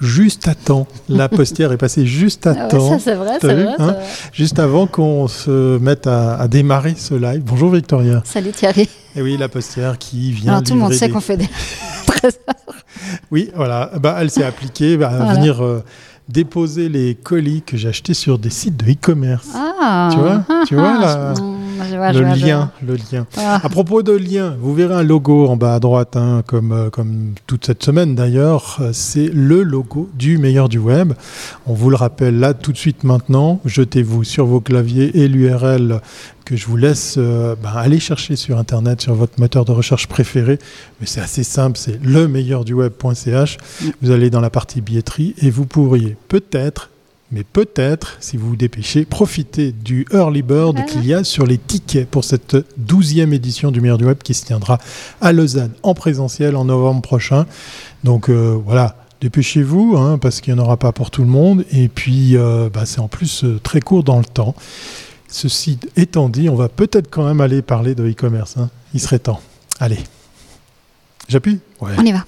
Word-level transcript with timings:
juste 0.00 0.48
à 0.48 0.54
temps. 0.54 0.86
La 1.08 1.28
postière 1.30 1.72
est 1.72 1.76
passée 1.76 2.06
juste 2.06 2.46
à 2.46 2.54
Ah 2.56 2.62
ouais, 2.64 2.68
temps. 2.68 2.90
ça 2.90 2.98
c'est 2.98 3.14
vrai, 3.14 3.38
c'est 3.40 3.54
vrai. 3.54 3.66
hein 3.78 3.86
vrai. 3.92 3.96
Juste 4.32 4.58
avant 4.58 4.86
qu'on 4.86 5.28
se 5.28 5.78
mette 5.78 6.06
à, 6.06 6.34
à 6.36 6.48
démarrer 6.48 6.94
ce 6.96 7.14
live. 7.14 7.42
Bonjour 7.44 7.70
Victoria. 7.70 8.22
Salut 8.24 8.50
Thierry. 8.52 8.88
Et 9.14 9.22
oui, 9.22 9.36
la 9.38 9.48
postière 9.48 9.98
qui 9.98 10.32
vient. 10.32 10.52
Alors 10.52 10.62
tout 10.62 10.74
le 10.74 10.80
monde 10.80 10.92
sait 10.92 11.06
des- 11.06 11.12
qu'on 11.12 11.20
fait 11.20 11.36
des 11.36 11.48
trésors. 12.06 12.38
Oui, 13.30 13.50
voilà. 13.54 13.90
Bah, 14.00 14.16
elle 14.20 14.30
s'est 14.30 14.44
appliquée 14.44 14.96
bah, 14.96 15.08
à 15.08 15.34
venir 15.34 15.62
euh, 15.64 15.82
déposer 16.28 16.88
les 16.88 17.14
colis 17.14 17.62
que 17.62 17.76
j'ai 17.76 17.88
achetés 17.88 18.14
sur 18.14 18.38
des 18.38 18.50
sites 18.50 18.76
de 18.76 18.90
e-commerce. 18.90 19.48
Ah, 19.54 20.08
Tu 20.12 20.18
vois 20.18 20.42
ah, 20.48 20.62
Tu 20.66 20.74
vois, 20.74 20.98
ah, 21.02 21.34
je- 21.36 21.42
mm, 21.42 21.55
je 21.90 21.96
vois, 21.96 22.12
je 22.12 22.20
le 22.20 22.34
je 22.34 22.46
lien, 22.46 22.70
le 22.86 22.94
lien. 22.96 23.26
Ah, 23.36 23.60
À 23.62 23.68
propos 23.68 24.02
de 24.02 24.12
lien, 24.12 24.56
vous 24.60 24.74
verrez 24.74 24.94
un 24.94 25.02
logo 25.02 25.46
en 25.46 25.56
bas 25.56 25.74
à 25.74 25.80
droite, 25.80 26.16
hein, 26.16 26.42
comme, 26.46 26.72
euh, 26.72 26.90
comme 26.90 27.34
toute 27.46 27.66
cette 27.66 27.82
semaine 27.82 28.14
d'ailleurs. 28.14 28.78
Euh, 28.80 28.90
C'est 28.92 29.28
le 29.32 29.62
logo 29.62 30.08
du 30.14 30.38
meilleur 30.38 30.68
du 30.68 30.78
web. 30.78 31.12
On 31.66 31.74
vous 31.74 31.90
le 31.90 31.96
rappelle 31.96 32.38
là 32.38 32.54
tout 32.54 32.72
de 32.72 32.76
suite 32.76 33.04
maintenant. 33.04 33.60
Jetez-vous 33.64 34.24
sur 34.24 34.46
vos 34.46 34.60
claviers 34.60 35.18
et 35.18 35.28
l'URL 35.28 36.00
que 36.44 36.56
je 36.56 36.66
vous 36.66 36.76
laisse 36.76 37.16
euh, 37.18 37.56
ben, 37.60 37.70
aller 37.74 37.98
chercher 37.98 38.36
sur 38.36 38.56
Internet, 38.58 39.00
sur 39.00 39.14
votre 39.14 39.40
moteur 39.40 39.64
de 39.64 39.72
recherche 39.72 40.06
préféré. 40.06 40.58
Mais 41.00 41.06
c'est 41.06 41.20
assez 41.20 41.42
simple, 41.42 41.76
c'est 41.76 42.00
le 42.02 42.28
meilleur 42.28 42.64
du 42.64 42.72
web.ch. 42.72 43.58
Vous 44.00 44.10
allez 44.10 44.30
dans 44.30 44.40
la 44.40 44.50
partie 44.50 44.80
billetterie 44.80 45.34
et 45.42 45.50
vous 45.50 45.66
pourriez 45.66 46.16
peut-être 46.28 46.90
mais 47.32 47.42
peut-être, 47.42 48.16
si 48.20 48.36
vous 48.36 48.50
vous 48.50 48.56
dépêchez, 48.56 49.04
profiter 49.04 49.72
du 49.72 50.06
early 50.12 50.42
bird 50.42 50.84
qu'il 50.86 51.04
y 51.04 51.12
a 51.12 51.24
sur 51.24 51.44
les 51.44 51.58
tickets 51.58 52.08
pour 52.08 52.22
cette 52.24 52.56
douzième 52.76 53.32
édition 53.32 53.72
du 53.72 53.80
meilleur 53.80 53.98
du 53.98 54.04
web 54.04 54.18
qui 54.22 54.32
se 54.32 54.44
tiendra 54.44 54.78
à 55.20 55.32
Lausanne 55.32 55.72
en 55.82 55.94
présentiel 55.94 56.54
en 56.54 56.64
novembre 56.66 57.02
prochain. 57.02 57.46
Donc 58.04 58.28
euh, 58.28 58.56
voilà, 58.64 58.96
dépêchez-vous 59.20 59.96
hein, 59.96 60.18
parce 60.18 60.40
qu'il 60.40 60.54
n'y 60.54 60.60
en 60.60 60.62
aura 60.64 60.76
pas 60.76 60.92
pour 60.92 61.10
tout 61.10 61.22
le 61.22 61.28
monde. 61.28 61.64
Et 61.72 61.88
puis 61.88 62.36
euh, 62.36 62.70
bah, 62.72 62.86
c'est 62.86 63.00
en 63.00 63.08
plus 63.08 63.42
euh, 63.44 63.58
très 63.60 63.80
court 63.80 64.04
dans 64.04 64.18
le 64.18 64.24
temps. 64.24 64.54
Ceci 65.28 65.78
étant 65.96 66.28
dit, 66.28 66.48
on 66.48 66.54
va 66.54 66.68
peut-être 66.68 67.10
quand 67.10 67.26
même 67.26 67.40
aller 67.40 67.60
parler 67.60 67.96
de 67.96 68.08
e-commerce. 68.08 68.56
hein. 68.56 68.70
Il 68.94 69.00
serait 69.00 69.18
temps. 69.18 69.40
Allez. 69.80 69.98
J'appuie? 71.28 71.58
Ouais. 71.80 71.90
on 71.98 72.04
y 72.04 72.12
va. 72.12 72.24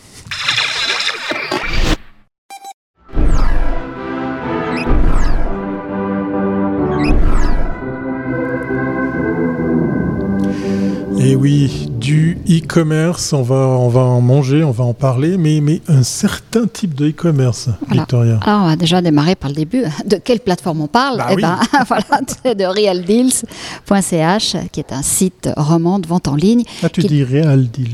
Oui, 11.40 11.88
du 11.98 12.38
e-commerce, 12.48 13.32
on 13.32 13.42
va, 13.42 13.54
on 13.56 13.88
va 13.88 14.00
en 14.00 14.20
manger, 14.20 14.64
on 14.64 14.70
va 14.70 14.84
en 14.84 14.94
parler, 14.94 15.36
mais, 15.36 15.60
mais 15.60 15.80
un 15.88 16.02
certain 16.02 16.66
type 16.66 16.94
de 16.94 17.08
e-commerce, 17.08 17.68
Voilà. 17.86 18.02
Victoria. 18.02 18.40
Alors 18.44 18.62
on 18.62 18.66
va 18.66 18.76
déjà 18.76 19.00
démarrer 19.00 19.34
par 19.36 19.50
le 19.50 19.56
début. 19.56 19.82
De 20.06 20.16
quelle 20.16 20.40
plateforme 20.40 20.80
on 20.82 20.86
parle? 20.88 21.18
Bah 21.18 21.26
Eh 21.30 21.34
oui. 21.36 21.42
ben, 21.42 21.58
voilà, 21.88 22.20
c'est 22.42 22.54
de 22.54 22.64
realdeals.ch, 22.64 24.56
qui 24.72 24.80
est 24.80 24.92
un 24.92 25.02
site 25.02 25.48
roman 25.56 25.98
de 25.98 26.06
vente 26.06 26.28
en 26.28 26.34
ligne. 26.34 26.62
Ah, 26.82 26.88
tu 26.88 27.02
qui- 27.02 27.08
dis 27.08 27.24
Real 27.24 27.66
Deal. 27.68 27.90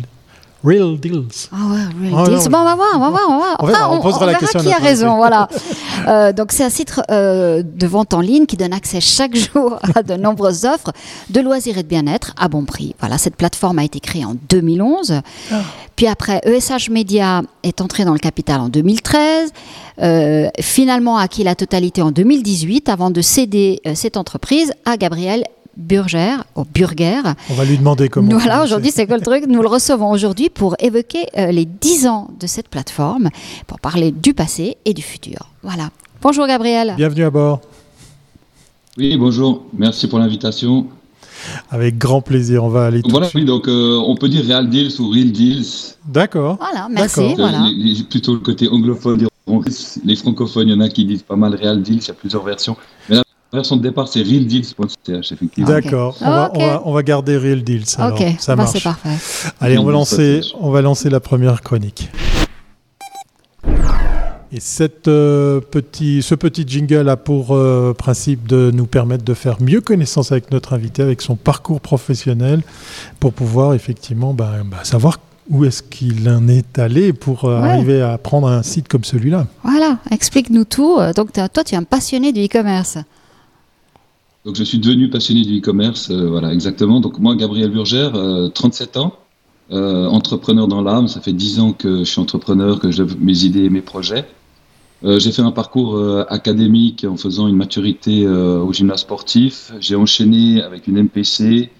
Real 0.64 0.98
Deals. 0.98 1.48
Ah 1.52 1.56
ouais, 1.70 2.08
Real 2.10 2.14
Oh 2.16 2.28
Deals. 2.28 2.38
non, 2.38 2.50
bon, 2.50 2.58
on 2.58 2.64
va 2.64 2.74
voir, 2.74 2.88
on 2.94 2.98
va 2.98 3.10
voir, 3.10 3.22
on 3.28 3.32
va 3.32 3.36
voir. 3.38 3.56
On 3.60 3.66
verra, 3.66 3.92
on 3.92 4.00
posera 4.00 4.26
la 4.26 4.32
verra 4.32 4.40
question 4.40 4.60
à 4.60 4.62
qui 4.62 4.72
a 4.72 4.78
raison, 4.78 5.16
voilà. 5.16 5.48
Euh, 6.06 6.34
donc 6.34 6.52
c'est 6.52 6.64
un 6.64 6.68
site 6.68 7.00
euh, 7.10 7.62
de 7.64 7.86
vente 7.86 8.12
en 8.12 8.20
ligne 8.20 8.44
qui 8.44 8.58
donne 8.58 8.74
accès 8.74 9.00
chaque 9.00 9.34
jour 9.54 9.78
à 9.94 10.02
de 10.02 10.16
nombreuses 10.16 10.66
offres 10.66 10.92
de 11.30 11.40
loisirs 11.40 11.78
et 11.78 11.82
de 11.82 11.88
bien-être 11.88 12.34
à 12.36 12.48
bon 12.48 12.66
prix. 12.66 12.94
Voilà, 13.00 13.16
cette 13.16 13.36
plateforme 13.36 13.78
a 13.78 13.84
été 13.84 14.00
créée 14.00 14.24
en 14.26 14.34
2011. 14.50 15.22
Ah. 15.50 15.54
Puis 15.96 16.06
après, 16.06 16.42
ESH 16.44 16.90
Media 16.90 17.40
est 17.62 17.80
entré 17.80 18.04
dans 18.04 18.12
le 18.12 18.18
capital 18.18 18.60
en 18.60 18.68
2013. 18.68 19.50
euh, 20.02 20.48
finalement 20.60 21.16
a 21.16 21.22
acquis 21.22 21.42
la 21.44 21.54
totalité 21.54 22.02
en 22.02 22.10
2018 22.10 22.90
avant 22.90 23.10
de 23.10 23.22
céder 23.22 23.80
euh, 23.86 23.92
cette 23.94 24.18
entreprise 24.18 24.72
à 24.84 24.98
Gabriel 24.98 25.44
Burger, 25.76 26.36
au 26.54 26.64
Burger, 26.64 27.20
On 27.50 27.54
va 27.54 27.64
lui 27.64 27.76
demander 27.78 28.08
comment. 28.08 28.28
nous, 28.30 28.38
voilà, 28.38 28.62
aujourd'hui, 28.64 28.90
c'est 28.90 29.06
quoi 29.06 29.16
le 29.16 29.22
truc 29.22 29.44
Nous 29.48 29.60
le 29.62 29.68
recevons 29.68 30.10
aujourd'hui 30.10 30.50
pour 30.50 30.76
évoquer 30.78 31.26
euh, 31.36 31.50
les 31.50 31.64
10 31.64 32.06
ans 32.06 32.30
de 32.40 32.46
cette 32.46 32.68
plateforme, 32.68 33.30
pour 33.66 33.80
parler 33.80 34.10
du 34.12 34.34
passé 34.34 34.76
et 34.84 34.94
du 34.94 35.02
futur. 35.02 35.50
Voilà. 35.62 35.90
Bonjour 36.22 36.46
Gabriel. 36.46 36.94
Bienvenue 36.96 37.24
à 37.24 37.30
bord. 37.30 37.60
Oui, 38.96 39.16
bonjour, 39.16 39.64
merci 39.76 40.06
pour 40.06 40.18
l'invitation. 40.20 40.86
Avec 41.70 41.98
grand 41.98 42.22
plaisir, 42.22 42.64
on 42.64 42.68
va 42.68 42.86
aller 42.86 43.02
tout 43.02 43.10
Voilà, 43.10 43.26
de 43.26 43.30
suite. 43.30 43.42
oui, 43.42 43.46
donc 43.46 43.68
euh, 43.68 43.98
on 44.06 44.14
peut 44.14 44.28
dire 44.28 44.44
Real 44.46 44.70
Deals 44.70 44.98
ou 45.00 45.10
Real 45.10 45.30
Deals. 45.32 45.66
D'accord. 46.06 46.56
Voilà, 46.58 46.86
merci. 46.90 47.34
Voilà. 47.36 47.66
les- 47.76 47.94
les- 47.94 48.02
plutôt 48.04 48.32
le 48.34 48.38
côté 48.40 48.68
anglophone. 48.68 49.26
Les 50.04 50.16
francophones, 50.16 50.68
il 50.68 50.74
y 50.74 50.76
en 50.76 50.80
a 50.80 50.88
qui 50.88 51.04
disent 51.04 51.22
pas 51.22 51.36
mal 51.36 51.54
Real 51.54 51.82
Deals, 51.82 51.96
il 52.02 52.08
y 52.08 52.10
a 52.10 52.14
plusieurs 52.14 52.44
versions. 52.44 52.76
Mais 53.10 53.16
la 53.16 53.23
version 53.54 53.76
de 53.76 53.82
départ, 53.82 54.08
c'est 54.08 54.22
realdeals.ch, 54.22 55.32
effectivement. 55.32 55.68
Ah, 55.70 55.78
ok. 55.78 55.84
D'accord. 55.84 56.16
On, 56.20 56.30
va, 56.30 56.50
on, 56.54 56.58
va, 56.66 56.82
on 56.84 56.92
va 56.92 57.02
garder 57.02 57.36
Real 57.36 57.62
Deals. 57.62 57.84
alors. 57.98 58.20
ok, 58.20 58.26
ça 58.38 58.54
bah, 58.54 58.62
marche. 58.62 58.72
c'est 58.74 58.82
parfait. 58.82 59.52
Allez, 59.60 59.78
on 59.78 59.84
va, 59.84 59.92
lancer, 59.92 60.40
on 60.60 60.70
va 60.70 60.82
lancer 60.82 61.08
la 61.10 61.20
première 61.20 61.62
chronique. 61.62 62.10
Et 64.52 64.60
cette, 64.60 65.08
euh, 65.08 65.60
petit, 65.60 66.22
ce 66.22 66.36
petit 66.36 66.64
jingle 66.66 67.08
a 67.08 67.16
pour 67.16 67.56
euh, 67.56 67.92
principe 67.92 68.46
de 68.46 68.70
nous 68.72 68.86
permettre 68.86 69.24
de 69.24 69.34
faire 69.34 69.60
mieux 69.60 69.80
connaissance 69.80 70.30
avec 70.30 70.52
notre 70.52 70.74
invité, 70.74 71.02
avec 71.02 71.22
son 71.22 71.34
parcours 71.34 71.80
professionnel, 71.80 72.62
pour 73.18 73.32
pouvoir 73.32 73.74
effectivement 73.74 74.32
bah, 74.32 74.52
bah, 74.64 74.78
savoir 74.84 75.18
où 75.50 75.64
est-ce 75.64 75.82
qu'il 75.82 76.28
en 76.28 76.46
est 76.46 76.78
allé 76.78 77.12
pour 77.12 77.46
euh, 77.46 77.60
Ouais. 77.60 77.68
arriver 77.68 78.00
à 78.00 78.16
prendre 78.16 78.46
un 78.46 78.62
site 78.62 78.86
comme 78.86 79.02
celui-là. 79.02 79.48
Voilà, 79.64 79.98
explique-nous 80.12 80.64
tout. 80.64 80.98
Donc, 81.16 81.32
toi, 81.32 81.64
tu 81.64 81.74
es 81.74 81.76
un 81.76 81.82
passionné 81.82 82.32
du 82.32 82.44
e-commerce. 82.44 82.98
Donc 84.44 84.56
je 84.56 84.64
suis 84.64 84.78
devenu 84.78 85.08
passionné 85.08 85.42
du 85.42 85.58
e-commerce, 85.58 86.10
euh, 86.10 86.28
voilà, 86.28 86.52
exactement. 86.52 87.00
Donc 87.00 87.18
moi, 87.18 87.34
Gabriel 87.34 87.70
Burgère, 87.70 88.14
euh, 88.14 88.48
37 88.48 88.98
ans, 88.98 89.14
euh, 89.72 90.06
entrepreneur 90.06 90.68
dans 90.68 90.82
l'âme. 90.82 91.08
Ça 91.08 91.20
fait 91.20 91.32
10 91.32 91.60
ans 91.60 91.72
que 91.72 92.00
je 92.00 92.04
suis 92.04 92.20
entrepreneur, 92.20 92.78
que 92.78 92.88
développe 92.88 93.18
mes 93.20 93.44
idées 93.44 93.64
et 93.64 93.70
mes 93.70 93.80
projets. 93.80 94.26
Euh, 95.04 95.18
j'ai 95.18 95.32
fait 95.32 95.42
un 95.42 95.50
parcours 95.50 95.96
euh, 95.96 96.24
académique 96.28 97.04
en 97.04 97.16
faisant 97.16 97.46
une 97.46 97.56
maturité 97.56 98.24
euh, 98.24 98.60
au 98.60 98.72
gymnase 98.72 99.00
sportif. 99.00 99.72
J'ai 99.80 99.96
enchaîné 99.96 100.62
avec 100.62 100.86
une 100.86 101.02
MPC. 101.02 101.70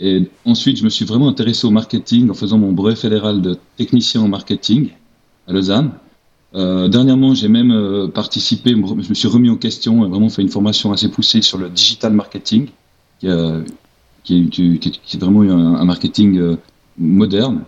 Et 0.00 0.30
ensuite, 0.44 0.78
je 0.78 0.84
me 0.84 0.88
suis 0.88 1.04
vraiment 1.04 1.28
intéressé 1.28 1.66
au 1.66 1.70
marketing 1.70 2.30
en 2.30 2.34
faisant 2.34 2.58
mon 2.58 2.72
brevet 2.72 2.96
fédéral 2.96 3.40
de 3.42 3.58
technicien 3.76 4.22
en 4.22 4.28
marketing 4.28 4.90
à 5.46 5.52
Lausanne. 5.52 5.92
Euh, 6.54 6.88
dernièrement, 6.88 7.34
j'ai 7.34 7.48
même 7.48 7.70
euh, 7.72 8.08
participé, 8.08 8.70
je 8.70 9.08
me 9.08 9.14
suis 9.14 9.28
remis 9.28 9.48
en 9.48 9.56
question 9.56 10.04
et 10.04 10.08
vraiment 10.08 10.28
fait 10.28 10.42
une 10.42 10.50
formation 10.50 10.92
assez 10.92 11.08
poussée 11.10 11.40
sur 11.42 11.56
le 11.58 11.70
digital 11.70 12.12
marketing, 12.12 12.68
qui, 13.20 13.28
euh, 13.28 13.60
qui, 14.24 14.38
est, 14.38 14.48
qui- 14.50 14.78
qui- 14.78 14.90
qui 15.02 15.16
est 15.16 15.20
vraiment 15.20 15.42
un, 15.42 15.74
un 15.76 15.84
marketing 15.84 16.38
euh, 16.38 16.56
moderne. 16.98 17.62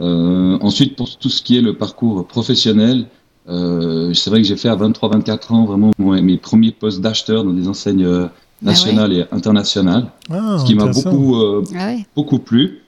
Euh, 0.00 0.58
ensuite, 0.60 0.96
pour 0.96 1.16
tout 1.16 1.28
ce 1.28 1.42
qui 1.42 1.56
est 1.56 1.60
le 1.60 1.74
parcours 1.74 2.26
professionnel, 2.26 3.06
euh, 3.48 4.12
c'est 4.14 4.30
vrai 4.30 4.42
que 4.42 4.48
j'ai 4.48 4.56
fait 4.56 4.68
à 4.68 4.74
23-24 4.76 5.52
ans 5.52 5.64
vraiment 5.66 5.92
mon- 5.98 6.20
mes 6.20 6.36
premiers 6.38 6.72
postes 6.72 7.00
d'acheteur 7.00 7.44
dans 7.44 7.52
des 7.52 7.68
enseignes 7.68 8.04
euh, 8.04 8.26
Ah 8.26 8.66
nationales 8.70 9.12
et 9.12 9.24
internationales, 9.30 10.06
Ah, 10.30 10.56
ce 10.58 10.64
qui 10.64 10.74
m'a 10.74 10.86
beaucoup 11.04 11.36
euh, 11.36 11.62
Ah 11.76 11.92
beaucoup 12.16 12.38
plu. 12.38 12.80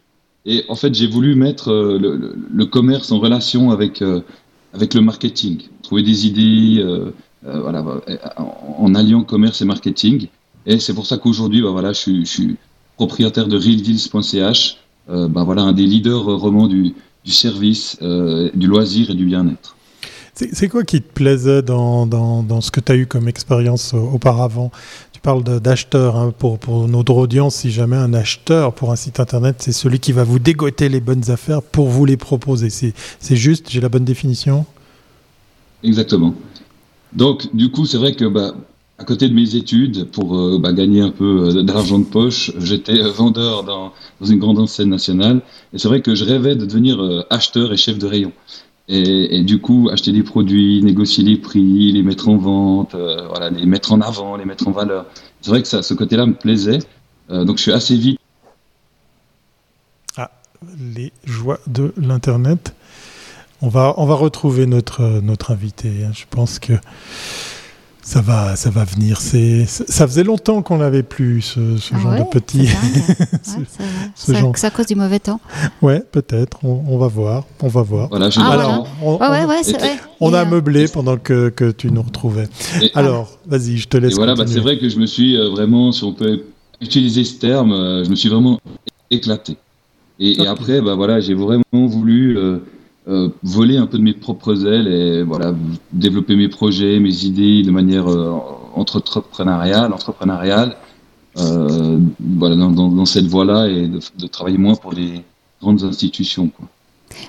Et 0.45 0.65
en 0.69 0.75
fait, 0.77 0.93
j'ai 0.95 1.07
voulu 1.07 1.35
mettre 1.37 1.71
euh, 1.71 1.99
le, 2.01 2.17
le- 2.17 2.37
le 2.51 2.67
commerce 2.67 3.13
en 3.13 3.19
relation 3.21 3.71
avec, 3.71 4.01
euh, 4.03 4.21
avec 4.77 4.95
le 4.95 5.01
marketing, 5.01 5.63
trouver 5.83 6.03
des 6.03 6.27
idées 6.27 6.83
euh, 6.83 7.15
euh, 7.47 7.61
voilà, 7.61 7.85
en, 8.37 8.95
alliant 8.95 9.25
commerce 9.25 9.63
et 9.63 9.65
marketing. 9.65 10.29
Et 10.67 10.79
c'est 10.79 10.95
pour 10.95 11.07
ça 11.07 11.17
qu'aujourd'hui, 11.17 11.63
bah, 11.63 11.71
voilà, 11.71 11.93
je, 11.93 12.25
suis, 12.25 12.57
propriétaire 12.97 13.49
de 13.49 13.57
realdeals.ch, 13.57 14.77
euh, 15.09 15.29
bah, 15.29 15.45
voilà, 15.45 15.63
un 15.63 15.73
des 15.73 15.87
leaders 15.87 16.25
romans 16.25 16.69
du, 16.69 16.95
service, 17.25 17.99
du 18.01 18.67
loisir 18.69 19.11
et 19.11 19.15
du 19.15 19.25
bien-être. 19.25 19.75
C'est 20.35 20.69
quoi 20.69 20.85
qui 20.85 21.01
te 21.01 21.13
plaisait 21.13 21.63
dans, 21.63 22.07
dans, 22.07 22.61
ce 22.61 22.71
que 22.71 22.79
tu 22.79 22.93
as 22.93 22.97
eu 22.97 23.07
comme 23.07 23.27
expérience 23.27 23.95
auparavant? 23.95 24.71
Tu 25.13 25.21
parles 25.21 25.43
d'acheteur 25.43 26.17
hein, 26.17 26.35
pour, 26.39 26.59
pour 26.59 26.87
notre 26.89 27.15
audience. 27.15 27.57
Si 27.57 27.71
jamais 27.71 27.97
un 27.97 28.13
acheteur 28.13 28.75
pour 28.75 28.93
un 28.93 28.97
site 28.97 29.19
internet, 29.19 29.57
c'est 29.61 29.73
celui 29.73 29.99
qui 29.99 30.13
va 30.13 30.25
vous 30.25 30.39
dégoter 30.39 30.91
les 30.91 31.01
bonnes 31.01 31.31
affaires 31.31 31.63
pour 31.63 31.89
vous 31.89 32.05
les 32.05 32.19
proposer. 32.19 32.69
C'est 32.69 33.37
juste 33.37 33.71
J'ai 33.71 33.81
la 33.81 33.89
bonne 33.89 34.05
définition? 34.05 34.67
Exactement. 35.83 36.35
Donc, 37.13 37.55
du 37.55 37.71
coup, 37.71 37.87
c'est 37.87 37.99
vrai 37.99 38.15
que 38.15 38.25
bah, 38.25 38.55
à 38.99 39.05
côté 39.05 39.29
de 39.29 39.35
mes 39.35 39.55
études, 39.55 40.11
pour 40.11 40.37
euh, 40.37 40.59
bah, 40.59 40.73
gagner 40.73 41.01
un 41.01 41.11
peu 41.11 41.49
euh, 41.49 41.63
d'argent 41.63 41.99
de 41.99 42.05
poche, 42.05 42.53
j'étais 42.59 42.99
euh, 42.99 43.11
vendeur 43.11 43.63
dans, 43.63 43.93
dans 44.21 44.27
une 44.27 44.39
grande 44.39 44.59
enseigne 44.59 44.89
nationale. 44.89 45.43
Et 45.73 45.79
c'est 45.79 45.89
vrai 45.89 46.01
que 46.01 46.15
je 46.15 46.25
rêvais 46.25 46.57
de 46.57 46.65
devenir 46.65 47.25
acheteur 47.31 47.73
et 47.73 47.77
chef 47.77 47.99
de 47.99 48.07
rayon. 48.07 48.33
Et, 48.89 49.37
et 49.37 49.43
du 49.43 49.61
coup, 49.61 49.89
acheter 49.93 50.13
des 50.13 50.23
produits, 50.23 50.83
négocier 50.83 51.25
les 51.25 51.37
prix, 51.37 51.93
les 51.93 52.03
mettre 52.03 52.29
en 52.29 52.37
vente, 52.37 52.95
voilà, 52.95 53.51
les 53.51 53.67
mettre 53.67 53.93
en 53.93 54.01
avant, 54.01 54.37
les 54.37 54.45
mettre 54.45 54.69
en 54.69 54.71
valeur. 54.71 55.07
C'est 55.41 55.51
vrai 55.51 55.61
que 55.61 55.69
ça, 55.69 55.83
ce 55.83 55.93
côté-là 55.93 56.25
me 56.27 56.35
plaisait. 56.35 56.79
Donc, 57.29 57.57
je 57.57 57.63
suis 57.63 57.73
assez 57.73 57.97
vite 57.97 58.21
les 60.79 61.13
joies 61.25 61.61
de 61.67 61.93
l'Internet. 61.97 62.75
On 63.63 63.69
va, 63.69 63.95
on 63.97 64.07
va 64.07 64.15
retrouver 64.15 64.67
notre, 64.67 65.03
notre 65.23 65.51
invité. 65.51 65.89
Hein. 66.07 66.11
Je 66.15 66.25
pense 66.29 66.59
que 66.59 66.75
ça 68.03 68.21
va, 68.21 68.55
ça 68.55 68.69
va 68.71 68.85
venir. 68.85 69.19
C'est, 69.21 69.65
ça 69.67 70.07
faisait 70.07 70.23
longtemps 70.25 70.61
qu'on 70.63 70.77
n'avait 70.79 71.03
plus 71.03 71.41
ce, 71.43 71.77
ce 71.79 71.95
Ah 71.95 71.99
genre 71.99 72.13
ouais, 72.13 72.19
de 72.21 72.25
petit. 72.25 72.69
c'est 73.43 73.59
Ouais, 74.33 74.39
genre. 74.41 74.53
À 74.63 74.71
cause 74.71 74.87
du 74.87 74.95
mauvais 74.95 75.19
temps. 75.19 75.41
ouais, 75.83 76.01
peut-être. 76.13 76.59
On, 76.65 76.83
on 76.87 76.99
va 76.99 77.09
voir. 77.09 77.45
On 77.63 77.69
va 77.69 77.83
voir. 77.83 78.09
Voilà, 78.11 78.29
Ah, 78.37 78.53
Alors, 78.53 78.67
voilà. 78.67 78.85
on, 79.03 79.17
Ouais, 79.17 79.29
ouais, 79.31 79.45
on- 79.45 79.49
ouais, 79.49 79.63
c'est 79.63 79.71
et- 79.73 79.79
vrai. 79.79 79.97
on 80.21 80.33
Et, 80.33 80.37
a 80.37 80.43
euh, 80.43 80.45
meublé 80.45 80.87
pendant 80.89 81.17
que, 81.17 81.49
que 81.49 81.71
tu 81.71 81.91
nous 81.91 82.03
retrouvais. 82.03 82.49
Et- 82.83 82.91
Alors, 82.95 83.39
vas-y, 83.47 83.79
je 83.79 83.89
te 83.89 83.97
Et 83.97 84.01
laisse. 84.01 84.15
voilà, 84.15 84.35
bah, 84.35 84.45
c'est 84.47 84.61
vrai 84.61 84.79
que 84.79 84.89
je 84.89 84.99
me 84.99 85.07
suis 85.07 85.37
euh, 85.37 85.49
vraiment, 85.49 85.91
si 85.93 86.05
on 86.05 86.13
peut 86.13 86.43
utiliser 86.83 87.25
ce 87.25 87.39
terme, 87.39 87.73
euh, 87.73 88.05
je 88.05 88.11
me 88.11 88.17
suis 88.17 88.29
vraiment 88.29 88.61
éclaté. 89.11 89.57
Et, 90.21 90.43
et 90.43 90.47
après, 90.47 90.81
bah 90.81 90.95
voilà, 90.95 91.21
j'ai 91.21 91.35
vraiment 91.35 91.63
voulu 91.73 92.39
euh, 93.09 93.29
voler 93.43 93.77
un 93.77 93.87
peu 93.87 93.99
de 93.99 94.03
mes 94.03 94.13
propres 94.15 94.67
ailes 94.67 94.89
et 94.89 95.23
voilà, 95.23 95.55
développer 95.93 96.35
mes 96.37 96.49
projets, 96.49 96.99
mes 96.99 97.25
idées 97.25 97.63
de 97.63 97.71
manière 97.71 98.09
euh, 98.11 98.33
entrepreneuriale, 98.75 99.93
entrepreneuriale. 99.93 100.77
Euh, 101.39 101.99
voilà, 102.21 102.57
dans, 102.57 102.71
dans- 102.71 102.89
dans 102.89 103.05
cette 103.05 103.27
voie-là 103.27 103.69
et 103.69 103.89
de, 103.89 104.01
de 104.19 104.27
travailler 104.27 104.57
moins 104.59 104.75
pour 104.75 104.93
les 104.93 105.23
grandes 105.61 105.83
institutions. 105.85 106.49
Quoi. 106.49 106.67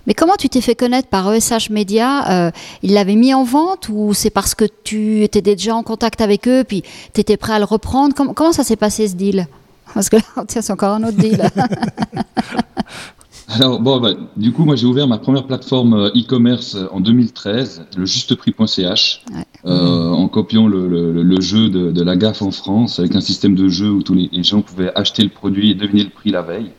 Mais 0.07 0.13
comment 0.13 0.35
tu 0.39 0.47
t'es 0.49 0.61
fait 0.61 0.75
connaître 0.75 1.09
par 1.09 1.31
ESH 1.33 1.69
Media 1.69 2.47
euh, 2.47 2.51
Ils 2.83 2.93
l'avaient 2.93 3.15
mis 3.15 3.33
en 3.33 3.43
vente 3.43 3.89
ou 3.89 4.13
c'est 4.13 4.29
parce 4.29 4.55
que 4.55 4.65
tu 4.83 5.23
étais 5.23 5.41
déjà 5.41 5.75
en 5.75 5.83
contact 5.83 6.21
avec 6.21 6.47
eux 6.47 6.63
puis 6.67 6.83
tu 7.13 7.21
étais 7.21 7.37
prêt 7.37 7.53
à 7.53 7.59
le 7.59 7.65
reprendre? 7.65 8.15
Comment, 8.15 8.33
comment 8.33 8.53
ça 8.53 8.63
s'est 8.63 8.75
passé 8.77 9.07
ce 9.09 9.15
deal? 9.15 9.45
Parce 9.93 10.09
que 10.09 10.15
là, 10.15 10.23
tiens, 10.47 10.61
c'est 10.61 10.73
encore 10.73 10.93
un 10.95 11.03
autre 11.03 11.17
deal. 11.17 11.41
Alors, 13.49 13.79
bon, 13.79 13.99
bah, 14.01 14.11
du 14.35 14.51
coup, 14.51 14.65
moi, 14.65 14.75
j'ai 14.75 14.85
ouvert 14.85 15.07
ma 15.07 15.17
première 15.19 15.45
plateforme 15.47 15.93
euh, 15.93 16.09
e-commerce 16.09 16.75
euh, 16.75 16.87
en 16.91 16.99
2013, 16.99 17.85
le 17.95 18.05
justeprix.ch, 18.05 19.21
Ouais. 19.33 19.43
euh, 19.65 20.09
en 20.09 20.27
copiant 20.27 20.67
le, 20.67 20.87
le- 20.89 21.23
le 21.23 21.41
jeu 21.41 21.69
de, 21.69 21.91
de 21.91 22.01
la 22.03 22.17
GAF 22.17 22.41
en 22.41 22.51
France, 22.51 22.99
avec 22.99 23.15
un 23.15 23.21
système 23.21 23.55
de 23.55 23.69
jeu 23.69 23.89
où 23.89 24.03
tous 24.03 24.13
les, 24.15 24.29
les 24.33 24.43
gens 24.43 24.61
pouvaient 24.61 24.91
acheter 24.95 25.23
le 25.23 25.29
produit 25.29 25.71
et 25.71 25.75
deviner 25.75 26.03
le 26.03 26.09
prix 26.09 26.31
la 26.31 26.41
veille. 26.41 26.71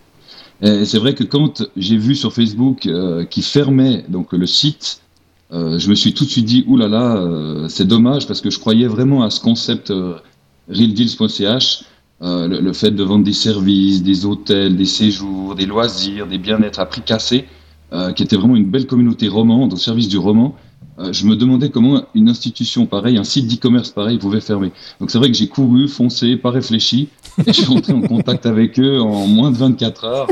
Et 0.61 0.85
c'est 0.85 0.99
vrai 0.99 1.15
que 1.15 1.25
quand 1.25 1.63
j'ai 1.77 1.97
vu 1.97 2.15
sur 2.15 2.33
Facebook 2.35 2.85
euh, 2.87 3.25
qu'ils 3.25 3.45
fermaient 3.45 4.05
donc, 4.09 4.33
le 4.33 4.47
site, 4.47 5.01
euh, 5.53 5.79
je 5.79 5.89
me 5.89 5.95
suis 5.95 6.13
tout 6.13 6.25
de 6.25 6.31
suite 6.31 6.45
dit, 6.45 6.65
oulala, 6.67 6.99
là 6.99 7.15
là, 7.15 7.17
euh, 7.23 7.69
c'est 7.69 7.87
dommage, 7.87 8.27
parce 8.27 8.43
que 8.43 8.51
je 8.51 8.59
croyais 8.59 8.89
vraiment 8.89 9.23
à 9.23 9.31
ce 9.31 9.41
concept 9.41 9.91
euh, 9.91 10.17
realdeals.ch, 10.69 11.85
euh, 12.23 12.49
le, 12.49 12.61
le 12.61 12.73
fait 12.73 12.91
de 12.91 13.03
vendre 13.05 13.25
des 13.25 13.33
services, 13.33 14.03
des 14.03 14.27
hôtels, 14.27 14.77
des 14.77 14.85
séjours, 14.85 15.55
des 15.55 15.67
loisirs, 15.67 16.27
des 16.27 16.39
bien-être 16.39 16.81
à 16.81 16.87
prix 16.87 17.03
cassé, 17.03 17.45
euh, 17.93 18.13
qui 18.13 18.23
était 18.23 18.37
vraiment 18.37 18.57
une 18.57 18.69
belle 18.71 18.87
communauté 18.87 19.29
romande 19.29 19.73
au 19.73 19.77
service 19.77 20.09
du 20.09 20.19
roman. 20.19 20.55
Euh, 20.99 21.13
je 21.13 21.27
me 21.27 21.37
demandais 21.37 21.71
comment 21.71 22.03
une 22.15 22.29
institution 22.29 22.87
pareille, 22.87 23.19
un 23.19 23.25
site 23.25 23.47
d'e-commerce 23.47 23.91
pareil 23.91 24.19
pouvait 24.19 24.41
fermer. 24.41 24.73
Donc 25.01 25.11
c'est 25.11 25.19
vrai 25.19 25.29
que 25.29 25.37
j'ai 25.37 25.47
couru, 25.47 25.87
foncé, 25.87 26.37
pas 26.37 26.51
réfléchi, 26.51 27.09
et 27.47 27.53
je 27.53 27.63
suis 27.63 27.73
entré 27.73 27.93
en 27.93 28.01
contact 28.01 28.47
avec 28.47 28.81
eux 28.81 29.01
en 29.01 29.27
moins 29.29 29.51
de 29.53 29.57
24 29.57 30.05
heures. 30.05 30.27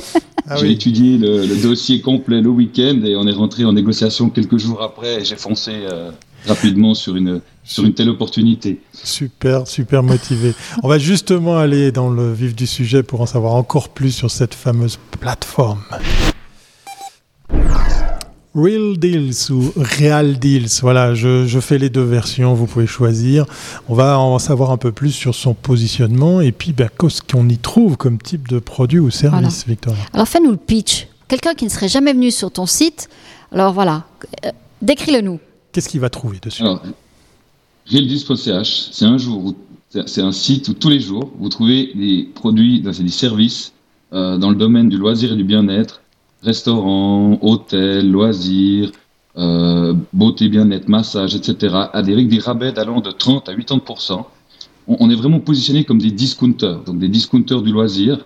Ah 0.49 0.57
j'ai 0.57 0.67
oui. 0.67 0.73
étudié 0.73 1.19
le, 1.19 1.45
le 1.47 1.57
dossier 1.63 2.01
complet 2.01 2.41
le 2.41 2.49
week-end 2.51 3.01
et 3.05 3.17
on 3.17 3.27
est 3.27 3.33
rentré 3.33 3.65
en 3.65 3.73
négociation 3.73 4.31
quelques 4.31 4.59
jours 4.59 4.81
après 4.81 5.21
et 5.21 5.25
j'ai 5.25 5.35
foncé 5.37 5.73
euh, 5.91 6.11
rapidement 6.47 6.95
sur 6.95 7.17
une, 7.17 7.41
sur 7.65 7.85
une 7.85 7.95
telle 7.95 8.09
opportunité. 8.09 8.81
Super, 8.93 9.67
super 9.67 10.03
motivé. 10.03 10.55
On 10.83 10.89
va 10.89 10.99
justement 10.99 11.59
aller 11.59 11.93
dans 11.93 12.11
le 12.11 12.33
vif 12.33 12.55
du 12.55 12.67
sujet 12.67 13.03
pour 13.03 13.21
en 13.21 13.27
savoir 13.27 13.55
encore 13.55 13.89
plus 13.89 14.11
sur 14.11 14.31
cette 14.31 14.55
fameuse 14.55 14.99
plateforme. 15.21 15.83
Real 18.57 18.97
Deals 18.97 19.51
ou 19.51 19.71
Real 19.77 20.39
Deals, 20.39 20.81
voilà, 20.81 21.15
je, 21.15 21.47
je 21.47 21.61
fais 21.61 21.77
les 21.77 21.91
deux 21.91 22.03
versions, 22.03 22.55
vous 22.55 22.65
pouvez 22.65 22.87
choisir. 22.87 23.45
On 23.87 23.95
va 23.95 24.19
en 24.19 24.39
savoir 24.39 24.71
un 24.71 24.79
peu 24.79 24.93
plus 24.93 25.11
sur 25.13 25.35
son 25.35 25.53
positionnement 25.53 26.41
et 26.41 26.53
puis 26.53 26.73
ben, 26.73 26.89
qu'est-ce 26.99 27.21
qu'on 27.21 27.51
y 27.51 27.59
trouve 27.59 27.99
comme 27.99 28.17
type 28.17 28.49
de 28.49 28.59
produit 28.59 28.99
ou 28.99 29.11
service, 29.11 29.67
Victoria? 29.67 30.03
Alors 30.15 30.27
fais-nous 30.27 30.53
le 30.53 30.57
pitch. 30.57 31.07
Quelqu'un 31.29 31.53
qui 31.53 31.67
ne 31.67 31.71
serait 31.71 31.89
jamais 31.89 32.15
venu 32.15 32.31
sur 32.31 32.51
ton 32.51 32.65
site, 32.65 33.11
alors 33.53 33.75
voilà, 33.75 34.05
euh, 34.47 34.53
décris-le 34.81 35.21
nous. 35.21 35.39
Qu'est-ce 35.77 35.91
qu'il 35.91 36.01
va 36.01 36.09
trouver 36.09 36.39
dessus 36.41 36.63
Alors, 36.63 36.83
realdeals.ch, 37.93 38.89
c'est 38.93 39.05
un 39.05 39.19
jour, 39.19 39.53
c'est 39.91 40.23
un 40.23 40.33
site 40.33 40.69
où 40.69 40.73
tous 40.73 40.89
les 40.89 41.01
jours 41.01 41.31
vous 41.39 41.51
trouvez 41.51 41.93
des 41.95 42.31
produits, 42.35 42.81
des 42.81 43.09
services 43.09 43.75
euh, 44.15 44.39
dans 44.39 44.49
le 44.49 44.57
domaine 44.57 44.89
du 44.89 44.97
loisir 44.97 45.35
et 45.35 45.37
du 45.37 45.45
bien-être, 45.45 46.01
restaurants, 46.43 47.39
hôtels, 47.43 48.11
loisirs, 48.11 48.91
euh, 49.37 49.93
beauté, 50.15 50.49
bien-être, 50.49 50.89
massage, 50.89 51.35
etc. 51.35 51.77
Avec 51.93 52.27
des 52.29 52.39
rabais 52.39 52.79
allant 52.79 53.03
de 53.03 53.11
30 53.11 53.51
à 53.51 53.55
80%. 53.55 54.25
On, 54.89 55.11
est 55.11 55.15
vraiment 55.15 55.41
positionné 55.41 55.85
comme 55.85 55.99
des 56.01 56.11
discounters, 56.11 56.85
donc 56.85 56.99
des 57.01 57.09
discounters 57.09 57.61
du 57.61 57.71
loisir 57.71 58.25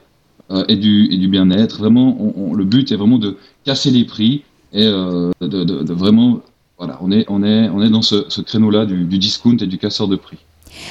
euh, 0.53 0.65
et 0.69 0.77
du, 0.77 1.13
et 1.13 1.17
du 1.17 1.27
bien-être. 1.27 1.79
Vraiment, 1.79 2.17
le 2.55 2.65
but 2.65 2.93
est 2.93 2.97
vraiment 2.97 3.19
de 3.19 3.39
casser 3.65 3.91
les 3.91 4.05
prix 4.05 4.45
et 4.73 4.85
de 4.85 5.93
vraiment 5.93 6.43
voilà, 6.81 6.99
on 7.03 7.13
est, 7.13 7.27
on 7.29 7.43
est, 7.45 7.69
on 7.69 7.83
est 7.83 7.91
dans 7.91 8.01
ce, 8.01 8.25
ce 8.31 8.41
créneau-là 8.41 8.87
du, 8.87 9.05
du 9.05 9.19
discount 9.19 9.57
et 9.61 9.67
du 9.67 9.77
casseur 9.77 10.09
de 10.09 10.17
prix. 10.17 10.39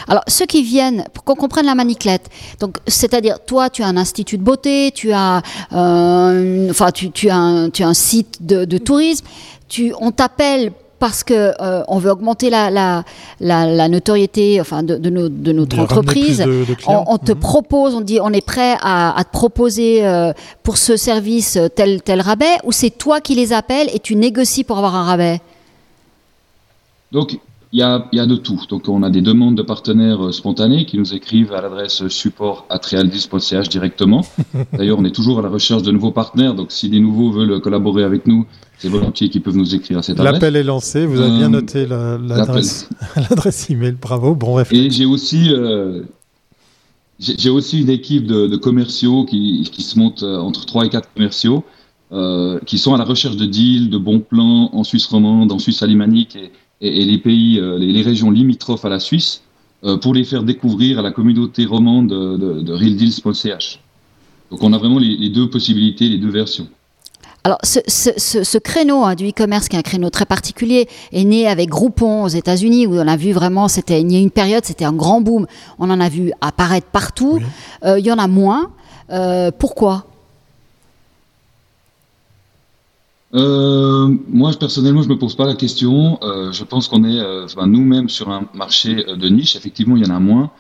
Alors, 0.08 0.22
ceux 0.28 0.46
qui 0.46 0.62
viennent, 0.62 1.04
pour 1.16 1.24
qu'on 1.24 1.34
comprenne 1.34 1.66
la 1.66 1.74
maniclette, 1.74 2.30
donc 2.60 2.78
c'est-à-dire, 2.86 3.40
toi, 3.44 3.72
tu 3.72 3.82
as 3.82 3.88
un 3.88 3.98
institut 3.98 4.38
de 4.38 4.44
beauté, 4.44 4.92
tu 4.94 5.12
as, 5.14 5.42
euh, 5.74 6.66
une- 6.66 6.70
enfin, 6.70 6.92
tu, 6.92 7.10
tu 7.10 7.28
as 7.30 7.36
un, 7.38 7.70
tu 7.72 7.82
as 7.82 7.88
un 7.88 7.96
site 7.96 8.46
de, 8.46 8.66
de 8.66 8.78
tourisme, 8.78 9.26
tu, 9.68 9.92
on 10.00 10.12
t'appelle 10.12 10.74
parce 11.00 11.24
que 11.24 11.54
euh, 11.60 11.82
on 11.88 11.98
veut 11.98 12.12
augmenter 12.12 12.50
la, 12.52 12.70
la, 12.70 13.04
la, 13.40 13.66
la 13.66 13.88
notoriété, 13.88 14.60
enfin, 14.62 14.84
de, 14.84 14.96
de, 14.98 15.10
nos- 15.10 15.30
de 15.30 15.54
notre 15.54 15.78
De 15.78 15.82
entreprise. 15.82 16.40
de-. 16.40 16.66
On, 16.86 17.06
on 17.08 17.18
te 17.18 17.32
Mhm. 17.32 17.40
propose, 17.40 17.96
on 17.96 18.02
dit, 18.02 18.20
on 18.22 18.32
est 18.32 18.46
prêt 18.46 18.76
à, 18.82 19.18
à 19.18 19.24
te 19.24 19.32
proposer 19.32 20.06
euh, 20.06 20.34
pour 20.62 20.78
ce 20.78 20.98
service 20.98 21.58
tel 21.76 22.02
tel 22.04 22.22
rabais, 22.22 22.58
ou 22.66 22.72
c'est 22.74 22.92
toi 22.92 23.22
qui 23.22 23.34
les 23.34 23.54
appelles 23.54 23.88
et 23.94 24.00
tu 24.00 24.16
négocies 24.16 24.64
pour 24.66 24.78
avoir 24.78 24.94
un 24.96 25.06
rabais? 25.06 25.40
Donc, 27.12 27.40
il 27.72 27.80
y 27.80 27.84
a, 27.84 28.08
il 28.12 28.18
y 28.18 28.20
a 28.20 28.26
de 28.26 28.36
tout. 28.36 28.60
Donc, 28.70 28.88
on 28.90 29.04
a 29.04 29.10
des 29.12 29.22
demandes 29.22 29.56
de 29.56 29.62
partenaires 29.62 30.26
euh, 30.26 30.32
spontanés 30.32 30.86
qui 30.86 30.98
nous 30.98 31.14
écrivent 31.14 31.54
à 31.54 31.62
l'adresse 31.62 32.08
support 32.08 32.66
directement. 33.70 34.26
D'ailleurs, 34.74 34.98
on 35.00 35.06
est 35.06 35.14
toujours 35.14 35.38
à 35.40 35.42
la 35.44 35.50
recherche 35.50 35.84
de 35.84 35.92
nouveaux 35.92 36.12
partenaires. 36.12 36.56
Donc, 36.56 36.72
si 36.72 36.90
des 36.90 37.00
nouveaux 37.00 37.32
veulent 37.32 37.62
collaborer 37.62 38.04
avec 38.04 38.26
nous, 38.26 38.46
c'est 38.80 38.90
volontiers 38.90 39.30
qu'ils 39.30 39.42
peuvent 39.42 39.58
nous 39.58 39.76
écrire 39.76 40.00
à 40.00 40.02
cette 40.04 40.20
adresse. 40.20 40.34
L'appel 40.34 40.56
est 40.56 40.64
lancé, 40.64 41.06
vous 41.06 41.20
avez 41.20 41.30
bien 41.38 41.46
Euh, 41.48 41.50
noté 41.50 41.86
la- 41.86 42.18
l'adresse 42.18 42.90
l'adresse 43.30 43.70
email, 43.70 43.96
bravo, 44.02 44.34
bon 44.36 44.54
réflexe. 44.56 44.86
Et 44.86 44.90
j'ai 44.90 45.06
aussi, 45.06 45.52
euh, 45.54 46.02
j'ai 47.20 47.50
aussi 47.50 47.82
une 47.82 47.90
équipe 47.90 48.26
de, 48.26 48.48
de 48.48 48.56
commerciaux 48.58 49.26
qui, 49.26 49.68
qui 49.72 49.84
se 49.84 50.00
monte 50.00 50.24
entre 50.24 50.66
3 50.66 50.86
et 50.86 50.90
4 50.90 51.10
commerciaux 51.14 51.64
euh, 52.14 52.60
qui 52.66 52.78
sont 52.80 52.94
à 52.94 52.98
la 52.98 53.04
recherche 53.04 53.36
de 53.36 53.46
deals, 53.46 53.90
de 53.90 53.98
bons 53.98 54.22
plans 54.22 54.70
en 54.74 54.84
Suisse 54.84 55.06
romande, 55.08 55.52
en 55.52 55.60
Suisse 55.60 55.84
alémanique 55.84 56.36
et, 56.36 56.52
et- 56.82 57.02
et 57.02 57.06
les 57.06 57.18
pays, 57.18 57.60
euh, 57.60 57.78
les, 57.78 57.92
les 57.92 58.02
régions 58.02 58.32
limitrophes 58.32 58.86
à 58.86 58.90
la 58.90 59.00
Suisse 59.00 59.42
euh, 59.84 59.98
pour 59.98 60.14
les 60.14 60.24
faire 60.24 60.44
découvrir 60.44 61.00
à 61.00 61.02
la 61.02 61.12
communauté 61.12 61.66
romande 61.66 62.08
de, 62.10 62.38
de, 62.38 62.62
de 62.62 62.74
realdeals.ch. 62.74 63.80
Donc 64.52 64.64
on 64.64 64.74
a 64.74 64.78
vraiment 64.78 65.00
les, 65.00 65.16
les 65.18 65.30
deux 65.30 65.50
possibilités, 65.50 66.10
les 66.10 66.18
deux 66.18 66.32
versions. 66.32 66.68
Alors, 67.46 67.60
ce, 67.64 67.80
ce- 67.88 68.10
ce- 68.18 68.44
ce 68.44 68.58
créneau 68.58 69.04
hein, 69.06 69.16
du 69.16 69.30
e-commerce, 69.30 69.70
qui 69.70 69.78
est 69.78 69.80
un 69.80 69.84
créneau 69.84 70.10
très 70.10 70.26
particulier, 70.26 70.90
est 71.14 71.24
né 71.24 71.48
avec 71.48 71.70
Groupon 71.70 72.24
aux 72.24 72.28
États-Unis, 72.28 72.86
où 72.86 72.96
on 72.96 73.08
a 73.08 73.16
vu 73.16 73.32
vraiment, 73.32 73.70
c'était, 73.70 74.02
il 74.02 74.12
y 74.12 74.18
a 74.18 74.20
une 74.20 74.30
période, 74.32 74.66
c'était 74.66 74.84
un 74.84 74.92
grand 74.92 75.22
boom. 75.22 75.48
On 75.80 75.90
en 75.90 76.02
a 76.02 76.10
vu 76.10 76.34
apparaître 76.42 76.88
partout. 76.88 77.36
Oui. 77.40 77.46
Euh, 77.86 77.98
il 78.00 78.06
y 78.06 78.12
en 78.12 78.18
a 78.18 78.28
moins. 78.28 78.72
Euh, 79.12 79.52
pourquoi? 79.58 80.06
Euh, 83.36 84.16
moi, 84.28 84.52
personnellement, 84.60 85.04
je 85.04 85.10
me 85.10 85.18
pose 85.18 85.36
pas 85.36 85.46
la 85.46 85.56
question. 85.56 86.20
Euh, 86.24 86.52
je 86.52 86.64
pense 86.64 86.88
qu'on 86.88 87.04
est 87.04 87.20
euh, 87.20 87.46
nous-mêmes 87.66 88.10
sur 88.10 88.30
un 88.30 88.48
marché 88.54 88.96
de 88.96 89.30
niche. 89.30 89.56
Effectivement, 89.56 89.96
il 89.96 90.06
y 90.06 90.12
en 90.12 90.16
a 90.16 90.20
moins. 90.20 90.52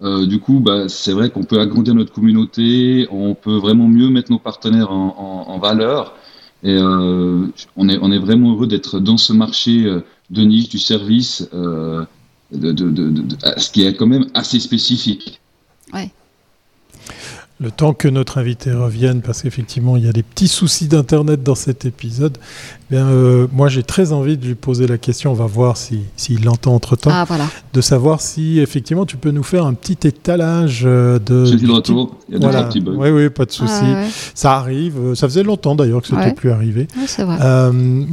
Du 0.00 0.38
coup, 0.38 0.60
bah, 0.60 0.88
c'est 0.88 1.12
vrai 1.12 1.28
qu'on 1.28 1.42
peut 1.42 1.58
agrandir 1.58 1.92
notre 1.92 2.12
communauté. 2.12 3.08
On 3.10 3.34
peut 3.34 3.56
vraiment 3.56 3.88
mieux 3.88 4.08
mettre 4.10 4.30
nos 4.30 4.38
partenaires 4.38 4.92
en, 4.92 5.58
valeur. 5.58 6.14
Et 6.62 6.78
on, 6.80 7.88
est, 7.88 8.18
vraiment 8.18 8.52
heureux 8.52 8.68
d'être 8.68 9.00
dans 9.00 9.16
ce 9.16 9.32
marché 9.32 9.92
de 10.30 10.42
niche 10.42 10.68
du 10.68 10.78
service, 10.78 11.48
ce 11.52 12.06
qui 13.72 13.82
est 13.82 13.94
quand 13.94 14.06
même 14.06 14.26
assez 14.34 14.60
spécifique. 14.60 15.40
Le 17.60 17.72
temps 17.72 17.92
que 17.92 18.06
notre 18.06 18.38
invité 18.38 18.70
revienne, 18.72 19.20
parce 19.20 19.42
qu'effectivement, 19.42 19.96
il 19.96 20.04
y 20.04 20.08
a 20.08 20.12
des 20.12 20.22
petits 20.22 20.46
soucis 20.46 20.86
d'Internet 20.86 21.42
dans 21.42 21.56
cet 21.56 21.86
épisode, 21.86 22.38
eh 22.90 22.94
bien, 22.94 23.06
euh, 23.06 23.48
moi 23.52 23.68
j'ai 23.68 23.82
très 23.82 24.12
envie 24.12 24.38
de 24.38 24.46
lui 24.46 24.54
poser 24.54 24.86
la 24.86 24.96
question, 24.96 25.32
on 25.32 25.34
va 25.34 25.46
voir 25.46 25.76
s'il 25.76 26.02
si, 26.14 26.36
l'entend 26.36 26.74
entre-temps, 26.76 27.10
ah, 27.12 27.24
voilà. 27.26 27.46
de 27.74 27.80
savoir 27.80 28.20
si 28.20 28.60
effectivement 28.60 29.06
tu 29.06 29.16
peux 29.16 29.32
nous 29.32 29.42
faire 29.42 29.66
un 29.66 29.74
petit 29.74 30.06
étalage 30.06 30.84
euh, 30.86 31.18
de... 31.18 31.44
J'ai 31.46 31.56
de 31.56 31.70
retour, 31.70 32.16
il 32.28 32.34
y 32.34 32.36
a 32.36 32.38
voilà. 32.38 32.62
petits 32.62 32.80
bugs. 32.80 32.94
Oui, 32.96 33.10
oui, 33.10 33.28
pas 33.28 33.44
de 33.44 33.50
souci. 33.50 33.72
Ah, 33.82 34.02
ouais. 34.02 34.08
Ça 34.34 34.52
arrive, 34.54 35.14
ça 35.14 35.26
faisait 35.26 35.42
longtemps 35.42 35.74
d'ailleurs 35.74 36.00
que 36.00 36.06
ce 36.06 36.14
n'était 36.14 36.34
plus 36.34 36.52
arrivé. 36.52 36.86
Vrai. 36.94 37.38
Euh, 37.42 38.04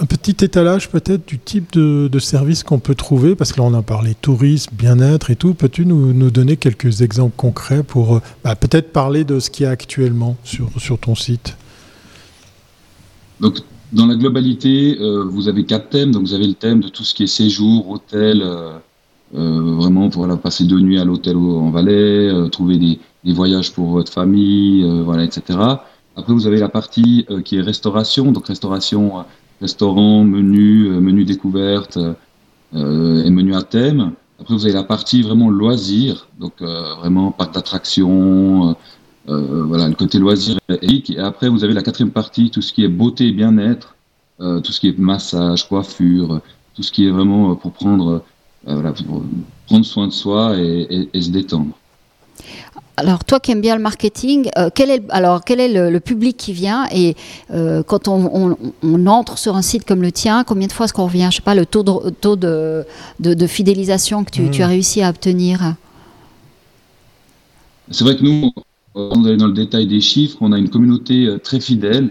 un 0.00 0.06
petit 0.06 0.42
étalage 0.42 0.88
peut-être 0.88 1.28
du 1.28 1.38
type 1.38 1.74
de, 1.74 2.08
de 2.08 2.18
service 2.18 2.62
qu'on 2.62 2.78
peut 2.78 2.94
trouver, 2.94 3.34
parce 3.34 3.52
que 3.52 3.60
là 3.60 3.66
on 3.66 3.74
a 3.74 3.82
parlé 3.82 4.14
tourisme, 4.14 4.70
bien-être 4.72 5.30
et 5.30 5.36
tout, 5.36 5.52
peux-tu 5.52 5.84
nous, 5.84 6.14
nous, 6.14 6.30
donner 6.30 6.56
quelques 6.56 7.02
exemples 7.02 7.34
concrets 7.36 7.82
pour 7.82 8.22
bah, 8.42 8.56
peut-être 8.56 8.77
parler 8.86 9.24
de 9.24 9.40
ce 9.40 9.50
qu'il 9.50 9.64
y 9.64 9.66
a 9.66 9.70
actuellement 9.70 10.36
sur, 10.44 10.70
sur 10.78 10.98
ton 10.98 11.14
site 11.14 11.56
Donc, 13.40 13.58
dans 13.92 14.06
la 14.06 14.14
globalité, 14.16 14.98
euh, 15.00 15.24
vous 15.24 15.48
avez 15.48 15.64
quatre 15.64 15.88
thèmes. 15.88 16.12
Donc, 16.12 16.22
vous 16.22 16.34
avez 16.34 16.46
le 16.46 16.54
thème 16.54 16.80
de 16.80 16.88
tout 16.88 17.04
ce 17.04 17.14
qui 17.14 17.24
est 17.24 17.28
séjour, 17.28 17.88
hôtel, 17.90 18.42
euh, 18.42 18.72
euh, 19.34 19.74
vraiment 19.76 20.08
pour 20.10 20.22
voilà, 20.22 20.36
passer 20.36 20.64
deux 20.64 20.80
nuits 20.80 20.98
à 20.98 21.04
l'hôtel 21.04 21.36
en 21.36 21.70
Valais, 21.70 22.30
trouver 22.50 22.76
des, 22.76 22.98
des, 23.24 23.32
voyages 23.32 23.72
pour 23.72 23.86
votre 23.86 24.12
famille, 24.12 24.86
voilà, 25.04 25.24
etc. 25.24 25.58
Après, 26.16 26.32
vous 26.32 26.46
avez 26.46 26.58
la 26.58 26.68
partie 26.68 27.26
qui 27.44 27.56
est 27.56 27.60
restauration. 27.60 28.32
Donc, 28.32 28.46
restauration, 28.46 29.24
restaurant, 29.60 30.24
menu, 30.24 30.88
menu 31.00 31.24
découverte 31.24 31.98
et 32.74 33.30
menu 33.30 33.54
à 33.54 33.62
thème. 33.62 34.12
Après, 34.40 34.54
vous 34.54 34.64
avez 34.64 34.74
la 34.74 34.84
partie 34.84 35.22
vraiment 35.22 35.50
loisir, 35.50 36.28
donc 36.38 36.52
euh, 36.62 36.94
vraiment 36.96 37.32
parc 37.32 37.54
d'attractions, 37.54 38.76
euh, 39.28 39.64
voilà, 39.64 39.88
le 39.88 39.94
côté 39.94 40.18
loisir 40.18 40.58
et, 40.68 41.18
après, 41.18 41.48
vous 41.48 41.64
avez 41.64 41.74
la 41.74 41.82
quatrième 41.82 42.12
partie, 42.12 42.50
tout 42.50 42.62
ce 42.62 42.72
qui 42.72 42.84
est 42.84 42.88
beauté 42.88 43.26
et 43.26 43.32
bien-être, 43.32 43.96
euh, 44.40 44.60
tout 44.60 44.72
ce 44.72 44.80
qui 44.80 44.88
est 44.88 44.98
massage, 44.98 45.68
coiffure, 45.68 46.40
tout 46.74 46.82
ce 46.84 46.92
qui 46.92 47.06
est 47.06 47.10
vraiment 47.10 47.56
pour 47.56 47.72
prendre, 47.72 48.22
voilà, 48.64 48.94
prendre 49.66 49.84
soin 49.84 50.06
de 50.06 50.12
soi 50.12 50.54
et 50.56 51.20
se 51.20 51.30
détendre. 51.30 51.74
Alors, 52.98 53.24
toi 53.24 53.38
qui 53.38 53.52
aimes 53.52 53.60
bien 53.60 53.76
le 53.76 53.82
marketing, 53.82 54.48
euh, 54.58 54.70
quel 54.74 54.90
est, 54.90 55.02
alors, 55.10 55.44
quel 55.44 55.60
est 55.60 55.72
le, 55.72 55.90
le 55.90 56.00
public 56.00 56.36
qui 56.36 56.52
vient 56.52 56.86
Et 56.92 57.14
euh, 57.52 57.84
quand 57.84 58.08
on, 58.08 58.30
on, 58.34 58.56
on, 58.82 59.06
entre 59.06 59.38
sur 59.38 59.54
un 59.54 59.62
site 59.62 59.84
comme 59.84 60.02
le 60.02 60.10
tien, 60.10 60.42
combien 60.42 60.66
de 60.66 60.72
fois 60.72 60.86
est-ce 60.86 60.92
qu'on 60.92 61.04
revient? 61.04 61.28
Je 61.30 61.36
sais 61.36 61.42
pas, 61.42 61.54
le 61.54 61.64
taux 61.64 61.84
de, 61.84 62.10
taux 62.10 62.34
de, 62.36 62.84
de, 63.20 63.34
de 63.34 63.46
fidélisation 63.46 64.24
que 64.24 64.32
tu, 64.32 64.42
mmh. 64.42 64.50
tu, 64.50 64.62
as 64.62 64.66
réussi 64.66 65.00
à 65.02 65.10
obtenir 65.10 65.76
C'est 67.90 68.02
vrai 68.02 68.16
que 68.16 68.24
nous, 68.24 68.50
on 68.96 69.24
est 69.26 69.36
dans 69.36 69.46
le 69.46 69.52
détail 69.52 69.86
des 69.86 70.00
chiffres, 70.00 70.38
on 70.40 70.50
a 70.50 70.58
une 70.58 70.68
communauté 70.68 71.26
euh, 71.26 71.38
très 71.38 71.60
fidèle 71.60 72.10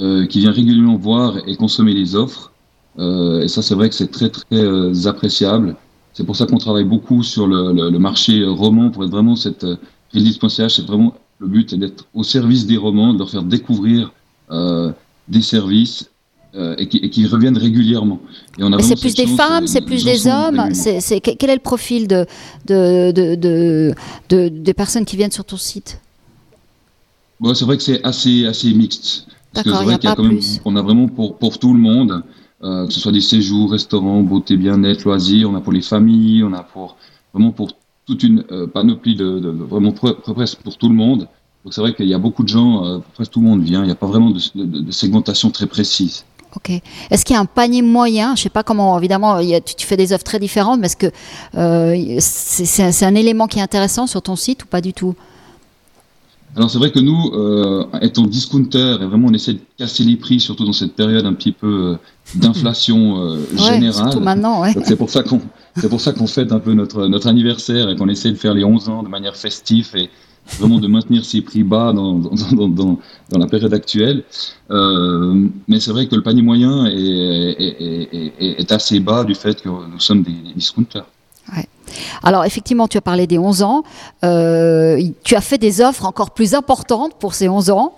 euh, 0.00 0.26
qui 0.26 0.40
vient 0.40 0.50
régulièrement 0.50 0.96
voir 0.96 1.36
et 1.46 1.54
consommer 1.56 1.94
les 1.94 2.16
offres. 2.16 2.52
Euh, 2.98 3.42
et 3.42 3.48
ça, 3.48 3.62
c'est 3.62 3.74
vrai 3.76 3.88
que 3.88 3.94
c'est 3.94 4.10
très, 4.10 4.30
très 4.30 5.06
appréciable. 5.06 5.76
C'est 6.12 6.24
pour 6.24 6.36
ça 6.36 6.46
qu'on 6.46 6.58
travaille 6.58 6.84
beaucoup 6.84 7.22
sur 7.22 7.46
le, 7.46 7.72
le, 7.72 7.90
le, 7.90 7.98
marché 7.98 8.44
roman 8.44 8.90
pour 8.90 9.04
être 9.04 9.10
vraiment 9.10 9.34
cette 9.34 9.66
C'est 10.14 10.86
vraiment 10.86 11.14
le 11.38 11.48
but 11.48 11.72
est 11.72 11.76
d'être 11.76 12.06
au 12.14 12.22
service 12.22 12.66
des 12.66 12.76
romans, 12.76 13.12
de 13.12 13.18
leur 13.18 13.30
faire 13.30 13.42
découvrir 13.42 14.12
euh, 14.50 14.92
des 15.28 15.42
services 15.42 16.08
euh, 16.54 16.76
et, 16.78 16.88
qui, 16.88 16.98
et, 16.98 17.10
qui, 17.10 17.26
reviennent 17.26 17.58
régulièrement. 17.58 18.20
C'est 18.80 19.00
plus 19.00 19.14
des 19.14 19.26
femmes, 19.26 19.66
c'est 19.66 19.80
plus 19.80 20.04
des 20.04 20.28
hommes. 20.28 20.72
C'est 20.72 21.20
quel 21.20 21.50
est 21.50 21.54
le 21.54 21.60
profil 21.60 22.06
de, 22.06 22.26
de, 22.66 23.10
de, 23.10 23.34
de, 23.34 23.94
de, 24.28 24.48
des 24.48 24.74
personnes 24.74 25.04
qui 25.04 25.16
viennent 25.16 25.32
sur 25.32 25.44
ton 25.44 25.56
site? 25.56 26.00
Bon, 27.40 27.52
C'est 27.54 27.64
vrai 27.64 27.76
que 27.76 27.82
c'est 27.82 28.02
assez, 28.04 28.46
assez 28.46 28.72
mixte. 28.72 29.26
D'accord, 29.52 29.82
il 29.82 29.88
n'y 29.88 29.94
a, 29.94 29.98
qu 29.98 30.06
a 30.06 30.14
pas 30.14 30.22
plus. 30.22 30.52
Même, 30.54 30.60
on 30.64 30.76
a 30.76 30.82
vraiment 30.82 31.08
pour, 31.08 31.36
pour 31.38 31.58
tout 31.58 31.72
le 31.72 31.80
monde, 31.80 32.22
euh, 32.62 32.86
que 32.86 32.92
ce 32.92 33.00
soit 33.00 33.12
des 33.12 33.20
séjours, 33.20 33.72
restaurants, 33.72 34.22
beauté, 34.22 34.56
bien-être, 34.56 35.04
loisirs, 35.04 35.50
on 35.50 35.56
a 35.56 35.60
pour 35.60 35.72
les 35.72 35.82
familles, 35.82 36.44
on 36.44 36.52
a 36.52 36.62
pour 36.62 36.96
vraiment 37.32 37.50
pour 37.50 37.72
toute 38.06 38.22
une 38.22 38.44
euh, 38.50 38.66
panoplie 38.66 39.16
de, 39.16 39.38
de, 39.38 39.52
de 39.52 39.64
vraiment 39.64 39.92
presque 39.92 40.58
pour 40.62 40.76
tout 40.76 40.88
le 40.88 40.94
monde. 40.94 41.28
Donc 41.64 41.72
c'est 41.72 41.80
vrai 41.80 41.94
qu'il 41.94 42.06
y 42.06 42.14
a 42.14 42.18
beaucoup 42.18 42.42
de 42.42 42.48
gens, 42.48 42.84
euh, 42.84 42.98
presque 43.14 43.32
tout 43.32 43.40
le 43.40 43.46
monde 43.46 43.62
vient. 43.62 43.82
Il 43.82 43.86
n'y 43.86 43.92
a 43.92 43.96
pas 43.96 44.06
vraiment 44.06 44.30
de, 44.30 44.40
de 44.54 44.90
segmentation 44.92 45.50
très 45.50 45.66
précise. 45.66 46.24
Ok. 46.56 46.70
Est-ce 47.10 47.24
qu'il 47.24 47.34
y 47.34 47.36
a 47.36 47.40
un 47.40 47.46
panier 47.46 47.82
moyen? 47.82 48.28
Je 48.28 48.40
ne 48.40 48.42
sais 48.44 48.48
pas 48.48 48.62
comment, 48.62 48.96
évidemment, 48.98 49.34
a, 49.34 49.60
tu, 49.60 49.74
tu, 49.74 49.86
fais 49.86 49.96
des 49.96 50.12
offres 50.12 50.24
très 50.24 50.38
différentes, 50.38 50.80
mais 50.80 50.86
est-ce 50.86 50.96
que 50.96 51.10
euh, 51.56 52.16
c'est 52.20 52.82
un, 52.82 53.08
un, 53.08 53.14
élément 53.14 53.48
qui 53.48 53.58
est 53.58 53.62
intéressant 53.62 54.06
sur 54.06 54.22
ton 54.22 54.36
site 54.36 54.64
ou 54.64 54.66
pas 54.66 54.80
du 54.80 54.92
tout? 54.92 55.14
Alors 56.56 56.70
c'est 56.70 56.78
vrai 56.78 56.92
que 56.92 57.00
nous, 57.00 57.32
euh, 57.32 57.84
étant 58.00 58.22
discounter, 58.22 58.98
et 59.00 59.06
vraiment 59.06 59.26
on 59.28 59.34
essaie 59.34 59.54
de 59.54 59.60
casser 59.76 60.04
les 60.04 60.16
prix, 60.16 60.38
surtout 60.38 60.64
dans 60.64 60.72
cette 60.72 60.94
période 60.94 61.26
un 61.26 61.32
petit 61.32 61.50
peu 61.50 61.96
d'inflation 62.36 63.18
euh, 63.18 63.38
ouais, 63.52 63.58
générale. 63.58 64.12
Surtout 64.12 64.20
maintenant, 64.20 64.62
ouais. 64.62 64.72
C'est 64.84 64.96
pour 64.96 65.10
ça 65.10 65.24
qu'on 65.24 65.40
c'est 65.76 65.88
pour 65.88 66.00
ça 66.00 66.12
qu'on 66.12 66.26
fête 66.26 66.52
un 66.52 66.60
peu 66.60 66.72
notre 66.74 67.06
notre 67.06 67.26
anniversaire 67.26 67.90
et 67.90 67.96
qu'on 67.96 68.08
essaie 68.08 68.30
de 68.30 68.36
faire 68.36 68.54
les 68.54 68.64
11 68.64 68.88
ans 68.88 69.02
de 69.02 69.08
manière 69.08 69.36
festive 69.36 69.90
et 69.94 70.08
vraiment 70.58 70.78
de 70.78 70.86
maintenir 70.86 71.24
ces 71.24 71.40
prix 71.40 71.64
bas 71.64 71.92
dans 71.92 72.14
dans, 72.18 72.98
la 73.38 73.46
période 73.46 73.74
actuelle. 73.74 74.24
Euh, 74.70 75.48
mais 75.68 75.80
c'est 75.80 75.90
vrai 75.90 76.06
que 76.06 76.14
le 76.14 76.22
panier 76.22 76.42
moyen 76.42 76.86
est, 76.86 78.70
assez 78.70 79.00
bas 79.00 79.24
du 79.24 79.34
fait 79.34 79.60
que 79.62 79.68
nous 79.68 80.00
sommes 80.00 80.22
des, 80.22 80.32
des 80.32 80.54
discounters. 80.54 81.06
Ouais. 81.54 81.68
Alors 82.22 82.44
effectivement, 82.44 82.88
tu 82.88 82.98
as 82.98 83.02
parlé 83.02 83.26
des 83.26 83.38
11 83.38 83.62
ans. 83.62 83.82
Euh, 84.24 85.00
tu 85.24 85.36
as 85.36 85.40
fait 85.40 85.58
des 85.58 85.80
offres 85.80 86.04
encore 86.04 86.30
plus 86.30 86.54
importantes 86.54 87.14
pour 87.18 87.34
ces 87.34 87.48
11 87.48 87.70
ans. 87.70 87.94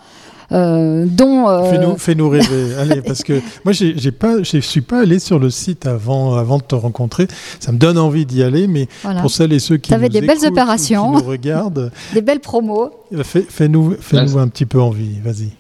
Euh, 0.53 1.07
dont 1.07 1.49
euh... 1.49 1.71
fais-nous 1.71 1.97
fais 1.97 2.15
-nous 2.15 2.29
rêver. 2.29 2.75
Allez 2.79 3.03
parce 3.03 3.23
que 3.23 3.41
moi 3.65 3.73
j'ai 3.73 4.13
pas 4.13 4.43
je 4.43 4.59
suis 4.59 4.81
pas 4.81 5.01
allé 5.01 5.19
sur 5.19 5.39
le 5.39 5.51
site 5.51 5.87
avant 5.87 6.35
avant 6.35 6.59
de 6.59 6.63
te 6.63 6.75
rencontrer. 6.75 7.27
Ça 7.61 7.73
me 7.73 7.79
donne 7.79 7.99
envie 7.99 8.27
d'y 8.27 8.43
aller 8.43 8.67
mais 8.67 8.89
voilà. 9.03 9.23
pour 9.23 9.31
celles 9.31 9.53
et 9.53 9.59
ceux 9.59 9.77
qui 9.77 9.93
avais 9.93 10.09
des 10.09 10.19
écoutent, 10.19 10.41
belles 10.41 10.49
opérations. 10.49 11.15
qui 11.15 11.23
nous 11.23 11.29
regardent 11.29 11.91
des 12.15 12.23
belles 12.23 12.41
promos. 12.41 12.91
fais-nous 13.23 13.97
fais 14.01 14.17
-nous 14.25 14.39
un 14.39 14.49
petit 14.49 14.67
peu 14.67 14.81
envie. 14.81 15.21
Vas-y. 15.25 15.51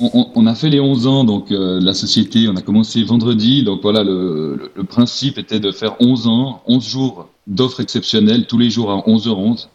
On, 0.00 0.28
on, 0.36 0.46
a 0.46 0.54
fait 0.54 0.68
les 0.70 0.78
11 0.78 1.08
ans, 1.08 1.24
donc 1.24 1.50
euh, 1.50 1.80
la 1.80 1.92
société, 1.92 2.46
on 2.48 2.54
a 2.54 2.62
commencé 2.62 3.02
vendredi. 3.02 3.64
Donc 3.64 3.80
voilà, 3.82 4.04
le, 4.04 4.54
le, 4.54 4.70
le, 4.72 4.84
principe 4.84 5.38
était 5.38 5.58
de 5.58 5.72
faire 5.72 5.96
11 5.98 6.28
ans, 6.28 6.62
11 6.68 6.88
jours 6.88 7.28
d'offres 7.48 7.80
exceptionnelles, 7.80 8.46
tous 8.46 8.58
les 8.58 8.70
jours 8.70 8.92
à 8.92 8.98
11h11. 9.08 9.66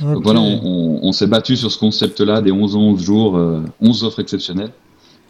Okay. 0.00 0.14
Donc 0.14 0.22
voilà, 0.24 0.40
on, 0.40 1.00
on 1.02 1.12
s'est 1.12 1.26
battu 1.26 1.56
sur 1.56 1.70
ce 1.70 1.78
concept-là, 1.78 2.40
des 2.40 2.52
11 2.52 2.76
ans, 2.76 2.80
11 2.80 3.02
jours, 3.02 3.36
euh, 3.36 3.62
11 3.80 4.04
offres 4.04 4.20
exceptionnelles. 4.20 4.72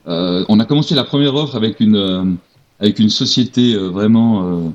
Euh, 0.08 0.44
on 0.48 0.58
a 0.60 0.64
commencé 0.64 0.94
la 0.94 1.04
première 1.04 1.34
offre 1.34 1.56
avec 1.56 1.80
une, 1.80 1.96
euh, 1.96 2.24
avec 2.80 2.98
une 2.98 3.10
société 3.10 3.74
euh, 3.74 3.88
vraiment 3.88 4.72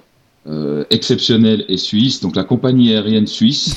exceptionnelle 0.90 1.66
et 1.68 1.76
suisse, 1.76 2.22
donc 2.22 2.38
la 2.38 2.46
compagnie 2.46 2.94
aérienne 2.94 3.28
suisse. 3.28 3.76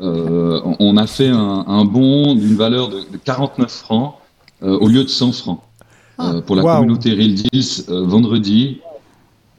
on 0.00 0.96
a 0.98 1.06
fait 1.06 1.28
un, 1.28 1.64
un 1.66 1.86
bon 1.86 2.34
d'une 2.34 2.56
valeur 2.56 2.90
de, 2.90 2.96
de 3.10 3.16
49 3.24 3.70
francs 3.70 4.16
au 4.60 4.86
lieu 4.86 5.02
de 5.02 5.08
100 5.08 5.32
francs 5.32 5.60
euh, 6.20 6.42
pour 6.42 6.56
la 6.56 6.62
wow. 6.62 6.76
communauté 6.76 7.14
Real 7.14 7.32
Deals 7.32 7.84
vendredi. 7.88 8.80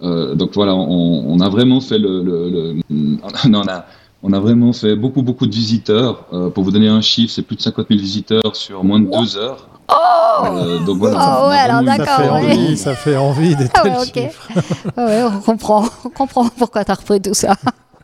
donc 0.01 0.51
voilà, 0.53 0.75
on, 0.75 1.39
a 1.39 1.49
vraiment 1.49 1.81
fait 1.81 1.97
le, 1.97 2.21
le, 2.21 2.49
le 2.51 2.75
on 2.91 3.67
a 3.67 3.85
on 4.23 4.33
a 4.33 4.39
vraiment 4.39 4.73
fait 4.73 4.95
beaucoup 4.95 5.21
beaucoup 5.21 5.47
de 5.47 5.53
visiteurs. 5.53 6.25
pour 6.53 6.63
vous 6.63 6.71
donner 6.71 6.87
un 6.87 7.01
chiffre, 7.01 7.33
c'est 7.33 7.41
plus 7.41 7.55
de 7.55 7.61
50 7.61 7.87
000 7.89 7.99
visiteurs 7.99 8.55
sur 8.55 8.83
moins 8.83 8.99
de 8.99 9.09
deux 9.09 9.37
heures. 9.37 9.67
Oh 9.91 10.45
euh, 10.45 10.79
donc 10.79 10.97
voilà. 10.97 11.41
Oh 11.43 11.49
ouais, 11.49 11.57
alors 11.57 11.83
d'accord. 11.83 12.35
Ouais. 12.35 12.75
Ça 12.75 12.95
fait 12.95 13.17
envie 13.17 13.55
des 13.55 13.67
ah 13.73 13.83
ouais, 13.83 13.97
okay. 14.07 14.29
ouais, 14.97 15.23
on 15.23 15.39
comprend, 15.41 15.85
on 16.05 16.09
comprend 16.09 16.47
pourquoi 16.49 16.85
tu 16.85 16.91
as 16.91 16.95
repris 16.95 17.21
tout 17.21 17.33
ça. 17.33 17.55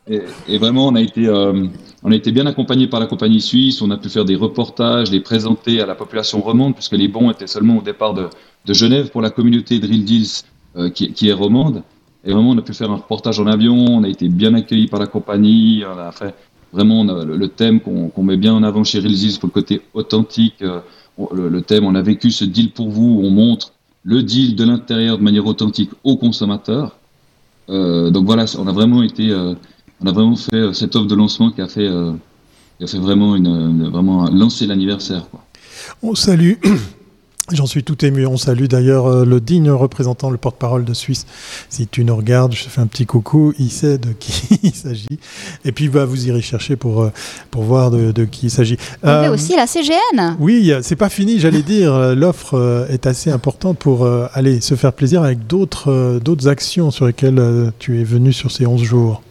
Et, 0.09 0.21
et, 0.47 0.57
vraiment, 0.57 0.87
on 0.87 0.95
a 0.95 1.01
été, 1.01 1.27
euh, 1.27 1.65
on 2.03 2.11
a 2.11 2.15
été 2.15 2.31
bien 2.31 2.45
accompagné 2.45 2.87
par 2.87 2.99
la 2.99 3.07
compagnie 3.07 3.41
suisse. 3.41 3.81
On 3.81 3.91
a 3.91 3.97
pu 3.97 4.09
faire 4.09 4.25
des 4.25 4.35
reportages, 4.35 5.11
les 5.11 5.21
présenter 5.21 5.81
à 5.81 5.85
la 5.85 5.95
population 5.95 6.41
romande, 6.41 6.73
puisque 6.75 6.93
les 6.93 7.07
bons 7.07 7.31
étaient 7.31 7.47
seulement 7.47 7.77
au 7.77 7.81
départ 7.81 8.13
de, 8.13 8.29
de 8.65 8.73
Genève 8.73 9.09
pour 9.09 9.21
la 9.21 9.29
communauté 9.29 9.79
Drill 9.79 10.05
Deals 10.05 10.43
euh, 10.77 10.89
qui, 10.89 11.11
qui, 11.13 11.29
est 11.29 11.33
romande. 11.33 11.83
Et 12.23 12.31
vraiment, 12.31 12.51
on 12.51 12.57
a 12.57 12.61
pu 12.61 12.73
faire 12.73 12.91
un 12.91 12.97
reportage 12.97 13.39
en 13.39 13.47
avion. 13.47 13.75
On 13.75 14.03
a 14.03 14.09
été 14.09 14.27
bien 14.29 14.53
accueilli 14.53 14.87
par 14.87 14.99
la 14.99 15.07
compagnie. 15.07 15.83
On 15.85 15.97
a 15.97 16.11
fait 16.11 16.33
vraiment 16.73 17.03
le, 17.03 17.47
thème 17.47 17.79
qu'on 17.79 18.09
qu 18.09 18.21
met 18.21 18.37
bien 18.37 18.53
en 18.53 18.63
avant 18.63 18.83
chez 18.83 19.01
Deals 19.01 19.39
pour 19.39 19.47
le 19.47 19.53
côté 19.53 19.81
authentique. 19.93 20.61
Euh, 20.61 20.79
le, 21.33 21.61
thème, 21.61 21.85
on 21.85 21.95
a 21.95 22.01
vécu 22.01 22.31
ce 22.31 22.45
deal 22.45 22.71
pour 22.71 22.89
vous. 22.89 23.21
On 23.23 23.29
montre 23.29 23.73
le 24.03 24.23
deal 24.23 24.55
de 24.55 24.63
l'intérieur 24.63 25.17
de 25.17 25.23
manière 25.23 25.45
authentique 25.45 25.91
aux 26.03 26.17
consommateurs. 26.17 26.97
Euh, 27.69 28.11
donc 28.11 28.25
voilà, 28.25 28.45
on 28.57 28.67
a 28.67 28.71
vraiment 28.71 29.03
été 29.03 29.33
on 30.01 30.07
a 30.07 30.11
vraiment 30.11 30.35
fait 30.35 30.55
euh, 30.55 30.73
cette 30.73 30.95
offre 30.95 31.07
de 31.07 31.15
lancement 31.15 31.51
qui 31.51 31.61
a 31.61 31.67
fait, 31.67 31.87
euh, 31.87 32.13
qui 32.77 32.83
a 32.83 32.87
fait 32.87 32.99
vraiment, 32.99 33.35
une, 33.35 33.47
une 33.47 33.89
vraiment 33.89 34.29
lancer 34.29 34.67
l'anniversaire. 34.67 35.25
On 36.03 36.15
salue 36.15 36.53
J'en 37.53 37.65
suis 37.65 37.81
tout 37.81 38.03
ému. 38.03 38.25
On 38.25 38.35
salue 38.35 38.65
d'ailleurs 38.65 39.05
euh, 39.05 39.23
le 39.23 39.39
digne 39.39 39.69
représentant, 39.71 40.29
le 40.29 40.37
porte-parole 40.37 40.83
de 40.83 40.93
Suisse. 40.93 41.25
Si 41.69 41.87
tu 41.87 42.03
nous 42.03 42.15
regardes, 42.15 42.53
je 42.53 42.65
te 42.65 42.69
fais 42.69 42.81
un 42.81 42.87
petit 42.87 43.05
coucou. 43.05 43.53
Il 43.57 43.71
sait 43.71 43.97
de 43.97 44.09
qui 44.11 44.59
il 44.63 44.75
s'agit. 44.75 45.07
Et 45.63 45.71
puis, 45.71 45.87
bah, 45.87 46.03
vous 46.03 46.27
irez 46.27 46.41
chercher 46.41 46.75
pour, 46.75 47.03
euh, 47.03 47.11
pour 47.49 47.63
voir 47.63 47.89
de, 47.89 48.25
qui 48.25 48.47
il 48.47 48.49
s'agit. 48.49 48.77
Il 49.01 49.07
y 49.07 49.11
a 49.11 49.31
aussi 49.31 49.55
la 49.55 49.65
CGN. 49.65 50.35
Oui, 50.39 50.73
c'est 50.81 50.97
pas 50.97 51.07
fini, 51.07 51.39
j'allais 51.39 51.61
dire. 51.61 52.15
L'offre 52.15 52.85
est 52.89 53.07
assez 53.07 53.31
importante 53.31 53.77
pour 53.77 54.05
aller 54.33 54.59
se 54.59 54.75
faire 54.75 54.91
plaisir 54.91 55.23
avec 55.23 55.47
d'autres 55.47 56.19
d'autres 56.23 56.47
actions 56.47 56.91
sur 56.91 57.05
lesquelles 57.05 57.71
tu 57.79 57.99
es 57.99 58.03
venu 58.03 58.33
sur 58.33 58.51
ces 58.51 58.65
11 58.65 58.81
jours. 58.83 59.21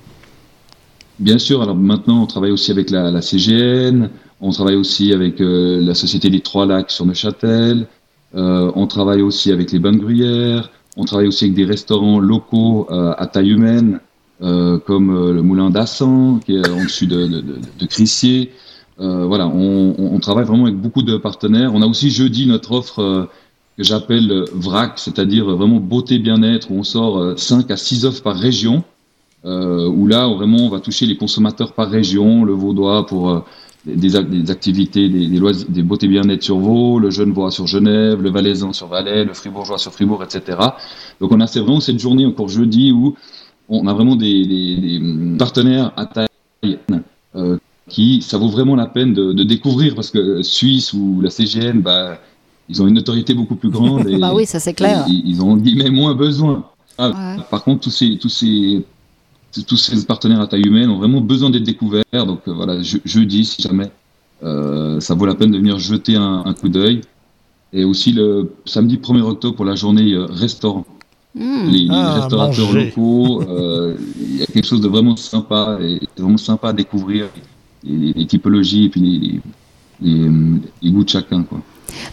Bien 1.18 1.38
sûr. 1.38 1.62
Alors 1.62 1.76
maintenant, 1.76 2.22
on 2.22 2.26
travaille 2.26 2.50
aussi 2.50 2.70
avec 2.70 2.90
la, 2.90 3.20
CGN. 3.20 4.08
On 4.40 4.50
travaille 4.50 4.76
aussi 4.76 5.12
avec 5.12 5.36
la 5.38 5.94
Société 5.94 6.30
des 6.30 6.40
Trois 6.40 6.66
Lacs 6.66 6.90
sur 6.90 7.04
Neuchâtel. 7.04 7.86
Euh, 8.34 8.70
on 8.74 8.86
travaille 8.86 9.22
aussi 9.22 9.52
avec 9.52 9.72
les 9.72 9.78
bonnes 9.78 9.98
gruyères. 9.98 10.70
On 10.96 11.04
travaille 11.04 11.28
aussi 11.28 11.44
avec 11.44 11.54
des 11.54 11.64
restaurants 11.64 12.18
locaux 12.18 12.86
euh, 12.90 13.14
à 13.16 13.26
taille 13.26 13.50
humaine, 13.50 14.00
euh, 14.42 14.78
comme 14.78 15.32
le 15.32 15.42
Moulin 15.42 15.70
d'Assan, 15.70 16.40
qui 16.44 16.56
est 16.56 16.68
en 16.68 16.84
dessus 16.84 17.06
de, 17.06 17.26
de, 17.26 17.86
Crissier. 17.86 18.52
voilà, 18.98 19.46
on, 19.46 20.18
travaille 20.20 20.44
vraiment 20.44 20.64
avec 20.64 20.76
beaucoup 20.76 21.02
de 21.02 21.16
partenaires. 21.16 21.72
On 21.74 21.82
a 21.82 21.86
aussi 21.86 22.10
jeudi 22.10 22.46
notre 22.46 22.72
offre 22.72 23.28
que 23.76 23.82
j'appelle 23.82 24.44
VRAC, 24.54 24.98
c'est-à-dire 24.98 25.44
vraiment 25.44 25.80
beauté 25.80 26.18
bien-être, 26.18 26.70
où 26.70 26.74
on 26.76 26.82
sort 26.82 27.38
5 27.38 27.70
à 27.70 27.76
6 27.76 28.06
offres 28.06 28.22
par 28.22 28.36
région, 28.36 28.84
où 29.44 30.06
là, 30.06 30.26
vraiment, 30.28 30.58
on 30.60 30.70
va 30.70 30.80
toucher 30.80 31.06
les 31.06 31.16
consommateurs 31.16 31.72
par 31.74 31.90
région, 31.90 32.44
le 32.44 32.54
Vaudois 32.54 33.06
pour 33.06 33.44
des, 33.86 34.50
activités, 34.50 35.08
des, 35.08 35.28
des, 35.28 35.40
des 35.68 35.82
beautés 35.82 36.08
bien-être 36.08 36.42
sur 36.42 36.58
Vaud, 36.58 36.98
le 36.98 37.10
Genevois 37.10 37.50
sur 37.50 37.66
Genève, 37.66 38.20
le 38.20 38.30
Valaisan 38.30 38.72
sur 38.72 38.88
Valais, 38.88 39.24
le 39.24 39.32
Fribourgeois 39.32 39.78
sur 39.78 39.92
Fribourg, 39.92 40.22
etc. 40.24 40.58
Donc 41.20 41.32
on 41.32 41.40
a 41.40 41.46
vraiment 41.46 41.80
cette 41.80 41.98
journée 41.98 42.26
encore 42.26 42.48
jeudi 42.48 42.90
où 42.90 43.14
on 43.68 43.86
a 43.86 43.94
vraiment 43.94 44.16
des, 44.16 45.00
partenaires 45.38 45.92
à 45.96 46.06
taille 46.06 46.78
euh, 47.36 47.58
qui, 47.88 48.22
ça 48.22 48.38
vaut 48.38 48.48
vraiment 48.48 48.74
la 48.74 48.86
peine 48.86 49.14
de, 49.14 49.42
découvrir 49.44 49.94
parce 49.94 50.10
que 50.10 50.42
Suisse 50.42 50.92
ou 50.92 51.20
la 51.22 51.30
CGN, 51.30 51.80
bah, 51.80 52.18
ils 52.68 52.82
ont 52.82 52.88
une 52.88 52.98
autorité 52.98 53.34
beaucoup 53.34 53.56
plus 53.56 53.70
grande. 53.70 54.08
Et, 54.08 54.18
bah 54.18 54.32
oui, 54.34 54.46
ça 54.46 54.58
c'est 54.58 54.74
clair. 54.74 55.06
ils 55.08 55.42
ont 55.42 55.56
moins 55.92 56.14
besoin. 56.14 56.64
Ah, 56.98 57.36
par 57.50 57.62
contre, 57.62 57.82
tous 57.82 57.90
ces, 57.90 58.18
tous 58.18 58.30
ces 58.30 58.84
tous 59.64 59.76
ces 59.76 60.04
partenaires 60.06 60.40
à 60.40 60.46
taille 60.46 60.66
humaine 60.66 60.90
ont 60.90 60.98
vraiment 60.98 61.20
besoin 61.20 61.50
d'être 61.50 61.64
découverts. 61.64 62.04
Donc 62.12 62.40
euh, 62.48 62.52
voilà, 62.52 62.82
je, 62.82 62.98
jeudi, 63.04 63.44
si 63.44 63.62
jamais, 63.62 63.90
euh, 64.42 65.00
ça 65.00 65.14
vaut 65.14 65.26
la 65.26 65.34
peine 65.34 65.50
de 65.50 65.58
venir 65.58 65.78
jeter 65.78 66.16
un, 66.16 66.54
coup 66.58 66.68
d'œil. 66.68 67.00
Et 67.72 67.84
aussi 67.84 68.12
le 68.12 68.52
samedi 68.64 68.96
1er 68.96 69.22
octobre 69.22 69.56
pour 69.56 69.64
la 69.64 69.74
journée 69.74 70.12
euh, 70.12 70.26
restaurant. 70.26 70.86
Hmm. 71.34 71.68
Les, 71.68 71.86
ah, 71.90 72.20
restaurateurs 72.20 72.72
locaux, 72.72 73.42
il 73.42 74.36
y 74.38 74.42
a 74.42 74.46
quelque 74.46 74.66
chose 74.66 74.80
de 74.80 74.88
vraiment 74.88 75.16
sympa 75.16 75.78
et 75.82 76.00
vraiment 76.16 76.38
sympa 76.38 76.70
à 76.70 76.72
découvrir 76.72 77.26
les, 77.84 78.26
typologies 78.26 78.84
et 78.84 78.88
puis 78.88 79.42
les, 80.00 80.30
les 80.82 80.90
goûts 80.90 81.04
de 81.04 81.08
chacun. 81.08 81.42
Quoi. 81.42 81.60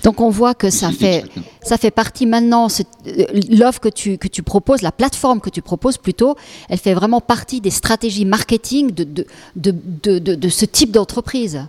Donc 0.03 0.22
on 0.22 0.30
voit 0.30 0.53
que 0.53 0.70
ça 0.70 0.92
fait, 0.92 1.24
ça 1.62 1.77
fait 1.77 1.92
partie 1.92 2.25
maintenant, 2.25 2.68
euh, 2.68 3.25
l'offre 3.50 3.80
que 3.80 3.89
tu, 3.89 4.18
que 4.18 4.27
tu 4.27 4.44
proposes, 4.44 4.82
la 4.82 4.92
plateforme 4.92 5.39
que 5.39 5.50
tu 5.50 5.62
proposes 5.62 5.98
plutôt, 5.98 6.36
elle 6.70 6.77
fait 6.77 6.94
vraiment 6.94 7.22
partie 7.22 7.62
des 7.62 7.72
stratégies 7.72 8.25
marketing 8.25 8.92
de, 8.92 9.03
de, 9.03 9.25
de, 9.56 10.20
de, 10.20 10.36
de 10.36 10.50
ce 10.50 10.65
type 10.65 10.92
d'entreprise. 10.92 11.68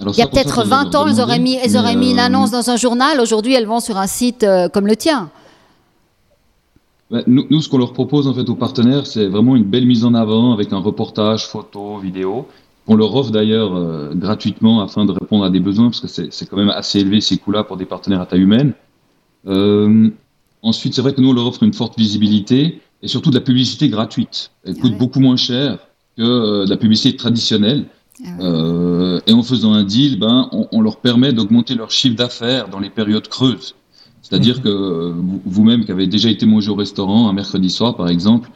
Il 0.00 0.16
y 0.16 0.22
a 0.22 0.28
peut-être 0.28 0.64
20 0.64 0.94
ans, 0.94 1.06
elles 1.08 1.20
auraient 1.20 1.40
mis, 1.40 1.54
elles 1.54 1.76
auraient 1.76 1.96
mis 1.96 2.12
une 2.12 2.20
euh, 2.20 2.24
annonce 2.24 2.50
dans 2.52 2.70
un 2.70 2.76
journal. 2.76 3.20
Aujourd'hui, 3.20 3.54
elles 3.54 3.66
vont 3.66 3.80
sur 3.80 3.96
un 3.96 4.06
site 4.06 4.44
euh, 4.44 4.68
comme 4.68 4.86
le 4.86 4.96
tien. 4.96 5.30
Nous, 7.10 7.46
nous, 7.48 7.62
ce 7.62 7.68
qu'on 7.68 7.78
leur 7.78 7.92
propose 7.92 8.28
en 8.28 8.34
fait 8.34 8.48
aux 8.48 8.54
partenaires, 8.54 9.06
c'est 9.06 9.26
vraiment 9.26 9.56
une 9.56 9.64
belle 9.64 9.86
mise 9.86 10.04
en 10.04 10.14
avant 10.14 10.52
avec 10.52 10.72
un 10.72 10.78
reportage, 10.78 11.46
photo, 11.46 11.98
vidéo. 11.98 12.46
On 12.90 12.96
leur 12.96 13.14
offre 13.14 13.30
d'ailleurs 13.30 13.76
euh, 13.76 14.14
gratuitement 14.14 14.80
afin 14.80 15.04
de 15.04 15.12
répondre 15.12 15.44
à 15.44 15.50
des 15.50 15.60
besoins, 15.60 15.90
parce 15.90 16.00
que 16.00 16.08
c'est 16.08 16.48
quand 16.48 16.56
même 16.56 16.70
assez 16.70 17.00
élevé 17.00 17.20
ces 17.20 17.36
coûts-là 17.36 17.62
pour 17.62 17.76
des 17.76 17.84
partenaires 17.84 18.22
à 18.22 18.26
taille 18.26 18.40
humaine. 18.40 18.72
Euh, 19.46 20.08
ensuite, 20.62 20.94
c'est 20.94 21.02
vrai 21.02 21.12
que 21.12 21.20
nous, 21.20 21.28
on 21.28 21.34
leur 21.34 21.46
offre 21.46 21.62
une 21.62 21.74
forte 21.74 21.98
visibilité 21.98 22.80
et 23.02 23.08
surtout 23.08 23.28
de 23.28 23.34
la 23.34 23.42
publicité 23.42 23.90
gratuite. 23.90 24.50
Elle 24.64 24.76
coûte 24.76 24.96
beaucoup 24.96 25.20
moins 25.20 25.36
cher 25.36 25.78
que 26.16 26.22
euh, 26.22 26.64
de 26.64 26.70
la 26.70 26.78
publicité 26.78 27.14
traditionnelle. 27.14 27.84
Ah 28.24 29.20
et 29.28 29.32
en 29.32 29.42
faisant 29.44 29.74
un 29.74 29.84
deal, 29.84 30.18
ben, 30.18 30.48
on, 30.50 30.80
leur 30.80 30.96
permet 30.96 31.32
d'augmenter 31.32 31.76
leur 31.76 31.92
chiffre 31.92 32.16
d'affaires 32.16 32.68
dans 32.68 32.80
les 32.80 32.90
périodes 32.90 33.28
creuses. 33.28 33.76
C'est-à-dire 34.22 34.56
mhm. 34.56 34.62
que 34.62 35.14
vous-même 35.46 35.84
qui 35.84 35.92
avez 35.92 36.08
déjà 36.08 36.28
été 36.28 36.44
manger 36.44 36.70
au 36.70 36.74
restaurant 36.74 37.28
un 37.28 37.32
mercredi 37.32 37.70
soir, 37.70 37.96
par 37.96 38.08
exemple, 38.08 38.50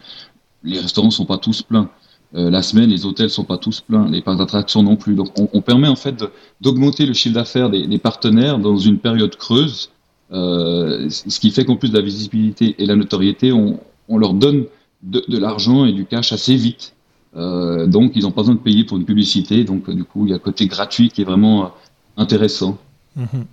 les 0.64 0.80
restaurants 0.80 1.08
ne 1.08 1.12
sont 1.12 1.26
pas 1.26 1.38
tous 1.38 1.62
pleins. 1.62 1.88
Euh, 2.34 2.50
la 2.50 2.62
semaine, 2.62 2.88
les 2.88 3.04
hôtels 3.04 3.30
sont 3.30 3.44
pas 3.44 3.58
tous 3.58 3.80
pleins, 3.80 4.08
les 4.08 4.22
parcs 4.22 4.38
d'attractions 4.38 4.82
non 4.82 4.96
plus. 4.96 5.14
Donc, 5.14 5.28
on, 5.36 5.60
permet 5.60 5.88
en 5.88 5.96
fait 5.96 6.24
d'augmenter 6.60 7.04
le 7.04 7.12
chiffre 7.12 7.34
d'affaires 7.34 7.68
des, 7.68 7.98
partenaires 7.98 8.58
dans 8.58 8.78
une 8.78 8.98
période 8.98 9.36
creuse, 9.36 9.90
euh, 10.32 11.10
ce 11.10 11.40
qui 11.40 11.50
fait 11.50 11.64
qu'en 11.64 11.76
plus 11.76 11.90
de 11.90 11.96
la 11.96 12.02
visibilité 12.02 12.74
et 12.78 12.86
la 12.86 12.96
notoriété, 12.96 13.52
on, 13.52 13.78
leur 14.08 14.34
donne 14.34 14.64
de, 15.02 15.22
l'argent 15.28 15.84
et 15.84 15.92
du 15.92 16.06
cash 16.06 16.32
assez 16.32 16.56
vite. 16.56 16.94
Euh, 17.36 17.86
donc, 17.86 18.12
ils 18.14 18.22
n'ont 18.22 18.30
pas 18.30 18.42
besoin 18.42 18.54
de 18.54 18.60
payer 18.60 18.84
pour 18.84 18.96
une 18.96 19.04
publicité. 19.04 19.64
Donc, 19.64 19.90
du 19.90 20.04
coup, 20.04 20.26
il 20.26 20.30
y 20.30 20.32
a 20.32 20.36
un 20.36 20.38
côté 20.38 20.66
gratuit 20.66 21.10
qui 21.10 21.20
est 21.20 21.26
vraiment 21.26 21.72
intéressant. 22.16 22.78
Mm-hmm. 23.18 23.44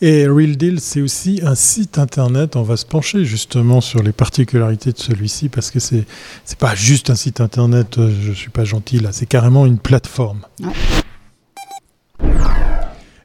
Et 0.00 0.26
Real 0.26 0.56
Deal, 0.56 0.80
c'est 0.80 1.00
aussi 1.00 1.40
un 1.44 1.54
site 1.54 1.98
internet. 1.98 2.56
On 2.56 2.62
va 2.62 2.76
se 2.76 2.86
pencher 2.86 3.24
justement 3.24 3.80
sur 3.80 4.02
les 4.02 4.12
particularités 4.12 4.92
de 4.92 4.98
celui-ci 4.98 5.48
parce 5.48 5.70
que 5.70 5.80
c'est 5.80 6.04
c'est 6.44 6.58
pas 6.58 6.74
juste 6.74 7.10
un 7.10 7.14
site 7.14 7.40
internet. 7.40 7.98
Euh, 7.98 8.12
je 8.22 8.32
suis 8.32 8.50
pas 8.50 8.64
gentil 8.64 8.98
là. 8.98 9.10
C'est 9.12 9.26
carrément 9.26 9.66
une 9.66 9.78
plateforme. 9.78 10.40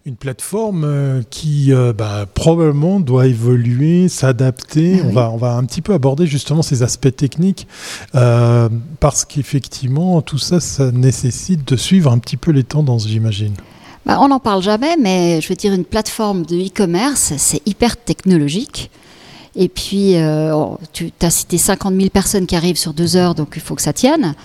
Une 0.05 0.15
plateforme 0.15 0.85
euh, 0.85 1.21
qui 1.29 1.73
euh, 1.73 1.91
bah, 1.91 2.25
probablement 2.33 3.01
doit 3.01 3.27
évoluer, 3.27 4.07
s'adapter. 4.07 5.01
Ah 5.01 5.05
on, 5.05 5.11
va, 5.11 5.31
on 5.31 5.37
va 5.37 5.53
un 5.55 5.65
petit 5.65 5.81
peu 5.81 5.93
aborder 5.93 6.27
justement 6.27 6.61
ces 6.61 6.81
aspects 6.81 7.13
techniques 7.15 7.67
parce 8.13 9.25
qu'effectivement 9.25 10.21
tout 10.21 10.37
ça, 10.37 10.59
ça 10.59 10.91
nécessite 10.91 11.67
de 11.67 11.75
suivre 11.75 12.11
un 12.11 12.19
petit 12.19 12.37
peu 12.37 12.51
les 12.51 12.63
tendances, 12.63 13.07
j'imagine. 13.07 13.53
Bah, 14.07 14.19
on 14.21 14.29
n'en 14.29 14.39
parle 14.39 14.63
jamais, 14.63 14.95
mais 14.95 15.41
je 15.41 15.49
veux 15.49 15.55
dire, 15.55 15.73
une 15.73 15.83
plateforme 15.83 16.45
de 16.45 16.55
e-commerce, 16.55 17.33
c'est 17.35 17.61
hyper 17.67 17.97
technologique. 17.97 18.89
Et 19.59 19.69
puis, 19.69 20.15
euh, 20.15 20.55
oh, 20.55 20.77
tu 20.93 21.11
as 21.19 21.31
cité 21.31 21.57
50 21.57 21.95
000 21.95 22.09
personnes 22.09 22.45
qui 22.45 22.55
arrivent 22.55 22.77
sur 22.77 22.93
deux 22.93 23.15
heures, 23.15 23.33
donc 23.33 23.53
il 23.55 23.61
faut 23.61 23.73
que 23.73 23.81
ça 23.81 23.91
tienne. 23.91 24.35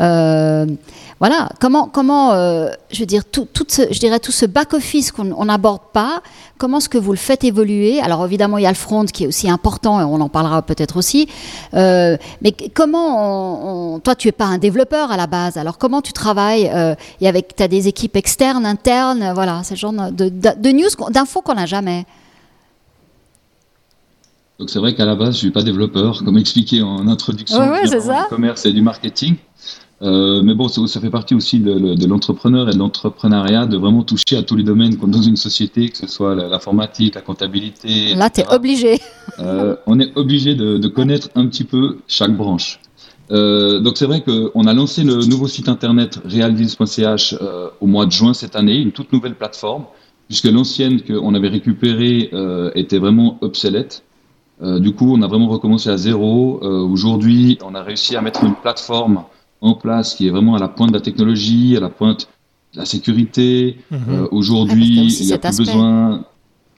Euh, 0.00 0.66
voilà, 1.20 1.48
comment, 1.58 1.88
comment 1.88 2.32
euh, 2.32 2.68
je 2.90 3.00
veux 3.00 3.06
dire, 3.06 3.24
tout, 3.24 3.48
ce, 3.66 3.90
je 3.90 3.98
dirais 3.98 4.20
tout 4.20 4.30
ce 4.30 4.44
back-office 4.44 5.10
qu'on 5.10 5.44
n'aborde 5.46 5.80
pas, 5.94 6.20
comment 6.58 6.78
est-ce 6.78 6.90
que 6.90 6.98
vous 6.98 7.12
le 7.12 7.18
faites 7.18 7.44
évoluer? 7.44 7.98
Alors 8.02 8.26
évidemment, 8.26 8.58
il 8.58 8.64
y 8.64 8.66
a 8.66 8.70
le 8.70 8.76
front 8.76 9.06
qui 9.06 9.24
est 9.24 9.26
aussi 9.26 9.48
important, 9.48 10.02
et 10.02 10.04
on 10.04 10.20
en 10.20 10.28
parlera 10.28 10.60
peut-être 10.60 10.98
aussi. 10.98 11.28
Mais 11.72 12.52
comment, 12.74 13.98
toi, 14.00 14.14
tu 14.14 14.28
es 14.28 14.32
pas 14.32 14.44
un 14.44 14.58
développeur 14.58 15.10
à 15.10 15.16
la 15.16 15.26
base, 15.26 15.56
alors 15.56 15.78
comment 15.78 16.02
tu 16.02 16.12
travailles 16.12 16.70
Et 17.22 17.26
avec, 17.26 17.56
tu 17.56 17.62
as 17.62 17.68
des 17.68 17.88
équipes 17.88 18.16
externes, 18.16 18.66
internes, 18.66 19.32
voilà, 19.34 19.62
ce 19.64 19.74
genre 19.74 19.92
de, 19.92 20.28
de, 20.28 20.70
news, 20.70 21.10
d'infos 21.10 21.40
qu'on 21.40 21.54
n'a 21.54 21.66
jamais. 21.66 22.04
Donc 24.58 24.70
c'est 24.70 24.80
vrai 24.80 24.94
qu'à 24.94 25.04
la 25.04 25.14
base, 25.14 25.34
je 25.34 25.38
suis 25.38 25.50
pas 25.50 25.62
développeur, 25.62 26.24
comme 26.24 26.36
expliqué 26.36 26.82
en 26.82 27.06
introduction. 27.06 27.60
Ouais, 27.60 27.86
ça. 27.86 28.22
Du 28.22 28.28
commerce 28.28 28.66
et 28.66 28.72
du 28.72 28.82
marketing. 28.82 29.36
Euh, 30.02 30.42
mais 30.42 30.54
bon, 30.54 30.68
ça, 30.68 31.00
fait 31.00 31.10
partie 31.10 31.34
aussi 31.34 31.58
de, 31.58 32.06
l'entrepreneur 32.06 32.68
et 32.68 32.72
de 32.72 32.78
l'entrepreneuriat 32.78 33.66
de 33.66 33.76
vraiment 33.76 34.02
toucher 34.02 34.36
à 34.36 34.42
tous 34.42 34.56
les 34.56 34.62
domaines 34.62 34.96
comme 34.96 35.10
dans 35.10 35.22
une 35.22 35.36
société, 35.36 35.88
que 35.88 35.96
ce 35.96 36.06
soit 36.06 36.34
l'informatique, 36.34 37.14
la, 37.14 37.20
comptabilité. 37.20 38.14
Là, 38.14 38.30
tu 38.30 38.40
es 38.40 38.52
obligé. 38.52 39.00
Euh, 39.40 39.76
on 39.86 39.98
est 40.00 40.16
obligé 40.16 40.54
de, 40.54 40.86
connaître 40.88 41.28
un 41.36 41.46
petit 41.46 41.64
peu 41.64 41.98
chaque 42.08 42.36
branche. 42.36 42.80
Euh, 43.30 43.78
donc 43.80 43.98
c'est 43.98 44.06
vrai 44.06 44.22
qu'on 44.22 44.66
a 44.66 44.72
lancé 44.72 45.04
le 45.04 45.16
nouveau 45.26 45.48
site 45.48 45.68
internet 45.68 46.18
realdeals.ch 46.24 47.36
au 47.80 47.86
mois 47.86 48.06
de 48.06 48.12
juin 48.12 48.34
cette 48.34 48.56
année, 48.56 48.78
une 48.78 48.92
toute 48.92 49.12
nouvelle 49.12 49.34
plateforme, 49.34 49.84
puisque 50.28 50.46
l'ancienne 50.46 51.02
qu'on 51.02 51.34
avait 51.34 51.48
récupérée 51.48 52.30
était 52.74 52.98
vraiment 52.98 53.38
obsolète. 53.40 54.02
Du 54.60 54.92
coup, 54.92 55.12
on 55.12 55.22
a 55.22 55.26
vraiment 55.26 55.48
recommencé 55.48 55.88
à 55.88 55.96
zéro. 55.96 56.60
Aujourd'hui, 56.62 57.58
on 57.64 57.74
a 57.74 57.82
réussi 57.82 58.16
à 58.16 58.20
mettre 58.20 58.44
une 58.44 58.54
plateforme 58.54 59.24
en 59.60 59.74
place 59.74 60.14
qui 60.14 60.26
est 60.26 60.30
vraiment 60.30 60.54
à 60.54 60.58
la 60.58 60.68
pointe 60.68 60.90
de 60.90 60.94
la 60.94 61.00
technologie, 61.00 61.76
à 61.76 61.80
la 61.80 61.88
pointe 61.88 62.28
de 62.74 62.78
la 62.78 62.84
sécurité. 62.84 63.78
Mhm. 63.90 64.00
Euh, 64.08 64.28
aujourd'hui, 64.30 64.98
ah, 65.00 65.16
il 65.20 65.26
n'y 65.26 65.32
a 65.32 65.38
plus 65.38 65.58
besoin 65.58 66.24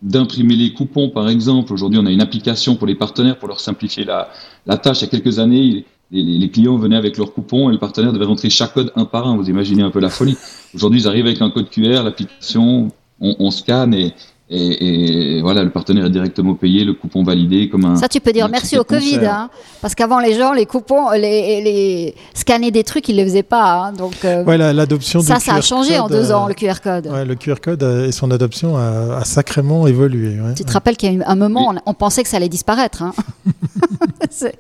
d'imprimer 0.03 0.57
les 0.57 0.73
coupons, 0.73 1.11
par 1.11 1.29
exemple. 1.29 1.73
Aujourd'hui, 1.73 1.99
on 1.99 2.07
a 2.07 2.11
une 2.11 2.23
application 2.23 2.77
pour 2.77 2.87
les 2.87 2.95
partenaires 2.95 3.39
pour 3.39 3.49
leur 3.49 3.61
simplifier 3.61 4.05
la, 4.05 4.31
la 4.67 4.79
tâche. 4.79 5.01
Il 5.01 5.05
y 5.05 5.09
a 5.09 5.11
quelques 5.11 5.39
années, 5.39 5.85
les, 6.11 6.51
clients 6.51 6.77
venaient 6.77 6.97
avec 6.97 7.19
leurs 7.19 7.35
coupons 7.35 7.69
et 7.69 7.73
le 7.73 7.79
partenaire 7.79 8.13
devait 8.13 8.25
rentrer 8.25 8.51
chaque 8.51 8.73
code 8.73 8.93
un 8.97 9.05
par 9.05 9.29
un. 9.29 9.37
Vous 9.37 9.51
imaginez 9.51 9.83
un 9.83 9.91
peu 9.91 10.01
la 10.01 10.09
folie. 10.09 10.37
Aujourd'hui, 10.75 11.03
ils 11.03 11.09
arrivent 11.09 11.27
avec 11.27 11.43
un 11.43 11.51
code 11.51 11.69
QR, 11.69 12.03
l'application, 12.03 12.89
on, 13.21 13.37
on, 13.39 13.51
scanne 13.51 13.93
et, 13.93 14.15
et, 14.53 15.41
voilà, 15.43 15.63
le 15.63 15.71
partenaire 15.71 16.07
est 16.07 16.11
directement 16.11 16.55
payé, 16.55 16.85
le 16.85 16.95
coupon 16.95 17.23
validé 17.23 17.69
comme 17.69 17.85
un. 17.85 17.97
Ça, 17.97 18.09
tu 18.09 18.21
peux 18.21 18.33
dire 18.33 18.49
merci 18.49 18.77
au 18.79 18.85
Covid, 18.85 19.25
hein, 19.25 19.49
parce 19.81 19.95
qu'avant 19.95 20.19
les 20.19 20.35
gens, 20.35 20.53
les 20.53 20.67
coupons, 20.67 21.11
les, 21.13 21.63
les 21.63 22.15
scanner 22.35 22.73
des 22.73 22.83
trucs, 22.83 23.09
ils 23.09 23.17
ne 23.17 23.19
les 23.19 23.29
faisaient 23.29 23.43
pas. 23.45 23.75
Hein, 23.75 23.93
donc. 23.93 24.25
Euh, 24.25 24.45
ouais, 24.45 24.59
l'adoption. 24.59 25.21
Ça, 25.21 25.39
ça 25.39 25.55
a 25.55 25.61
changé 25.61 25.99
en 25.99 26.09
deux 26.09 26.33
ans 26.33 26.49
le 26.49 26.55
QR 26.55 26.81
code. 26.83 27.07
Ouais, 27.07 27.25
le 27.25 27.37
QR 27.37 27.61
code 27.63 27.83
et 27.83 28.13
son 28.13 28.31
adoption 28.33 28.77
a, 28.77 29.25
sacrément 29.25 29.87
évolué. 29.87 30.37
tu 30.57 30.65
te 30.65 30.73
rappelles 30.73 30.97
qu'il 30.97 31.13
y 31.13 31.15
a 31.15 31.19
eu 31.19 31.23
un 31.25 31.37
moment, 31.37 31.75
on, 31.87 31.95
pensait 31.95 32.23
que 32.23 32.29
ça 32.29 32.39
allait 32.39 32.49
disparaître. 32.49 33.03
Hein. 33.03 33.13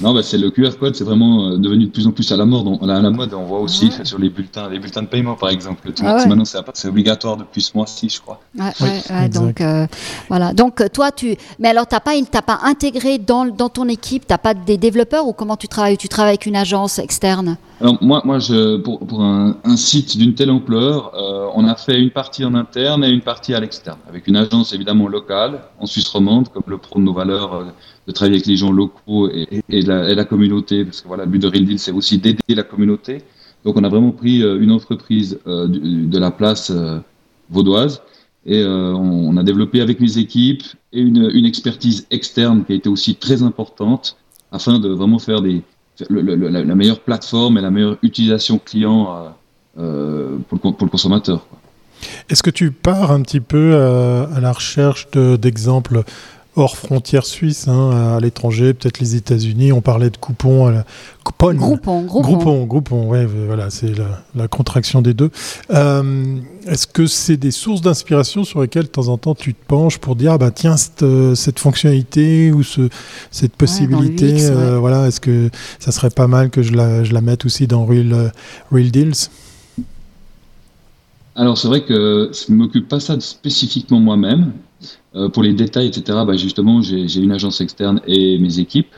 Non, 0.00 0.14
bah, 0.14 0.22
c'est 0.22 0.38
le 0.38 0.50
QR 0.50 0.70
code, 0.78 0.94
c'est 0.94 1.04
vraiment 1.04 1.48
euh, 1.50 1.56
devenu 1.58 1.86
de 1.86 1.90
plus 1.90 2.06
en 2.06 2.12
plus 2.12 2.30
à 2.32 2.36
la 2.36 2.46
mode. 2.46 2.66
On, 2.66 2.88
à 2.88 3.00
la 3.00 3.10
mode, 3.10 3.34
on 3.34 3.44
voit 3.44 3.60
aussi 3.60 3.90
sur 4.04 4.18
les 4.18 4.30
bulletins, 4.30 4.68
les 4.68 4.78
bulletins 4.78 5.02
de 5.02 5.08
paiement, 5.08 5.34
par 5.34 5.50
exemple. 5.50 5.92
Tout, 5.92 6.02
ah 6.06 6.24
Maintenant, 6.26 6.44
c'est 6.44 6.88
obligatoire 6.88 7.36
depuis 7.36 7.62
ce 7.62 7.76
mois-ci, 7.76 8.08
je 8.08 8.20
crois. 8.20 8.40
Ouais, 8.58 9.28
donc 9.28 9.60
euh, 9.60 9.86
voilà. 10.28 10.52
Donc 10.52 10.82
toi, 10.92 11.12
tu. 11.12 11.36
Mais 11.58 11.68
alors, 11.68 11.86
t'as 11.86 12.00
pas, 12.00 12.12
t'as 12.30 12.42
pas 12.42 12.60
intégré 12.64 13.18
dans, 13.18 13.46
dans 13.46 13.68
ton 13.68 13.88
équipe, 13.88 14.26
t'as 14.26 14.38
pas 14.38 14.54
des 14.54 14.78
développeurs 14.78 15.26
ou 15.26 15.32
comment 15.32 15.56
tu 15.56 15.68
travailles? 15.68 15.96
Tu 15.96 16.08
travailles 16.08 16.30
avec 16.30 16.46
une 16.46 16.56
agence 16.56 16.98
externe? 16.98 17.56
Alors 17.80 18.02
moi, 18.02 18.22
moi 18.24 18.38
pour, 18.84 19.22
un, 19.22 19.76
site 19.76 20.16
d'une 20.18 20.34
telle 20.34 20.50
ampleur, 20.50 21.14
euh, 21.14 21.48
on 21.54 21.66
a 21.66 21.74
fait 21.74 22.00
une 22.00 22.10
partie 22.10 22.44
en 22.44 22.54
interne 22.54 23.04
et 23.04 23.10
une 23.10 23.22
partie 23.22 23.54
à 23.54 23.60
l'externe, 23.60 23.98
avec 24.08 24.26
une 24.26 24.36
agence 24.36 24.72
évidemment 24.74 25.08
locale 25.08 25.62
en 25.78 25.86
Suisse 25.86 26.08
romande, 26.08 26.48
comme 26.50 26.64
le 26.66 26.78
pro 26.78 26.98
de 26.98 27.04
nos 27.04 27.14
valeurs 27.14 27.72
de 28.06 28.12
travailler 28.12 28.36
avec 28.36 28.46
les 28.46 28.56
gens 28.56 28.72
locaux 28.72 29.30
et, 29.30 29.82
la, 29.82 30.24
communauté, 30.24 30.84
parce 30.84 31.00
que 31.00 31.08
voilà, 31.08 31.24
le 31.24 31.30
but 31.30 31.38
de 31.38 31.48
Real 31.48 31.78
c'est 31.78 31.92
aussi 31.92 32.18
d'aider 32.18 32.54
la 32.54 32.62
communauté. 32.62 33.22
Donc 33.64 33.76
on 33.76 33.84
a 33.84 33.88
vraiment 33.88 34.12
pris 34.12 34.42
euh, 34.42 34.60
une 34.60 34.72
entreprise 34.72 35.38
euh, 35.46 35.66
de, 35.68 36.18
la 36.18 36.30
place 36.30 36.70
euh, 36.70 36.98
vaudoise 37.50 38.02
et 38.46 38.64
on, 38.64 39.36
a 39.36 39.42
développé 39.42 39.82
avec 39.82 40.00
mes 40.00 40.16
équipes 40.16 40.62
et 40.94 41.00
une, 41.00 41.44
expertise 41.44 42.06
externe 42.10 42.64
qui 42.64 42.72
a 42.72 42.74
été 42.74 42.88
aussi 42.88 43.14
très 43.14 43.42
importante 43.42 44.16
afin 44.50 44.78
de 44.78 44.88
vraiment 44.88 45.18
faire 45.18 45.42
des, 45.42 45.62
la, 46.08 46.74
meilleure 46.74 47.00
plateforme 47.00 47.58
et 47.58 47.60
la 47.60 47.70
meilleure 47.70 47.96
utilisation 48.02 48.58
client 48.58 49.34
pour 49.74 49.84
le, 49.84 50.38
pour, 50.48 50.74
le, 50.80 50.88
consommateur. 50.88 51.46
Est-ce 52.28 52.42
que 52.42 52.50
tu 52.50 52.70
pars 52.70 53.12
un 53.12 53.22
petit 53.22 53.40
peu 53.40 53.76
à 53.76 54.40
la 54.40 54.52
recherche 54.52 55.08
d'exemples 55.10 56.04
hors 56.60 56.76
frontières 56.76 57.26
suisses, 57.26 57.68
hein, 57.68 58.16
à 58.16 58.20
l'étranger, 58.20 58.74
peut-être 58.74 59.00
les 59.00 59.16
États-Unis. 59.16 59.72
On 59.72 59.80
parlait 59.80 60.10
de 60.10 60.16
coupons, 60.16 60.66
à 60.66 60.72
la... 60.72 60.84
coupon. 61.24 61.54
Groupon, 61.54 62.02
groupon. 62.02 62.64
Groupon, 62.64 63.08
ouais, 63.08 63.26
voilà, 63.26 63.70
c'est 63.70 63.92
la, 64.34 64.48
contraction 64.48 65.02
des 65.02 65.14
deux. 65.14 65.30
Euh, 65.70 66.36
est-ce 66.66 66.86
que 66.86 67.06
c'est 67.06 67.36
des 67.36 67.50
sources 67.50 67.80
d'inspiration 67.80 68.44
sur 68.44 68.60
lesquelles 68.60 68.84
de 68.84 68.88
temps 68.88 69.08
en 69.08 69.18
temps 69.18 69.34
tu 69.34 69.54
te 69.54 69.64
penches 69.66 69.98
pour 69.98 70.16
dire, 70.16 70.32
ah 70.32 70.38
bah 70.38 70.50
tiens, 70.50 70.76
cette, 70.76 71.02
euh, 71.02 71.34
fonctionnalité 71.56 72.52
ou 72.52 72.62
ce, 72.62 72.88
cette 73.30 73.56
possibilité, 73.56 74.50
euh, 74.50 74.78
voilà, 74.78 75.08
est-ce 75.08 75.20
que 75.20 75.50
ça 75.78 75.92
serait 75.92 76.10
pas 76.10 76.26
mal 76.26 76.50
que 76.50 76.62
je 76.62 76.72
la, 76.72 77.04
je 77.04 77.12
la 77.12 77.20
mette 77.20 77.44
aussi 77.44 77.66
dans 77.66 77.84
Real, 77.84 78.32
Real 78.70 78.90
Deals? 78.90 79.28
Alors 81.36 81.56
c'est 81.56 81.68
vrai 81.68 81.84
que 81.84 82.30
je 82.34 82.52
ne 82.52 82.58
m'occupe 82.58 82.88
pas 82.88 83.00
ça 83.00 83.18
spécifiquement 83.20 84.00
moi-même. 84.00 84.52
Euh, 85.16 85.28
pour 85.28 85.42
les 85.42 85.54
détails, 85.54 85.88
etc., 85.88 86.18
bah, 86.26 86.36
justement, 86.36 86.82
j'ai 86.82 87.20
une 87.20 87.32
agence 87.32 87.60
externe 87.60 88.00
et 88.06 88.38
mes 88.38 88.58
équipes. 88.58 88.94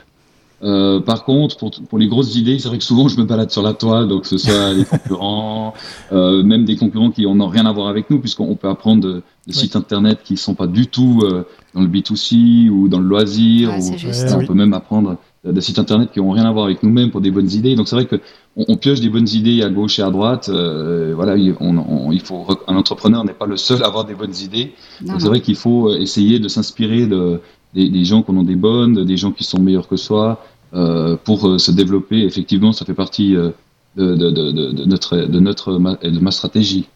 Euh, 0.63 1.01
par 1.01 1.25
contre, 1.25 1.57
pour, 1.57 1.71
pour, 1.71 1.99
les 1.99 2.07
grosses 2.07 2.35
idées, 2.35 2.57
c'est 2.57 2.69
vrai 2.69 2.77
que 2.77 2.83
souvent 2.85 3.09
je 3.09 3.19
me 3.19 3.25
balade 3.25 3.51
sur 3.51 3.61
la 3.61 3.73
toile, 3.73 4.07
donc 4.07 4.21
que 4.21 4.27
ce 4.27 4.37
soit 4.37 4.73
les 4.73 4.85
concurrents, 4.89 5.73
euh, 6.13 6.41
même 6.41 6.63
des 6.63 6.77
concurrents 6.77 7.11
qui 7.11 7.23
n'ont 7.23 7.47
rien 7.47 7.65
à 7.65 7.73
voir 7.73 7.87
avec 7.87 8.09
nous, 8.09 8.19
puisqu'on 8.19 8.55
peut 8.55 8.69
apprendre 8.69 9.03
de, 9.03 9.23
sites 9.49 9.75
internet 9.75 10.19
qui 10.23 10.33
ne 10.33 10.37
sont 10.37 10.55
pas 10.55 10.67
du 10.67 10.87
tout 10.87 11.21
euh, 11.23 11.45
dans 11.73 11.81
le 11.81 11.87
B2C 11.87 12.69
ou 12.69 12.87
dans 12.87 12.99
le 12.99 13.07
loisir. 13.07 13.71
ou, 13.77 13.93
on 14.35 14.45
peut 14.45 14.53
même 14.53 14.73
apprendre 14.73 15.17
des 15.51 15.61
sites 15.61 15.77
internet 15.77 16.09
qui 16.11 16.19
n'ont 16.19 16.31
rien 16.31 16.45
à 16.45 16.51
voir 16.51 16.65
avec 16.65 16.83
nous-mêmes 16.83 17.11
pour 17.11 17.19
des 17.19 17.31
bonnes 17.31 17.51
idées. 17.51 17.75
Donc 17.75 17.87
c'est 17.87 17.95
vrai 17.95 18.05
que 18.05 18.21
on, 18.55 18.77
pioche 18.77 19.01
des 19.01 19.09
bonnes 19.09 19.27
idées 19.27 19.61
à 19.61 19.69
gauche 19.69 19.99
et 19.99 20.01
à 20.01 20.09
droite. 20.09 20.49
Euh, 20.49 21.13
voilà, 21.15 21.35
on, 21.59 22.11
il 22.11 22.21
faut 22.21 22.45
un 22.67 22.75
entrepreneur 22.75 23.25
n'est 23.25 23.33
pas 23.33 23.45
le 23.45 23.57
seul 23.57 23.83
à 23.83 23.87
avoir 23.87 24.05
des 24.05 24.15
bonnes 24.15 24.35
idées. 24.35 24.73
C'est 25.05 25.27
vrai 25.27 25.41
qu'il 25.41 25.55
faut 25.55 25.89
euh, 25.89 25.99
essayer 25.99 26.39
de 26.39 26.47
s'inspirer 26.47 27.07
de, 27.07 27.41
des, 27.73 28.05
gens 28.05 28.21
qui 28.23 28.31
ont 28.31 28.43
des 28.43 28.55
bonnes, 28.55 29.03
des 29.03 29.17
gens 29.17 29.31
qui 29.31 29.43
sont 29.43 29.59
meilleurs 29.59 29.87
que 29.87 29.97
soi, 29.97 30.43
euh, 30.73 31.17
pour 31.23 31.47
euh, 31.47 31.57
se 31.57 31.71
développer. 31.71 32.23
Effectivement, 32.23 32.71
ça 32.71 32.85
fait 32.85 32.93
partie 32.93 33.33
de, 33.33 33.53
de, 33.97 34.15
de, 34.15 34.85
notre 34.85 35.17
de 35.17 35.39
notre 35.39 35.73
de 35.73 36.19
ma 36.19 36.31
stratégie. 36.31 36.87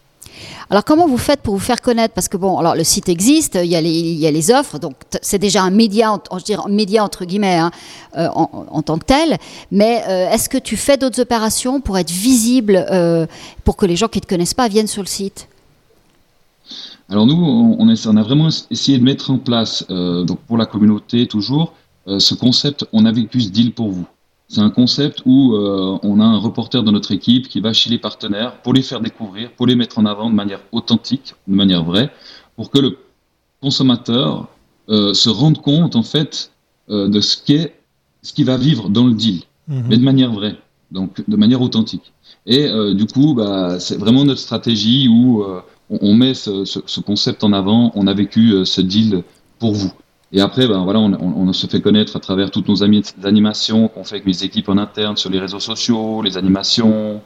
Alors 0.70 0.84
comment 0.84 1.06
vous 1.06 1.18
faites 1.18 1.40
pour 1.40 1.54
vous 1.54 1.60
faire 1.60 1.80
connaître? 1.80 2.14
Parce 2.14 2.28
que 2.28 2.36
bon, 2.36 2.58
alors 2.58 2.74
le 2.74 2.84
site 2.84 3.08
existe, 3.08 3.58
il 3.62 3.70
y 3.70 3.76
a 3.76 3.80
les, 3.80 4.50
offres, 4.50 4.78
donc 4.78 4.94
c'est 5.22 5.38
déjà 5.38 5.62
un 5.62 5.70
média, 5.70 6.14
média 6.68 7.04
entre 7.04 7.24
guillemets 7.24 7.56
hein, 7.56 7.70
euh, 8.16 8.28
en, 8.28 8.82
tant 8.82 8.98
que 8.98 9.04
tel. 9.04 9.38
Mais 9.70 10.02
euh, 10.08 10.30
est-ce 10.30 10.48
que 10.48 10.58
tu 10.58 10.76
fais 10.76 10.96
d'autres 10.96 11.20
opérations 11.20 11.80
pour 11.80 11.98
être 11.98 12.10
visible, 12.10 12.84
euh, 12.90 13.26
pour 13.64 13.76
que 13.76 13.86
les 13.86 13.96
gens 13.96 14.08
qui 14.08 14.18
ne 14.18 14.22
te 14.22 14.28
connaissent 14.28 14.54
pas 14.54 14.68
viennent 14.68 14.86
sur 14.86 15.02
le 15.02 15.08
site? 15.08 15.48
Alors 17.08 17.24
nous, 17.26 17.34
on, 17.34 17.76
on, 17.80 18.16
a 18.16 18.22
vraiment 18.22 18.48
essayé 18.70 18.98
de 18.98 19.04
mettre 19.04 19.30
en 19.30 19.38
place, 19.38 19.86
donc 19.88 20.38
pour 20.40 20.58
la 20.58 20.66
communauté 20.66 21.26
toujours, 21.26 21.72
ce 22.06 22.34
concept 22.34 22.84
«on 22.92 23.06
a 23.06 23.12
vécu 23.12 23.40
ce 23.40 23.48
deal 23.48 23.72
pour 23.72 23.90
vous». 23.90 24.06
C'est 24.48 24.62
un 24.62 24.70
concept 24.70 25.22
où 25.26 25.54
euh, 25.54 25.98
on 26.02 26.20
a 26.20 26.24
un 26.24 26.38
reporter 26.38 26.82
dans 26.82 26.92
notre 26.92 27.12
équipe 27.12 27.48
qui 27.48 27.60
va 27.60 27.74
chez 27.74 27.90
les 27.90 27.98
partenaires 27.98 28.62
pour 28.62 28.72
les 28.72 28.80
faire 28.80 29.00
découvrir, 29.00 29.52
pour 29.52 29.66
les 29.66 29.76
mettre 29.76 29.98
en 29.98 30.06
avant 30.06 30.30
de 30.30 30.34
manière 30.34 30.60
authentique, 30.72 31.34
de 31.46 31.54
manière 31.54 31.84
vraie, 31.84 32.10
pour 32.56 32.70
que 32.70 32.78
le 32.78 32.96
consommateur 33.60 34.48
euh, 34.88 35.12
se 35.12 35.28
rende 35.28 35.60
compte 35.60 35.96
en 35.96 36.02
fait 36.02 36.50
euh, 36.88 37.08
de 37.08 37.20
ce 37.20 37.36
qu'est 37.44 37.74
ce 38.22 38.32
qu'il 38.32 38.46
va 38.46 38.56
vivre 38.56 38.88
dans 38.88 39.06
le 39.06 39.12
deal, 39.12 39.42
mhm. 39.68 39.84
mais 39.90 39.98
de 39.98 40.02
manière 40.02 40.32
vraie, 40.32 40.56
donc 40.90 41.22
de 41.28 41.36
manière 41.36 41.60
authentique. 41.60 42.12
Et 42.46 42.66
du 42.94 43.06
coup, 43.06 43.34
bah, 43.34 43.78
c'est 43.78 43.98
vraiment 43.98 44.24
notre 44.24 44.40
stratégie 44.40 45.06
où 45.06 45.44
on, 45.90 45.98
on, 46.00 46.14
met 46.14 46.32
ce, 46.32 46.64
ce, 46.64 46.80
ce, 46.86 47.00
concept 47.00 47.44
en 47.44 47.52
avant. 47.52 47.92
On 47.94 48.06
a 48.06 48.14
vécu 48.14 48.64
ce 48.64 48.80
deal 48.80 49.22
pour 49.58 49.74
vous. 49.74 49.92
Et 50.32 50.40
après, 50.40 50.68
ben 50.68 50.84
voilà, 50.84 51.00
on, 51.00 51.12
on, 51.12 51.52
se 51.54 51.66
fait 51.66 51.80
connaître 51.80 52.16
à 52.16 52.20
travers 52.20 52.50
toutes 52.50 52.68
nos 52.68 52.82
animations 52.82 53.88
qu'on 53.88 54.04
fait 54.04 54.16
avec 54.16 54.26
mes 54.26 54.42
équipes 54.42 54.68
en 54.68 54.76
interne 54.76 55.16
sur 55.16 55.30
les 55.30 55.38
réseaux 55.38 55.60
sociaux, 55.60 56.20
les 56.20 56.36
animations, 56.36 57.22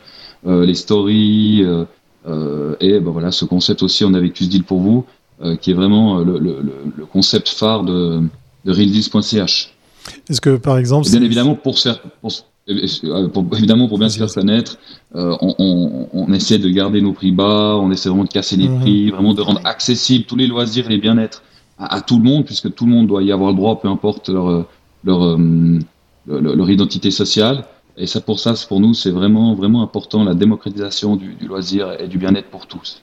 euh, 0.46 0.64
les 0.64 0.74
stories. 0.74 1.64
Euh, 1.64 1.84
euh, 2.28 2.76
et 2.78 3.00
ben 3.00 3.10
voilà, 3.10 3.32
ce 3.32 3.44
concept 3.44 3.82
aussi, 3.82 4.04
on 4.04 4.14
a 4.14 4.20
vécu 4.20 4.44
ce 4.44 4.48
deal 4.48 4.62
pour 4.62 4.78
vous, 4.78 5.04
euh, 5.42 5.56
qui 5.56 5.72
est 5.72 5.74
vraiment 5.74 6.18
le, 6.18 6.38
le, 6.38 6.58
le, 6.96 7.06
concept 7.06 7.48
phare 7.48 7.82
de, 7.82 8.20
de 8.64 8.72
realdeals.ch. 8.72 9.74
Est-ce 10.28 10.40
que 10.40 10.56
par 10.56 10.78
exemple, 10.78 11.10
bien 11.10 11.22
évidemment 11.22 11.56
pour 11.56 11.80
faire, 11.80 12.00
pour, 12.20 12.30
pour, 13.32 13.56
évidemment 13.56 13.88
pour 13.88 13.98
bien 13.98 14.08
se 14.08 14.18
faire 14.18 14.32
connaître, 14.32 14.78
on, 15.12 15.54
on, 15.58 16.08
on, 16.12 16.32
essaie 16.32 16.58
de 16.58 16.68
garder 16.68 17.00
nos 17.00 17.12
prix 17.12 17.32
bas, 17.32 17.76
on 17.80 17.90
essaie 17.90 18.08
vraiment 18.08 18.24
de 18.24 18.28
casser 18.28 18.56
les 18.56 18.68
mmh. 18.68 18.80
prix, 18.80 19.10
vraiment 19.10 19.34
de 19.34 19.42
rendre 19.42 19.60
accessibles 19.64 20.24
tous 20.24 20.36
les 20.36 20.46
loisirs 20.46 20.86
et 20.86 20.90
les 20.90 20.98
bien-être 20.98 21.42
à, 21.78 22.00
tout 22.00 22.18
le 22.18 22.24
monde, 22.24 22.44
puisque 22.44 22.74
tout 22.74 22.86
le 22.86 22.92
monde 22.92 23.06
doit 23.06 23.22
y 23.22 23.32
avoir 23.32 23.50
le 23.50 23.56
droit, 23.56 23.80
peu 23.80 23.88
importe 23.88 24.28
leur, 24.28 24.66
leur, 25.04 25.22
euh, 25.22 25.78
leur, 26.26 26.70
identité 26.70 27.10
sociale. 27.10 27.64
Et 27.96 28.06
ça, 28.06 28.20
pour 28.20 28.40
ça, 28.40 28.54
pour 28.68 28.80
nous, 28.80 28.94
c'est 28.94 29.10
vraiment, 29.10 29.54
vraiment 29.54 29.82
important 29.82 30.24
la 30.24 30.34
démocratisation 30.34 31.16
du, 31.16 31.36
loisir 31.46 32.00
et 32.00 32.08
du 32.08 32.18
bien-être 32.18 32.48
pour 32.48 32.66
tous. 32.66 33.02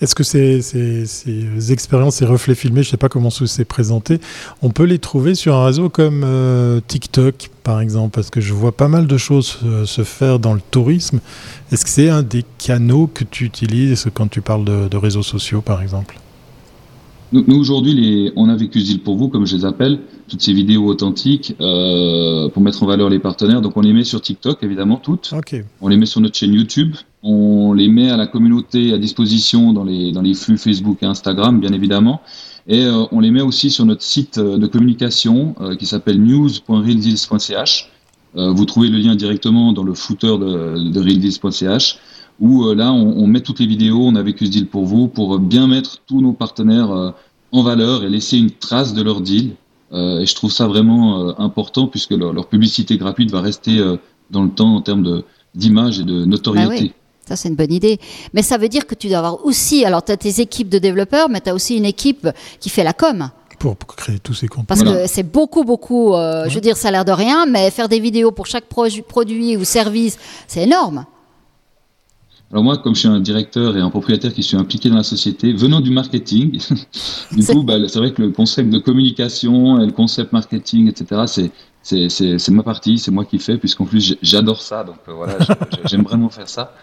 Est-ce 0.00 0.16
que 0.16 0.24
ces, 0.24 0.60
ces, 0.62 1.72
expériences, 1.72 2.16
ces 2.16 2.26
reflets 2.26 2.56
filmés, 2.56 2.82
je 2.82 2.88
ne 2.88 2.90
sais 2.90 2.96
pas 2.96 3.08
comment 3.08 3.30
c'est 3.30 3.64
présenté, 3.64 4.18
on 4.62 4.70
peut 4.70 4.82
les 4.82 4.98
trouver 4.98 5.36
sur 5.36 5.54
un 5.54 5.64
réseau 5.64 5.88
comme 5.88 6.22
euh, 6.24 6.80
TikTok, 6.86 7.50
par 7.62 7.80
exemple 7.80 8.10
Parce 8.14 8.30
que 8.30 8.40
je 8.40 8.52
vois 8.52 8.72
pas 8.72 8.88
mal 8.88 9.06
de 9.06 9.16
choses 9.16 9.58
se 9.86 10.02
faire 10.02 10.40
dans 10.40 10.54
le 10.54 10.60
tourisme. 10.72 11.20
Est-ce 11.70 11.84
que 11.84 11.90
c'est 11.90 12.08
un 12.08 12.22
des 12.22 12.44
canaux 12.58 13.06
que 13.06 13.22
tu 13.22 13.44
utilises 13.44 14.08
quand 14.12 14.28
tu 14.28 14.40
parles 14.40 14.64
de 14.64 14.96
réseaux 14.96 15.22
sociaux, 15.22 15.60
par 15.60 15.82
exemple? 15.82 16.18
Nous, 17.32 17.44
nous 17.46 17.58
aujourd'hui, 17.58 18.32
on 18.36 18.48
a 18.48 18.56
vécu 18.56 18.80
ce 18.80 18.96
pour 18.96 19.16
vous, 19.16 19.28
comme 19.28 19.46
je 19.46 19.56
les 19.56 19.64
appelle, 19.64 20.00
toutes 20.28 20.42
ces 20.42 20.52
vidéos 20.52 20.86
authentiques 20.86 21.54
euh, 21.60 22.48
pour 22.48 22.62
mettre 22.62 22.82
en 22.82 22.86
valeur 22.86 23.08
les 23.08 23.18
partenaires. 23.18 23.60
Donc 23.60 23.76
on 23.76 23.80
les 23.80 23.92
met 23.92 24.04
sur 24.04 24.20
TikTok, 24.20 24.62
évidemment, 24.62 24.96
toutes. 24.96 25.32
On 25.80 25.88
les 25.88 25.96
met 25.96 26.06
sur 26.06 26.20
notre 26.20 26.36
chaîne 26.36 26.54
YouTube. 26.54 26.94
On 27.22 27.72
les 27.72 27.88
met 27.88 28.10
à 28.10 28.16
la 28.16 28.26
communauté 28.26 28.92
à 28.92 28.98
disposition 28.98 29.72
dans 29.72 29.84
les, 29.84 30.12
dans 30.12 30.22
les 30.22 30.34
flux 30.34 30.58
Facebook 30.58 30.98
et 31.02 31.06
Instagram, 31.06 31.60
bien 31.60 31.72
évidemment. 31.72 32.20
Et 32.66 32.84
euh, 32.84 33.04
on 33.12 33.20
les 33.20 33.30
met 33.30 33.42
aussi 33.42 33.70
sur 33.70 33.84
notre 33.84 34.02
site 34.02 34.38
euh, 34.38 34.58
de 34.58 34.66
communication 34.66 35.54
euh, 35.60 35.76
qui 35.76 35.86
s'appelle 35.86 36.20
news.realdeals.ch. 36.20 37.90
Euh, 38.36 38.52
vous 38.52 38.64
trouvez 38.64 38.88
le 38.88 38.98
lien 38.98 39.16
directement 39.16 39.72
dans 39.72 39.82
le 39.82 39.94
footer 39.94 40.38
de, 40.38 40.90
de 40.90 41.00
realdeals.ch 41.00 41.98
où 42.40 42.64
euh, 42.64 42.74
là, 42.74 42.92
on, 42.92 43.26
met 43.26 43.40
toutes 43.40 43.60
les 43.60 43.66
vidéos, 43.66 44.00
on 44.00 44.14
a 44.16 44.22
vécu 44.22 44.46
ce 44.46 44.50
deal 44.50 44.66
pour 44.66 44.84
vous, 44.84 45.08
pour 45.08 45.38
bien 45.38 45.66
mettre 45.66 46.00
tous 46.06 46.20
nos 46.20 46.32
partenaires 46.32 46.90
euh, 46.90 47.10
en 47.52 47.62
valeur 47.62 48.04
et 48.04 48.08
laisser 48.08 48.38
une 48.38 48.50
trace 48.50 48.94
de 48.94 49.02
leur 49.02 49.20
deal 49.20 49.52
et 49.92 50.24
je 50.24 50.34
trouve 50.36 50.52
ça 50.52 50.68
vraiment 50.68 51.36
important 51.40 51.88
puisque 51.88 52.12
leur, 52.12 52.46
publicité 52.46 52.96
gratuite 52.96 53.32
va 53.32 53.40
rester 53.40 53.84
dans 54.30 54.44
le 54.44 54.50
temps 54.50 54.76
en 54.76 54.82
termes 54.82 55.24
d'image 55.56 55.98
et 55.98 56.04
de 56.04 56.24
notoriété. 56.24 56.84
Bah 56.84 56.94
ça, 57.30 57.36
c'est 57.36 57.48
une 57.48 57.54
bonne 57.54 57.72
idée. 57.72 58.00
Mais 58.34 58.42
ça 58.42 58.58
veut 58.58 58.68
dire 58.68 58.86
que 58.86 58.96
tu 58.96 59.08
dois 59.08 59.18
avoir 59.18 59.44
aussi, 59.44 59.84
alors 59.84 60.04
tu 60.04 60.10
as 60.10 60.16
tes 60.16 60.40
équipes 60.40 60.68
de 60.68 60.78
développeurs, 60.78 61.28
mais 61.28 61.40
tu 61.40 61.48
as 61.50 61.54
aussi 61.54 61.76
une 61.76 61.84
équipe 61.84 62.28
qui 62.58 62.68
fait 62.68 62.82
la 62.82 62.92
com. 62.92 63.30
Pour, 63.60 63.76
créer 63.76 64.18
tous 64.18 64.34
ces 64.34 64.48
contenus. 64.48 64.66
Parce 64.66 64.82
que 64.82 65.06
c'est 65.06 65.22
beaucoup, 65.22 65.64
beaucoup, 65.64 66.14
euh, 66.14 66.48
je 66.48 66.54
veux 66.54 66.60
dire, 66.60 66.76
ça 66.76 66.88
a 66.88 66.90
l'air 66.90 67.04
de 67.04 67.12
rien, 67.12 67.46
mais 67.46 67.70
faire 67.70 67.88
des 67.88 68.00
vidéos 68.00 68.32
pour 68.32 68.46
chaque 68.46 68.64
produit 68.64 69.56
ou 69.56 69.64
service, 69.64 70.18
c'est 70.48 70.62
énorme. 70.62 71.04
Alors 72.52 72.64
moi, 72.64 72.78
comme 72.78 72.94
je 72.94 73.00
suis 73.00 73.08
un 73.08 73.20
directeur 73.20 73.76
et 73.76 73.80
un 73.80 73.90
propriétaire 73.90 74.34
qui 74.34 74.42
suis 74.42 74.56
impliqué 74.56 74.90
dans 74.90 74.96
la 74.96 75.04
société, 75.04 75.52
venant 75.52 75.80
du 75.80 75.90
marketing, 75.90 76.60
du 77.32 77.44
coup, 77.44 77.62
bah, 77.62 77.76
c'est 77.86 77.98
vrai 78.00 78.12
que 78.12 78.22
le 78.22 78.30
concept 78.30 78.70
de 78.70 78.78
communication 78.78 79.80
et 79.80 79.86
le 79.86 79.92
concept 79.92 80.32
marketing, 80.32 80.88
etc., 80.88 81.50
c'est 81.82 82.50
ma 82.50 82.62
partie, 82.64 82.98
c'est 82.98 83.12
moi 83.12 83.24
qui 83.24 83.38
fais, 83.38 83.56
puisqu'en 83.56 83.84
plus 83.84 84.16
j'adore 84.20 84.60
ça, 84.60 84.82
donc 84.82 84.96
euh, 85.08 85.12
voilà, 85.12 85.38
j'aime 85.86 86.02
vraiment 86.02 86.28
faire 86.28 86.48
ça. 86.48 86.74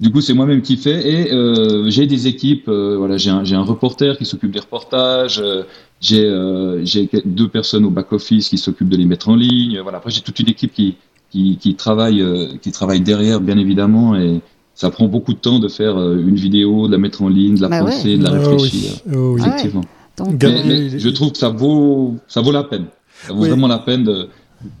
Du 0.00 0.12
coup, 0.12 0.20
c'est 0.20 0.32
moi-même 0.32 0.62
qui 0.62 0.76
fais 0.76 1.10
et 1.10 1.32
euh, 1.32 1.90
j'ai 1.90 2.06
des 2.06 2.28
équipes. 2.28 2.68
Euh, 2.68 2.96
voilà, 2.96 3.16
j'ai 3.16 3.30
un, 3.30 3.44
un, 3.44 3.62
reporter 3.62 4.16
qui 4.16 4.24
s'occupe 4.24 4.52
des 4.52 4.60
reportages. 4.60 5.40
Euh, 5.40 5.64
j'ai 6.00 6.24
euh, 6.24 6.84
deux 7.24 7.48
personnes 7.48 7.84
au 7.84 7.90
back 7.90 8.12
office 8.12 8.48
qui 8.48 8.58
s'occupent 8.58 8.88
de 8.88 8.96
les 8.96 9.06
mettre 9.06 9.28
en 9.28 9.34
ligne. 9.34 9.80
Voilà. 9.80 9.98
Après, 9.98 10.10
j'ai 10.10 10.20
toute 10.20 10.38
une 10.38 10.48
équipe 10.48 10.72
qui 10.72 10.96
qui, 11.30 11.58
qui 11.58 11.74
travaille 11.74 12.24
qui 12.62 12.72
travaille 12.72 13.02
derrière, 13.02 13.40
bien 13.40 13.58
évidemment, 13.58 14.16
et 14.16 14.40
ça 14.78 14.90
prend 14.90 15.08
beaucoup 15.08 15.32
de 15.32 15.38
temps 15.38 15.58
de 15.58 15.66
faire 15.66 15.98
une 15.98 16.36
vidéo, 16.36 16.86
de 16.86 16.92
la 16.92 16.98
mettre 16.98 17.22
en 17.22 17.28
ligne, 17.28 17.56
de 17.56 17.62
la 17.62 17.68
bah 17.68 17.80
penser, 17.80 18.16
de 18.16 18.22
la 18.22 18.30
ah 18.30 18.38
réfléchir. 18.38 18.92
Oh 19.12 19.34
oui. 19.34 19.40
Effectivement. 19.40 19.82
Ah 20.20 20.24
mais, 20.40 21.00
je 21.00 21.08
trouve 21.08 21.32
que 21.32 21.38
ça 21.38 21.48
vaut 21.48 22.14
ça 22.28 22.42
vaut 22.42 22.52
la 22.52 22.62
peine. 22.62 22.84
Ça 23.26 23.32
vaut 23.32 23.44
vraiment 23.44 23.66
la 23.66 23.80
peine 23.80 24.04
de 24.04 24.28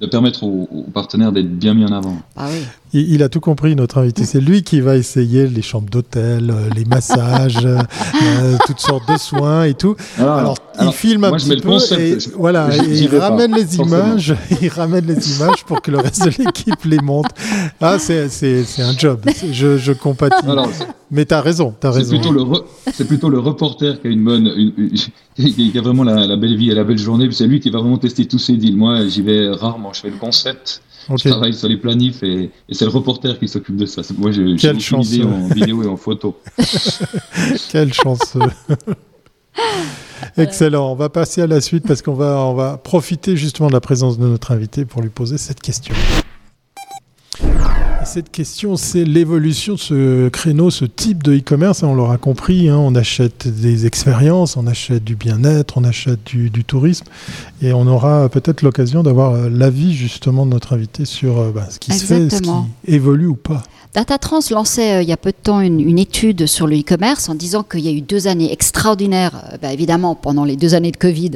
de 0.00 0.06
permettre 0.06 0.44
aux, 0.44 0.86
partenaires 0.94 1.32
d'être 1.32 1.50
bien 1.58 1.74
mis 1.74 1.84
en 1.84 1.90
avant. 1.90 2.16
Ah 2.36 2.46
oui. 2.48 2.62
Il, 2.92 3.22
a 3.22 3.28
tout 3.28 3.40
compris, 3.40 3.76
notre 3.76 3.98
invité. 3.98 4.24
C'est 4.24 4.40
lui 4.40 4.62
qui 4.62 4.80
va 4.80 4.96
essayer 4.96 5.46
les 5.46 5.62
chambres 5.62 5.90
d'hôtel, 5.90 6.50
euh, 6.50 6.70
les 6.74 6.84
massages, 6.84 7.64
euh, 7.64 7.78
euh, 8.22 8.56
toutes 8.66 8.80
sortes 8.80 9.10
de 9.10 9.16
soins 9.18 9.64
et 9.64 9.74
tout. 9.74 9.96
Alors, 10.18 10.56
il 10.80 10.92
filme 10.92 11.24
un 11.24 11.32
petit 11.32 11.56
peu 11.56 11.78
et 11.98 12.18
voilà, 12.36 12.68
il 12.76 13.16
ramène 13.16 13.54
les 13.54 13.76
images, 13.76 14.34
il 14.62 14.68
ramène 14.68 15.06
les 15.06 15.36
images 15.36 15.64
pour 15.66 15.82
que 15.82 15.90
le 15.90 15.98
reste 15.98 16.24
de 16.24 16.44
l'équipe 16.44 16.84
les 16.84 16.98
monte. 16.98 17.26
Ah, 17.80 17.98
c'est 17.98 18.28
un 18.78 18.96
job. 18.96 19.20
Je, 19.52 19.76
je 19.76 19.92
compatis. 19.92 20.46
Mais 21.10 21.24
tu 21.24 21.34
as 21.34 21.40
raison, 21.40 21.74
as 21.82 21.90
raison. 21.90 22.10
C'est 22.92 23.06
plutôt, 23.06 23.30
le 23.30 23.38
reporter 23.38 24.00
qui 24.00 24.08
a 24.08 24.10
une 24.10 24.24
bonne, 24.24 24.72
qui 25.36 25.72
a 25.74 25.80
vraiment 25.80 26.04
la, 26.04 26.36
belle 26.36 26.56
vie 26.56 26.70
et 26.70 26.74
la 26.74 26.84
belle 26.84 26.98
journée. 26.98 27.28
C'est 27.32 27.46
lui 27.46 27.60
qui 27.60 27.70
va 27.70 27.80
vraiment 27.80 27.98
tester 27.98 28.26
tous 28.26 28.38
ses 28.38 28.56
deals. 28.56 28.76
Moi, 28.76 29.06
j'y 29.08 29.22
vais 29.22 29.48
rarement. 29.48 29.92
Je 29.92 30.00
fais 30.00 30.10
le 30.10 30.16
concept. 30.16 30.82
Je 31.16 31.28
travaille 31.28 31.54
sur 31.54 31.68
les 31.68 31.76
planifs 31.76 32.22
et, 32.22 32.50
c'est 32.70 32.84
le 32.84 32.90
reporter 32.90 33.38
qui 33.38 33.48
s'occupe 33.48 33.76
de 33.76 33.86
ça. 33.86 34.02
Moi, 34.16 34.32
j'ai 34.32 34.42
une 34.42 34.56
idée 34.56 35.24
en 35.24 35.48
vidéo 35.48 35.82
et 35.82 35.86
en 35.86 35.96
photo. 35.96 36.38
Quelle 37.70 37.92
chance. 37.92 38.36
Excellent. 40.36 40.92
On 40.92 40.94
va 40.94 41.08
passer 41.08 41.42
à 41.42 41.46
la 41.46 41.60
suite 41.60 41.86
parce 41.86 42.02
qu'on 42.02 42.14
va, 42.14 42.44
on 42.44 42.54
va 42.54 42.76
profiter 42.76 43.36
justement 43.36 43.68
de 43.68 43.72
la 43.72 43.80
présence 43.80 44.18
de 44.18 44.26
notre 44.26 44.52
invité 44.52 44.84
pour 44.84 45.02
lui 45.02 45.10
poser 45.10 45.38
cette 45.38 45.60
question. 45.60 45.94
Cette 48.08 48.30
question, 48.30 48.76
c'est 48.76 49.04
l'évolution 49.04 49.74
de 49.74 49.78
ce 49.78 50.28
créneau, 50.30 50.70
ce 50.70 50.86
type 50.86 51.22
de 51.22 51.36
e-commerce. 51.36 51.82
On 51.82 51.94
l'aura 51.94 52.16
compris, 52.16 52.70
hein, 52.70 52.78
on 52.78 52.94
achète 52.94 53.46
des 53.48 53.84
expériences, 53.84 54.56
on 54.56 54.66
achète 54.66 55.04
du 55.04 55.14
bien-être, 55.14 55.76
on 55.76 55.84
achète 55.84 56.24
du, 56.24 56.64
tourisme. 56.64 57.04
Et 57.60 57.74
on 57.74 57.86
aura 57.86 58.30
peut-être 58.30 58.62
l'occasion 58.62 59.02
d'avoir 59.02 59.50
l'avis 59.50 59.92
justement 59.92 60.46
de 60.46 60.52
notre 60.52 60.72
invité 60.72 61.04
sur 61.04 61.38
euh, 61.38 61.50
bah, 61.54 61.66
ce 61.68 61.78
qui 61.78 61.92
se 61.92 62.06
fait, 62.06 62.30
ce 62.30 62.40
qui 62.40 62.50
évolue 62.86 63.26
ou 63.26 63.36
pas. 63.36 63.62
Datatrans 63.94 64.40
lançait 64.50 64.96
euh, 64.96 65.02
il 65.02 65.08
y 65.08 65.12
a 65.12 65.16
peu 65.16 65.30
de 65.30 65.36
temps 65.42 65.60
une, 65.60 65.98
étude 65.98 66.46
sur 66.46 66.66
le 66.66 66.78
e-commerce 66.78 67.28
en 67.28 67.34
disant 67.34 67.62
qu'il 67.62 67.80
y 67.80 67.88
a 67.88 67.90
eu 67.90 68.02
deux 68.02 68.28
années 68.28 68.52
extraordinaires, 68.52 69.42
euh, 69.52 69.56
bah, 69.60 69.72
évidemment 69.72 70.14
pendant 70.14 70.44
les 70.44 70.56
deux 70.56 70.74
années 70.74 70.92
de 70.92 70.96
Covid, 70.96 71.32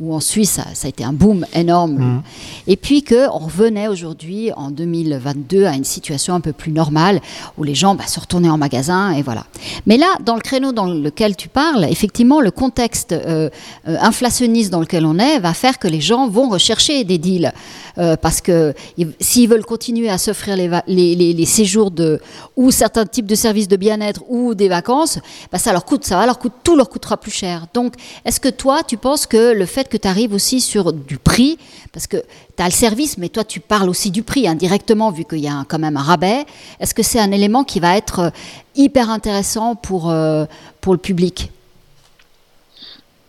où 0.00 0.14
en 0.14 0.20
Suisse 0.20 0.60
ça, 0.72 0.86
a 0.86 0.88
été 0.88 1.02
un 1.02 1.12
boom 1.12 1.44
énorme, 1.52 1.98
mmh. 1.98 2.22
et 2.68 2.76
puis 2.76 3.02
qu'on 3.02 3.38
revenait 3.38 3.88
aujourd'hui 3.88 4.52
en 4.56 4.70
2022 4.70 5.64
à 5.64 5.74
une 5.74 5.84
situation 5.84 6.15
un 6.34 6.40
peu 6.40 6.52
plus 6.52 6.72
normale, 6.72 7.20
où 7.58 7.64
les 7.64 7.74
gens 7.74 7.94
bah, 7.94 8.06
se 8.06 8.20
retournaient 8.20 8.50
en 8.50 8.58
magasin, 8.58 9.12
et 9.12 9.22
voilà. 9.22 9.44
Mais 9.86 9.96
là, 9.96 10.06
dans 10.24 10.34
le 10.34 10.40
créneau 10.40 10.72
dans 10.72 10.86
lequel 10.86 11.36
tu 11.36 11.48
parles, 11.48 11.84
effectivement, 11.84 12.40
le 12.40 12.50
contexte 12.50 13.12
euh, 13.12 13.48
inflationniste 13.86 14.70
dans 14.70 14.80
lequel 14.80 15.06
on 15.06 15.18
est 15.18 15.38
va 15.38 15.54
faire 15.54 15.78
que 15.78 15.88
les 15.88 16.00
gens 16.00 16.28
vont 16.28 16.48
rechercher 16.48 17.04
des 17.04 17.18
deals, 17.18 17.52
parce 18.20 18.42
que 18.42 18.74
s'ils 19.20 19.48
veulent 19.48 19.64
continuer 19.64 20.10
à 20.10 20.18
s'offrir 20.18 20.54
les, 20.56 20.68
les, 20.86 21.46
séjours 21.46 21.90
de, 21.90 22.20
ou 22.56 22.70
certains 22.70 23.06
types 23.06 23.26
de 23.26 23.34
services 23.34 23.68
de 23.68 23.76
bien-être 23.76 24.22
ou 24.28 24.54
des 24.54 24.68
vacances, 24.68 25.18
bah, 25.50 25.58
ça 25.58 25.72
leur 25.72 25.84
coûte, 25.84 26.04
ça 26.04 26.24
leur 26.26 26.38
coûte, 26.38 26.52
tout 26.62 26.76
leur 26.76 26.88
coûtera 26.88 27.16
plus 27.16 27.30
cher. 27.30 27.66
Donc, 27.74 27.94
est-ce 28.24 28.40
que 28.40 28.48
toi, 28.48 28.82
tu 28.82 28.96
penses 28.96 29.26
que 29.26 29.52
le 29.52 29.66
fait 29.66 29.88
que 29.88 29.96
tu 29.96 30.08
arrives 30.08 30.32
aussi 30.32 30.60
sur 30.60 30.92
du 30.92 31.18
prix, 31.18 31.58
parce 31.92 32.06
que 32.06 32.22
tu 32.56 32.62
as 32.62 32.66
le 32.66 32.72
service, 32.72 33.18
mais 33.18 33.28
toi, 33.28 33.44
tu 33.44 33.60
parles 33.60 33.88
aussi 33.88 34.10
du 34.10 34.22
prix 34.22 34.48
indirectement, 34.48 35.10
vu 35.10 35.24
qu'il 35.24 35.40
y 35.40 35.48
a 35.48 35.64
quand 35.68 35.78
même 35.78 35.96
un 35.96 36.02
rabais, 36.02 36.44
est-ce 36.80 36.94
que 36.94 37.02
c'est 37.02 37.20
un 37.20 37.30
élément 37.32 37.64
qui 37.64 37.80
va 37.80 37.96
être 37.96 38.18
euh, 38.20 38.30
hyper 38.74 39.10
intéressant 39.10 39.74
pour, 39.74 40.10
euh, 40.10 40.44
pour 40.80 40.92
le 40.92 40.98
public? 40.98 41.50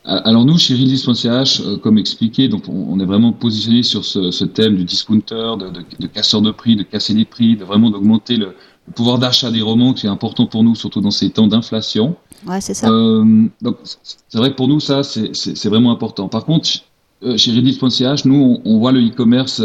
Alors 0.08 0.46
nous, 0.46 0.58
chez 0.58 0.74
Release.ch, 0.74 1.60
euh, 1.60 1.78
comme 1.78 1.98
expliqué, 1.98 2.48
donc 2.48 2.70
on, 2.70 2.98
est 2.98 3.06
vraiment 3.06 3.34
positionné 3.34 3.84
sur 3.84 4.06
ce, 4.06 4.46
thème 4.46 4.78
du 4.78 4.86
discounter, 4.86 5.56
de, 6.00 6.08
casseur 6.08 6.42
de 6.42 6.52
prix, 6.52 6.78
de 6.78 6.84
casser 6.84 7.14
les 7.14 7.26
prix, 7.26 7.58
de 7.58 7.66
vraiment 7.66 7.90
d'augmenter 7.90 8.38
le, 8.38 8.56
pouvoir 8.96 9.20
d'achat 9.20 9.52
des 9.52 9.62
romans, 9.62 9.94
qui 9.94 10.06
est 10.06 10.10
important 10.10 10.46
pour 10.46 10.64
nous, 10.64 10.76
surtout 10.76 11.02
dans 11.02 11.12
ces 11.12 11.30
temps 11.30 11.48
d'inflation. 11.48 12.16
Ouais, 12.46 12.62
c'est 12.62 12.74
ça. 12.74 12.88
Euh, 12.88 13.48
donc 13.62 13.78
c'est 13.84 14.38
vrai 14.38 14.52
que 14.52 14.56
pour 14.56 14.70
nous, 14.70 14.80
ça, 14.80 15.04
c'est 15.04 15.68
vraiment 15.68 15.92
important. 15.92 16.30
Par 16.30 16.46
contre, 16.46 16.70
euh, 16.70 16.80
chez 17.36 17.52
Release.ch, 17.52 18.26
nous, 18.26 18.62
on, 18.64 18.78
voit 18.80 18.92
le 18.92 19.00
e-commerce 19.02 19.62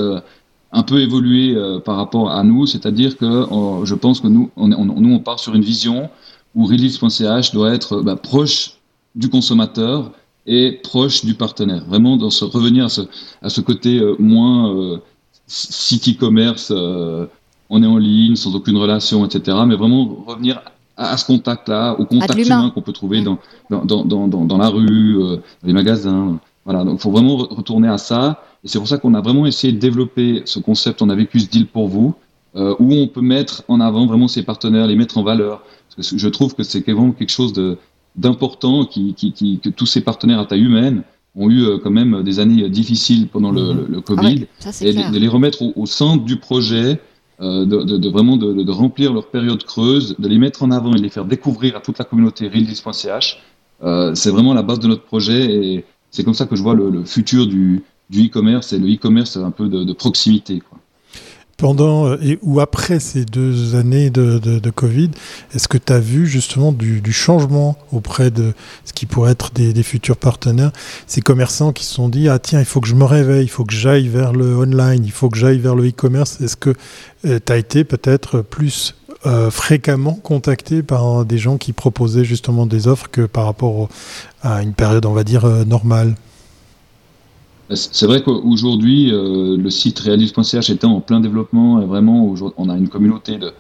un 0.73 0.83
peu 0.83 1.01
évoluer 1.01 1.57
par 1.85 1.97
rapport 1.97 2.31
à 2.31 2.43
nous, 2.45 2.67
c'est-à-dire 2.67 3.17
que 3.17 3.47
je 3.85 3.95
pense 3.95 4.21
que 4.21 4.29
nous 4.29 4.51
on, 4.57 4.69
nous, 4.69 5.15
on 5.15 5.19
part 5.19 5.38
sur 5.38 5.55
une 5.55 5.62
vision 5.62 6.09
où 6.55 6.65
Release.ch 6.65 7.53
doit 7.53 7.75
être 7.75 8.01
bah, 8.01 8.17
proche 8.17 8.79
du 9.15 9.29
consommateur, 9.29 10.12
et 10.47 10.73
proche 10.83 11.25
du 11.25 11.35
partenaire. 11.35 11.85
Vraiment, 11.87 12.17
dans 12.17 12.31
ce, 12.31 12.45
revenir 12.45 12.87
à 12.87 12.88
ce, 12.88 13.03
à 13.43 13.49
ce 13.49 13.61
côté 13.61 13.99
euh, 13.99 14.17
moins 14.19 14.75
euh, 14.75 14.99
city 15.47 16.17
commerce, 16.17 16.73
euh, 16.75 17.27
on 17.71 17.83
est 17.83 17.87
en 17.87 17.99
ligne, 17.99 18.37
sans 18.37 18.55
aucune 18.55 18.77
relation, 18.77 19.25
etc. 19.25 19.59
Mais 19.67 19.77
vraiment 19.77 20.25
revenir 20.27 20.61
à, 20.97 21.17
ce 21.17 21.25
contact-là, 21.25 21.99
au 21.99 22.05
contact 22.05 22.38
humain 22.38 22.71
qu'on 22.71 22.83
peut 22.83 22.93
trouver 22.93 23.23
dans, 23.23 23.38
dans, 23.71 24.05
dans, 24.05 24.29
dans, 24.29 24.45
dans 24.45 24.59
la 24.59 24.69
rue, 24.69 25.15
dans 25.15 25.38
les 25.65 25.73
magasins. 25.73 26.38
Voilà, 26.64 26.85
donc 26.85 26.98
il 26.98 27.03
faut 27.03 27.11
vraiment 27.11 27.37
retourner 27.37 27.88
à 27.88 27.98
ça. 27.98 28.42
Et 28.64 28.68
c'est 28.68 28.79
pour 28.79 28.88
ça 28.88 28.98
qu'on 28.98 29.14
a 29.14 29.20
vraiment 29.20 29.46
essayé 29.46 29.72
de 29.72 29.79
développer 29.79 30.42
ce 30.44 30.59
concept. 30.59 31.03
On 31.03 31.11
a 31.11 31.14
vécu 31.14 31.40
ce 31.40 31.48
deal 31.48 31.66
pour 31.66 31.88
vous, 31.88 32.14
où 32.55 32.92
on 32.92 33.09
peut 33.09 33.20
mettre 33.20 33.64
en 33.66 33.81
avant 33.81 34.07
vraiment 34.07 34.29
ses 34.29 34.44
partenaires, 34.44 34.87
les 34.87 34.94
mettre 34.94 35.18
en 35.18 35.25
valeur. 35.25 35.62
Parce 35.96 36.11
que 36.11 36.18
je 36.18 36.29
trouve 36.29 36.55
que 36.55 36.62
c'est 36.62 36.88
vraiment 36.88 37.12
quelque 37.12 37.31
chose 37.31 37.53
d'important 38.14 38.85
qui, 38.85 39.14
qui, 39.14 39.33
qui, 39.33 39.59
que 39.59 39.68
tous 39.68 39.87
ces 39.87 40.01
partenaires 40.01 40.38
à 40.38 40.46
taille 40.46 40.62
humaine 40.62 41.03
ont 41.35 41.51
eu 41.51 41.64
euh, 41.64 41.79
quand 41.79 41.90
même 41.90 42.22
des 42.22 42.40
années 42.40 42.68
difficiles 42.68 43.29
pendant 43.29 43.51
le, 43.51 43.72
mhm. 43.72 43.87
le, 43.88 44.01
Covid 44.01 44.46
ah 44.64 44.70
et 44.83 44.92
de, 44.92 45.18
les 45.18 45.29
remettre 45.29 45.62
au, 45.77 45.87
centre 45.87 46.25
du 46.25 46.37
projet, 46.37 47.01
euh, 47.40 47.64
de, 47.64 47.83
de, 47.83 47.96
de, 47.96 48.09
vraiment 48.09 48.37
de, 48.37 48.70
remplir 48.70 49.12
leur 49.12 49.29
période 49.29 49.64
creuse, 49.64 50.14
de 50.18 50.29
les 50.29 50.38
mettre 50.38 50.62
en 50.62 50.70
avant 50.70 50.92
et 50.92 50.98
de 50.98 51.03
les 51.03 51.09
faire 51.09 51.25
découvrir 51.25 51.77
à 51.77 51.81
toute 51.81 51.98
la 51.98 52.05
communauté 52.05 52.48
realdeals.ch. 52.48 53.42
Euh, 53.83 54.14
c'est 54.14 54.31
vraiment 54.31 54.55
la 54.55 54.62
base 54.62 54.79
de 54.79 54.88
notre 54.88 55.03
projet 55.03 55.42
et 55.42 55.85
c'est 56.12 56.25
comme 56.25 56.35
ça 56.35 56.46
que 56.46 56.55
je 56.55 56.62
vois 56.62 56.75
le, 56.75 57.05
futur 57.05 57.46
du, 57.46 57.83
e-commerce 58.14 58.72
et 58.72 58.79
le 58.79 58.94
e-commerce 58.94 59.37
un 59.38 59.51
peu 59.51 59.68
de, 59.68 59.92
proximité. 59.92 60.62
Pendant 61.57 62.07
euh, 62.07 62.16
et, 62.22 62.38
ou 62.42 62.61
après 62.61 63.01
ces 63.01 63.25
deux 63.25 63.77
années 63.77 64.11
de, 64.11 64.70
Covid, 64.70 65.11
est-ce 65.55 65.68
que 65.68 65.79
tu 65.79 65.92
as 65.92 66.01
vu 66.01 66.27
justement 66.27 66.72
du, 66.72 67.12
changement 67.12 67.79
auprès 67.92 68.31
de 68.31 68.53
ce 68.85 68.92
qui 68.92 69.07
pourrait 69.07 69.33
être 69.33 69.53
des, 69.53 69.72
des, 69.72 69.83
futurs 69.83 70.18
partenaires, 70.18 70.72
ces 71.07 71.22
commerçants 71.22 71.72
qui 71.72 71.85
se 71.85 71.94
sont 71.94 72.11
dit, 72.11 72.29
ah 72.29 72.38
tiens, 72.38 72.61
il 72.61 72.66
faut 72.66 72.81
que 72.81 72.88
je 72.88 72.94
me 72.94 73.05
réveille, 73.05 73.44
il 73.44 73.51
faut 73.51 73.64
que 73.64 73.75
j'aille 73.75 74.09
vers 74.09 74.33
le 74.33 74.57
online, 74.57 75.03
il 75.05 75.12
faut 75.12 75.31
que 75.31 75.38
j'aille 75.38 75.59
vers 75.59 75.75
le 75.75 75.88
e-commerce. 75.88 76.40
Est-ce 76.42 76.57
que 76.57 76.75
euh, 77.25 77.38
tu 77.44 77.53
as 77.53 77.57
été 77.57 77.85
peut-être 77.85 78.42
plus 78.42 78.94
euh, 79.27 79.51
fréquemment 79.51 80.15
contacté 80.15 80.83
par 80.83 81.25
des 81.25 81.39
gens 81.39 81.59
qui 81.59 81.73
proposaient 81.73 82.25
justement 82.25 82.67
des 82.67 82.89
offres 82.89 83.09
que 83.11 83.23
par 83.23 83.45
rapport 83.45 83.89
à 84.43 84.63
une 84.63 84.75
période, 84.75 85.07
on 85.07 85.13
va 85.13 85.25
dire, 85.25 85.47
normale. 85.67 86.15
C'est 87.75 88.07
vrai 88.07 88.23
qu'aujourd'hui, 88.23 89.13
euh, 89.13 89.57
le 89.57 89.71
site 89.71 90.01
realis.ch 90.01 90.71
étant 90.71 90.95
en 90.95 91.01
plein 91.01 91.21
développement, 91.21 91.81
et 91.81 91.87
vraiment, 91.87 92.35
on 92.57 92.69
a 92.69 92.77
une 92.77 92.89
communauté 92.89 93.39
de, 93.39 93.53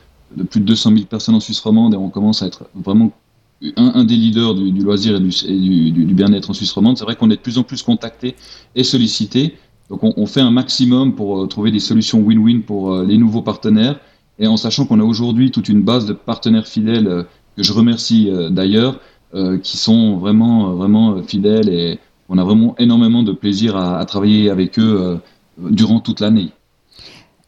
plus 0.44 0.60
de 0.60 0.66
200 0.66 0.92
000 0.94 1.04
personnes 1.06 1.34
en 1.34 1.40
Suisse 1.40 1.60
romande 1.60 1.94
et 1.94 1.96
on 1.96 2.10
commence 2.10 2.42
à 2.42 2.46
être 2.46 2.64
vraiment 2.74 3.12
un, 3.76 4.04
des 4.04 4.16
leaders 4.16 4.54
du, 4.54 4.82
loisir 4.82 5.16
et 5.16 5.20
du, 5.20 6.14
bien-être 6.14 6.50
en 6.50 6.52
Suisse 6.52 6.72
romande, 6.72 6.98
c'est 6.98 7.04
vrai 7.04 7.16
qu'on 7.16 7.30
est 7.30 7.36
de 7.36 7.40
plus 7.40 7.58
en 7.58 7.62
plus 7.62 7.82
contacté 7.82 8.34
et 8.74 8.82
sollicité. 8.82 9.56
Donc 9.88 10.00
on, 10.02 10.26
fait 10.26 10.40
un 10.40 10.50
maximum 10.50 11.14
pour 11.14 11.46
trouver 11.48 11.70
des 11.70 11.80
solutions 11.80 12.20
win-win 12.20 12.62
pour 12.62 12.96
les 13.02 13.18
nouveaux 13.18 13.42
partenaires, 13.42 14.00
et 14.38 14.46
en 14.46 14.56
sachant 14.56 14.86
qu'on 14.86 15.00
a 15.00 15.04
aujourd'hui 15.04 15.50
toute 15.50 15.68
une 15.68 15.82
base 15.82 16.06
de 16.06 16.12
partenaires 16.12 16.66
fidèles 16.66 17.26
que 17.56 17.62
je 17.62 17.72
remercie 17.72 18.30
d'ailleurs, 18.50 18.98
qui 19.62 19.76
sont 19.76 20.16
vraiment 20.16 20.72
vraiment 20.72 21.22
fidèles 21.22 21.68
et 21.68 21.98
on 22.28 22.38
a 22.38 22.44
vraiment 22.44 22.74
énormément 22.78 23.22
de 23.22 23.32
plaisir 23.32 23.76
à, 23.76 24.04
travailler 24.06 24.50
avec 24.50 24.78
eux 24.78 25.18
durant 25.58 26.00
toute 26.00 26.20
l'année. 26.20 26.48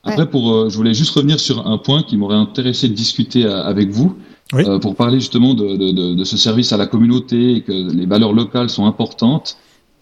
Après, 0.03 0.29
pour, 0.29 0.69
je 0.69 0.77
voulais 0.77 0.95
juste 0.95 1.15
revenir 1.15 1.41
sur 1.41 1.67
un 1.67 1.79
point 1.79 2.03
qui 2.03 2.19
m'aurait 2.19 2.37
intéressé 2.37 2.89
de 2.89 2.95
discuter 2.95 3.47
avec 3.47 3.91
vous. 3.91 4.15
Euh, 4.53 4.79
pour 4.79 4.95
parler 4.95 5.19
justement 5.19 5.55
de, 5.55 6.25
ce 6.25 6.37
service 6.37 6.73
à 6.73 6.77
la 6.77 6.87
communauté 6.87 7.57
et 7.57 7.61
que 7.63 7.73
les 7.73 8.07
valeurs 8.07 8.33
locales 8.33 8.69
sont 8.69 8.87
importantes. 8.87 9.57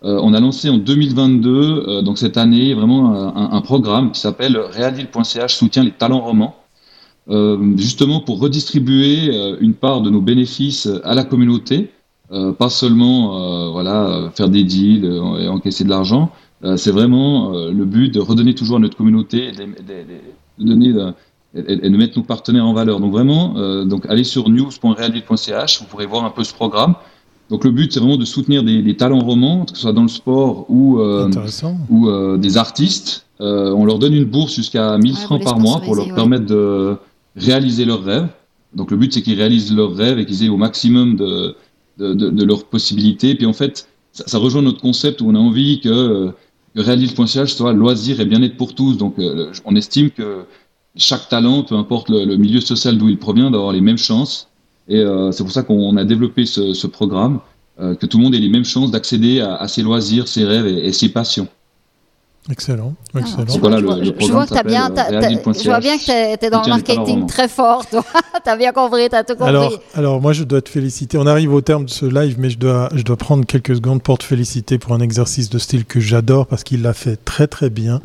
Euh, 0.04 0.18
on 0.22 0.34
a 0.34 0.40
lancé 0.40 0.68
en 0.68 0.78
2022, 0.78 1.84
euh, 1.86 2.02
donc 2.02 2.18
cette 2.18 2.36
année, 2.36 2.74
vraiment 2.74 3.14
un, 3.36 3.60
programme 3.60 4.10
qui 4.10 4.20
s'appelle 4.20 4.58
Realdeal.ch 4.58 5.54
soutient 5.54 5.84
les 5.84 5.92
talents 5.92 6.20
romans, 6.20 6.56
justement 7.76 8.20
pour 8.20 8.40
redistribuer 8.40 9.30
une 9.60 9.74
part 9.74 10.00
de 10.00 10.10
nos 10.10 10.20
bénéfices 10.20 10.88
à 11.04 11.14
la 11.14 11.24
communauté, 11.24 11.90
pas 12.58 12.68
seulement 12.68 13.70
voilà 13.72 14.30
faire 14.34 14.48
des 14.48 14.64
deals 14.64 15.04
et 15.40 15.48
encaisser 15.48 15.84
de 15.84 15.88
l'argent. 15.90 16.32
c'est 16.76 16.90
vraiment 16.90 17.52
le 17.52 17.84
but 17.84 18.12
de 18.12 18.18
redonner 18.18 18.54
toujours 18.54 18.78
à 18.78 18.80
notre 18.80 18.96
communauté, 18.96 19.52
de, 19.52 19.64
de 20.58 20.64
donner 20.66 20.92
et, 21.54 21.90
de 21.90 21.96
mettre 21.96 22.18
nos 22.18 22.24
partenaires 22.24 22.66
en 22.66 22.72
valeur. 22.72 23.00
Donc 23.00 23.12
vraiment, 23.12 23.54
euh, 23.56 23.84
donc 23.84 24.06
allez 24.08 24.24
sur 24.24 24.48
news.realdeal.ch, 24.48 25.80
vous 25.80 25.86
pourrez 25.86 26.06
voir 26.06 26.24
un 26.24 26.30
peu 26.30 26.44
ce 26.44 26.54
programme. 26.54 26.94
Donc 27.50 27.64
le 27.64 27.70
but, 27.70 27.92
c'est 27.92 28.00
vraiment 28.00 28.16
de 28.16 28.24
soutenir 28.24 28.62
des, 28.62 28.96
talents 28.96 29.20
romans, 29.20 29.66
que 29.66 29.76
ce 29.76 29.82
soit 29.82 29.92
dans 29.92 30.02
le 30.02 30.08
sport 30.08 30.64
ou, 30.70 31.00
euh, 31.00 31.28
ou 31.90 32.08
euh, 32.08 32.38
des 32.38 32.56
artistes. 32.56 33.26
on 33.40 33.84
leur 33.84 33.98
donne 33.98 34.14
une 34.14 34.24
bourse 34.24 34.54
jusqu'à 34.54 34.96
1000 34.96 35.16
francs 35.16 35.42
par 35.42 35.58
mois 35.58 35.80
pour 35.80 35.94
leur 35.94 36.14
permettre 36.14 36.46
de 36.46 36.96
réaliser 37.36 37.84
leurs 37.84 38.04
rêves. 38.04 38.28
Donc 38.74 38.90
le 38.90 38.96
but, 38.96 39.12
c'est 39.12 39.22
qu'ils 39.22 39.38
réalisent 39.38 39.74
leurs 39.74 39.94
rêves 39.94 40.18
et 40.18 40.26
qu'ils 40.26 40.44
aient 40.44 40.48
au 40.48 40.56
maximum 40.56 41.16
de, 41.16 41.54
de, 41.98 42.14
de, 42.14 42.44
leurs 42.44 42.64
possibilités. 42.64 43.34
Puis 43.34 43.46
en 43.46 43.52
fait, 43.52 43.88
ça, 44.12 44.38
rejoint 44.38 44.62
notre 44.62 44.80
concept 44.80 45.20
où 45.20 45.28
on 45.28 45.34
a 45.34 45.38
envie 45.38 45.80
que, 45.80 46.30
que 46.74 46.80
realdeal.ch 46.80 47.54
soit 47.54 47.72
loisir 47.72 48.20
et 48.20 48.24
bien-être 48.24 48.56
pour 48.56 48.74
tous. 48.74 48.96
Donc 48.96 49.16
on 49.64 49.76
estime 49.76 50.10
que 50.10 50.44
chaque 50.96 51.28
talent, 51.28 51.62
peu 51.62 51.74
importe 51.74 52.10
le, 52.10 52.36
milieu 52.36 52.60
social 52.60 52.98
d'où 52.98 53.08
il 53.08 53.18
provient, 53.18 53.50
d'avoir 53.50 53.72
les 53.72 53.80
mêmes 53.80 53.98
chances. 53.98 54.48
Et 54.88 54.98
euh, 54.98 55.30
c'est 55.32 55.44
pour 55.44 55.52
ça 55.52 55.62
qu'on 55.62 55.96
a 55.96 56.04
développé 56.04 56.44
ce, 56.44 56.86
programme, 56.86 57.40
euh, 57.80 57.94
que 57.94 58.06
tout 58.06 58.18
le 58.18 58.24
monde 58.24 58.34
ait 58.34 58.40
les 58.40 58.48
mêmes 58.48 58.64
chances 58.64 58.90
d'accéder 58.90 59.40
à, 59.40 59.66
ses 59.68 59.82
loisirs, 59.82 60.28
ses 60.28 60.44
rêves 60.44 60.66
et 60.66 60.92
ses 60.92 61.08
passions. 61.08 61.48
Excellent, 62.50 62.94
excellent. 63.16 63.46
je, 63.46 63.60
vois, 63.60 64.46
que 64.46 64.66
bien, 64.66 64.90
euh, 64.90 65.36
je 65.46 65.62
vois 65.62 65.78
bien 65.78 65.96
que 65.96 66.02
tu 66.02 66.44
es, 66.44 66.50
dans 66.50 66.62
le 66.62 66.70
marketing 66.70 67.26
très 67.26 67.46
fort, 67.46 67.86
tu 67.88 67.96
as 68.50 68.56
bien 68.56 68.72
compris, 68.72 69.08
tu 69.08 69.14
as 69.14 69.22
tout 69.22 69.34
compris. 69.34 69.48
Alors, 69.48 69.72
alors, 69.94 70.20
moi, 70.20 70.32
je 70.32 70.42
dois 70.42 70.60
te 70.60 70.68
féliciter. 70.68 71.18
On 71.18 71.26
arrive 71.28 71.54
au 71.54 71.60
terme 71.60 71.84
de 71.84 71.90
ce 71.90 72.04
live, 72.04 72.34
mais 72.40 72.50
je 72.50 72.58
dois, 72.58 72.88
je 72.96 73.02
dois 73.02 73.16
prendre 73.16 73.46
quelques 73.46 73.76
secondes 73.76 74.02
pour 74.02 74.18
te 74.18 74.24
féliciter 74.24 74.78
pour 74.78 74.92
un 74.92 74.98
exercice 74.98 75.50
de 75.50 75.58
style 75.58 75.84
que 75.84 76.00
j'adore 76.00 76.48
parce 76.48 76.64
qu'il 76.64 76.82
l'a 76.82 76.94
fait 76.94 77.16
très, 77.24 77.46
très 77.46 77.70
bien. 77.70 78.00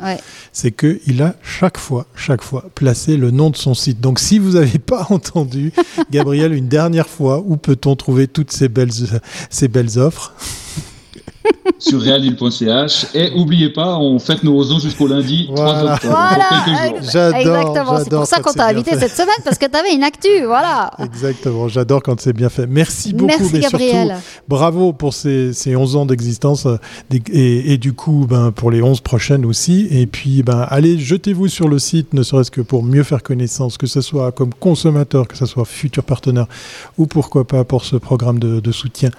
C'est 0.52 0.70
qu'il 0.70 1.20
a 1.20 1.34
chaque 1.42 1.76
fois, 1.76 2.06
chaque 2.14 2.42
fois 2.42 2.66
placé 2.76 3.16
le 3.16 3.32
nom 3.32 3.50
de 3.50 3.56
son 3.56 3.74
site. 3.74 4.00
Donc, 4.00 4.20
si 4.20 4.38
vous 4.38 4.52
n'avez 4.52 4.78
pas 4.78 5.06
entendu, 5.10 5.72
Gabriel, 6.12 6.52
une 6.52 6.68
dernière 6.68 7.08
fois, 7.08 7.42
où 7.44 7.56
peut-on 7.56 7.96
trouver 7.96 8.28
toutes 8.28 8.52
ces 8.52 8.68
belles, 8.68 8.92
ces 9.50 9.66
belles 9.66 9.98
offres? 9.98 10.32
Sur 11.78 12.00
realdeal.ch. 12.00 13.06
Et 13.14 13.30
n'oubliez 13.36 13.70
pas, 13.70 13.96
on 13.98 14.18
fête 14.18 14.42
nos 14.42 14.54
rosons 14.54 14.78
jusqu'au 14.78 15.06
lundi 15.06 15.48
3 15.54 15.84
octobre. 15.84 15.98
Voilà, 16.04 17.02
J'adore. 17.12 18.00
C'est 18.02 18.10
pour 18.10 18.26
ça 18.26 18.40
qu'on 18.40 18.52
t'a 18.52 18.66
invité 18.66 18.98
cette 18.98 19.14
semaine, 19.14 19.28
parce 19.44 19.58
que 19.58 19.66
tu 19.66 19.76
avais 19.76 19.94
une 19.94 20.02
actu. 20.02 20.28
Voilà. 20.46 20.90
Exactement. 20.98 21.68
J'adore 21.68 22.02
quand 22.02 22.20
c'est 22.20 22.32
bien 22.32 22.48
fait. 22.48 22.66
Merci 22.66 23.12
beaucoup. 23.12 23.38
Merci, 23.38 23.60
Gabriel. 23.60 24.16
bravo 24.48 24.92
pour 24.92 25.14
ces, 25.14 25.52
ces 25.52 25.76
11 25.76 25.96
ans 25.96 26.06
d'existence 26.06 26.66
euh, 26.66 26.76
et, 27.12 27.72
et, 27.72 27.78
du 27.78 27.92
coup, 27.92 28.26
ben, 28.28 28.50
pour 28.52 28.70
les 28.70 28.82
11 28.82 29.00
prochaines 29.00 29.44
aussi. 29.44 29.86
Et 29.90 30.06
puis, 30.06 30.42
ben, 30.42 30.66
allez, 30.68 30.98
jetez-vous 30.98 31.48
sur 31.48 31.68
le 31.68 31.78
site, 31.78 32.14
ne 32.14 32.22
serait-ce 32.22 32.50
que 32.50 32.60
pour 32.60 32.82
mieux 32.82 33.02
faire 33.02 33.22
connaissance, 33.22 33.78
que 33.78 33.86
ce 33.86 34.00
soit 34.00 34.32
comme 34.32 34.52
consommateur, 34.54 35.28
que 35.28 35.36
ce 35.36 35.46
soit 35.46 35.64
futur 35.64 36.02
partenaire 36.02 36.46
ou 36.96 37.06
pourquoi 37.06 37.46
pas 37.46 37.64
pour 37.64 37.84
ce 37.84 37.96
programme 37.96 38.38
de, 38.38 38.60
de 38.60 38.72
soutien. 38.72 39.10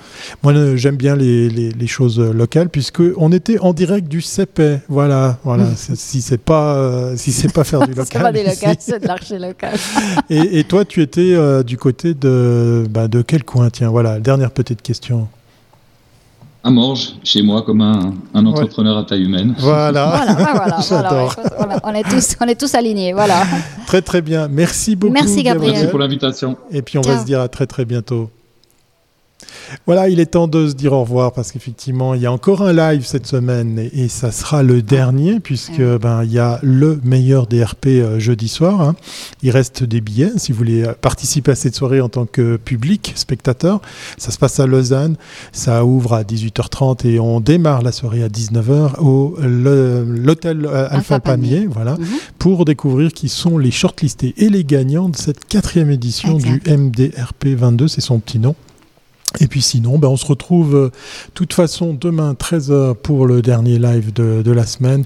Moi, 0.44 0.54
j'aime 0.76 0.98
bien 0.98 1.16
les, 1.16 1.50
les, 1.50 1.72
les 1.72 1.88
choses 1.88 2.19
local 2.24 2.70
puisque 2.70 3.02
on 3.18 3.32
était 3.32 3.60
en 3.60 3.74
direct 3.74 4.08
du 4.08 4.22
CEPE. 4.22 4.82
Voilà, 4.88 5.38
voilà. 5.44 5.66
si 5.76 6.22
c'est 6.22 6.38
pas 6.38 6.76
euh, 6.76 7.18
si 7.18 7.32
c'est 7.32 7.52
pas 7.52 7.64
faire 7.64 7.88
du 7.88 7.94
local. 7.96 8.08
c'est 8.12 8.20
pas 8.20 8.32
des 8.32 8.44
locales, 8.50 8.76
c'est 8.80 9.02
de 9.02 9.08
l'arché 9.08 9.40
local. 9.40 9.76
et, 10.30 10.60
et, 10.60 10.64
toi, 10.64 10.86
tu 10.86 11.02
étais 11.02 11.34
euh, 11.34 11.64
du 11.64 11.78
côté 11.78 12.14
de 12.14 12.86
bah, 12.90 13.08
de 13.08 13.22
quel 13.22 13.44
coin 13.44 13.70
Tiens, 13.70 13.90
voilà, 13.90 14.20
dernière 14.20 14.52
petite 14.52 14.82
question. 14.82 15.28
À 16.62 16.72
Morges, 16.72 17.16
chez 17.24 17.42
moi, 17.42 17.62
comme 17.62 17.80
un, 17.80 18.14
un 18.34 18.46
entrepreneur 18.46 18.98
à 18.98 19.06
taille 19.06 19.24
humaine. 19.24 19.56
Voilà, 19.60 20.36
voilà, 20.36 20.78
voilà, 20.82 21.30
on, 21.86 21.94
est 21.94 22.04
tous, 22.04 22.36
on 22.42 22.48
est 22.48 22.60
tous 22.60 22.76
alignés, 22.76 23.14
voilà. 23.14 23.44
Très 23.88 24.02
très 24.02 24.22
bien, 24.22 24.50
merci 24.50 24.98
beaucoup. 24.98 25.14
Merci 25.14 25.42
Gabriel. 25.44 25.74
Merci 25.74 25.88
pour 25.88 26.00
l'invitation. 26.00 26.58
Et 26.70 26.82
puis 26.82 26.98
on 26.98 27.02
va 27.02 27.20
se 27.20 27.26
dire 27.26 27.40
à 27.40 27.48
très 27.48 27.66
très 27.66 27.86
bientôt. 27.86 28.30
Voilà, 29.86 30.10
il 30.10 30.20
est 30.20 30.28
temps 30.28 30.48
de 30.48 30.68
se 30.68 30.74
dire 30.74 30.94
au 30.94 31.02
revoir 31.02 31.34
parce 31.34 31.52
qu'effectivement, 31.52 32.14
il 32.14 32.22
y 32.22 32.26
a 32.26 32.32
encore 32.32 32.62
un 32.62 32.74
live 32.74 33.06
cette 33.06 33.28
semaine 33.28 33.90
et, 33.94 34.08
ça 34.10 34.32
sera 34.32 34.64
le 34.64 34.82
dernier 34.82 35.40
puisque 35.40 35.82
ben 35.82 36.24
il 36.24 36.32
y 36.32 36.40
a 36.40 36.60
le 36.64 37.00
meilleur 37.04 37.46
DRP 37.48 37.88
euh, 37.88 38.20
jeudi 38.20 38.48
soir. 38.48 38.82
Hein. 38.82 38.96
Il 39.44 39.52
reste 39.52 39.84
des 39.84 40.02
billets 40.02 40.32
si 40.38 40.52
vous 40.52 40.58
voulez 40.58 40.84
euh, 40.84 40.94
participer 41.00 41.52
à 41.52 41.56
cette 41.56 41.76
soirée 41.76 42.02
en 42.02 42.10
tant 42.10 42.26
que 42.26 42.58
public, 42.58 43.14
spectateur. 43.16 43.82
Ça 44.18 44.32
se 44.32 44.38
passe 44.38 44.60
à 44.60 44.66
Lausanne, 44.66 45.16
ça 45.52 45.86
ouvre 45.86 46.14
à 46.14 46.24
18h30 46.24 47.08
et 47.08 47.20
on 47.20 47.40
démarre 47.40 47.82
la 47.84 47.92
soirée 47.92 48.24
à 48.24 48.30
19h 48.30 49.00
au 49.00 49.38
l'hôtel 49.40 50.66
euh, 50.66 50.88
Alpha, 50.90 51.20
Pamier, 51.20 51.68
voilà, 51.70 51.96
mhm. 51.96 52.06
pour 52.38 52.66
découvrir 52.66 53.12
qui 53.14 53.30
sont 53.30 53.58
les 53.58 53.72
shortlistés 53.72 54.34
et 54.38 54.50
les 54.50 54.64
gagnants 54.64 55.10
de 55.10 55.16
cette 55.16 55.46
quatrième 55.46 55.92
édition 55.92 56.38
du 56.38 56.62
MDRP 56.68 57.48
22, 57.48 57.88
c'est 57.88 58.02
son 58.02 58.20
petit 58.20 58.40
nom. 58.40 58.56
Et 59.40 59.48
puis 59.48 59.62
sinon, 59.62 60.00
ben 60.00 60.08
on 60.08 60.18
se 60.18 60.26
retrouve 60.26 60.72
de 60.74 60.78
euh, 60.78 60.92
toute 61.36 61.54
façon 61.54 61.94
demain 61.94 62.34
13h 62.34 62.96
pour 62.96 63.28
le 63.28 63.42
dernier 63.44 63.78
live 63.78 64.12
de, 64.12 64.42
de 64.42 64.52
la 64.52 64.66
semaine 64.66 65.04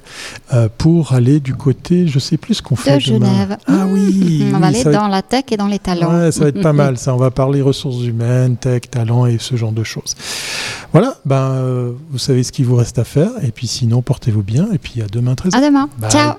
euh, 0.53 0.69
pour 0.77 1.12
aller 1.12 1.41
du 1.41 1.53
côté, 1.55 2.07
je 2.07 2.19
sais 2.19 2.38
plus 2.38 2.55
ce 2.55 2.62
qu'on 2.62 2.77
fait 2.77 2.95
de 2.95 2.99
Genève. 3.01 3.57
Ah 3.67 3.86
oui, 3.89 4.45
on 4.53 4.59
va 4.59 4.67
aller 4.67 4.83
dans 4.86 5.09
la 5.09 5.21
tech 5.21 5.43
et 5.51 5.57
dans 5.57 5.67
les 5.67 5.79
talents. 5.79 6.21
Ouais, 6.21 6.31
ça 6.31 6.41
va 6.41 6.47
être 6.47 6.62
pas 6.62 6.73
mal 6.73 6.97
ça. 7.03 7.13
On 7.13 7.17
va 7.17 7.31
parler 7.31 7.62
ressources 7.62 8.03
humaines, 8.03 8.55
tech, 8.55 8.83
talents 8.89 9.25
et 9.25 9.38
ce 9.39 9.57
genre 9.57 9.73
de 9.73 9.83
choses. 9.83 10.15
Voilà, 10.93 11.15
ben 11.25 11.51
euh, 11.51 11.91
vous 12.09 12.17
savez 12.19 12.43
ce 12.43 12.53
qu'il 12.53 12.65
vous 12.65 12.75
reste 12.75 12.99
à 12.99 13.03
faire 13.03 13.31
et 13.41 13.51
puis 13.51 13.67
sinon 13.67 14.01
portez-vous 14.01 14.43
bien 14.43 14.69
et 14.71 14.77
puis 14.77 15.01
à 15.01 15.07
demain 15.07 15.33
13h. 15.33 15.57
À 15.57 15.62
demain. 15.62 15.89
Ciao. 16.09 16.33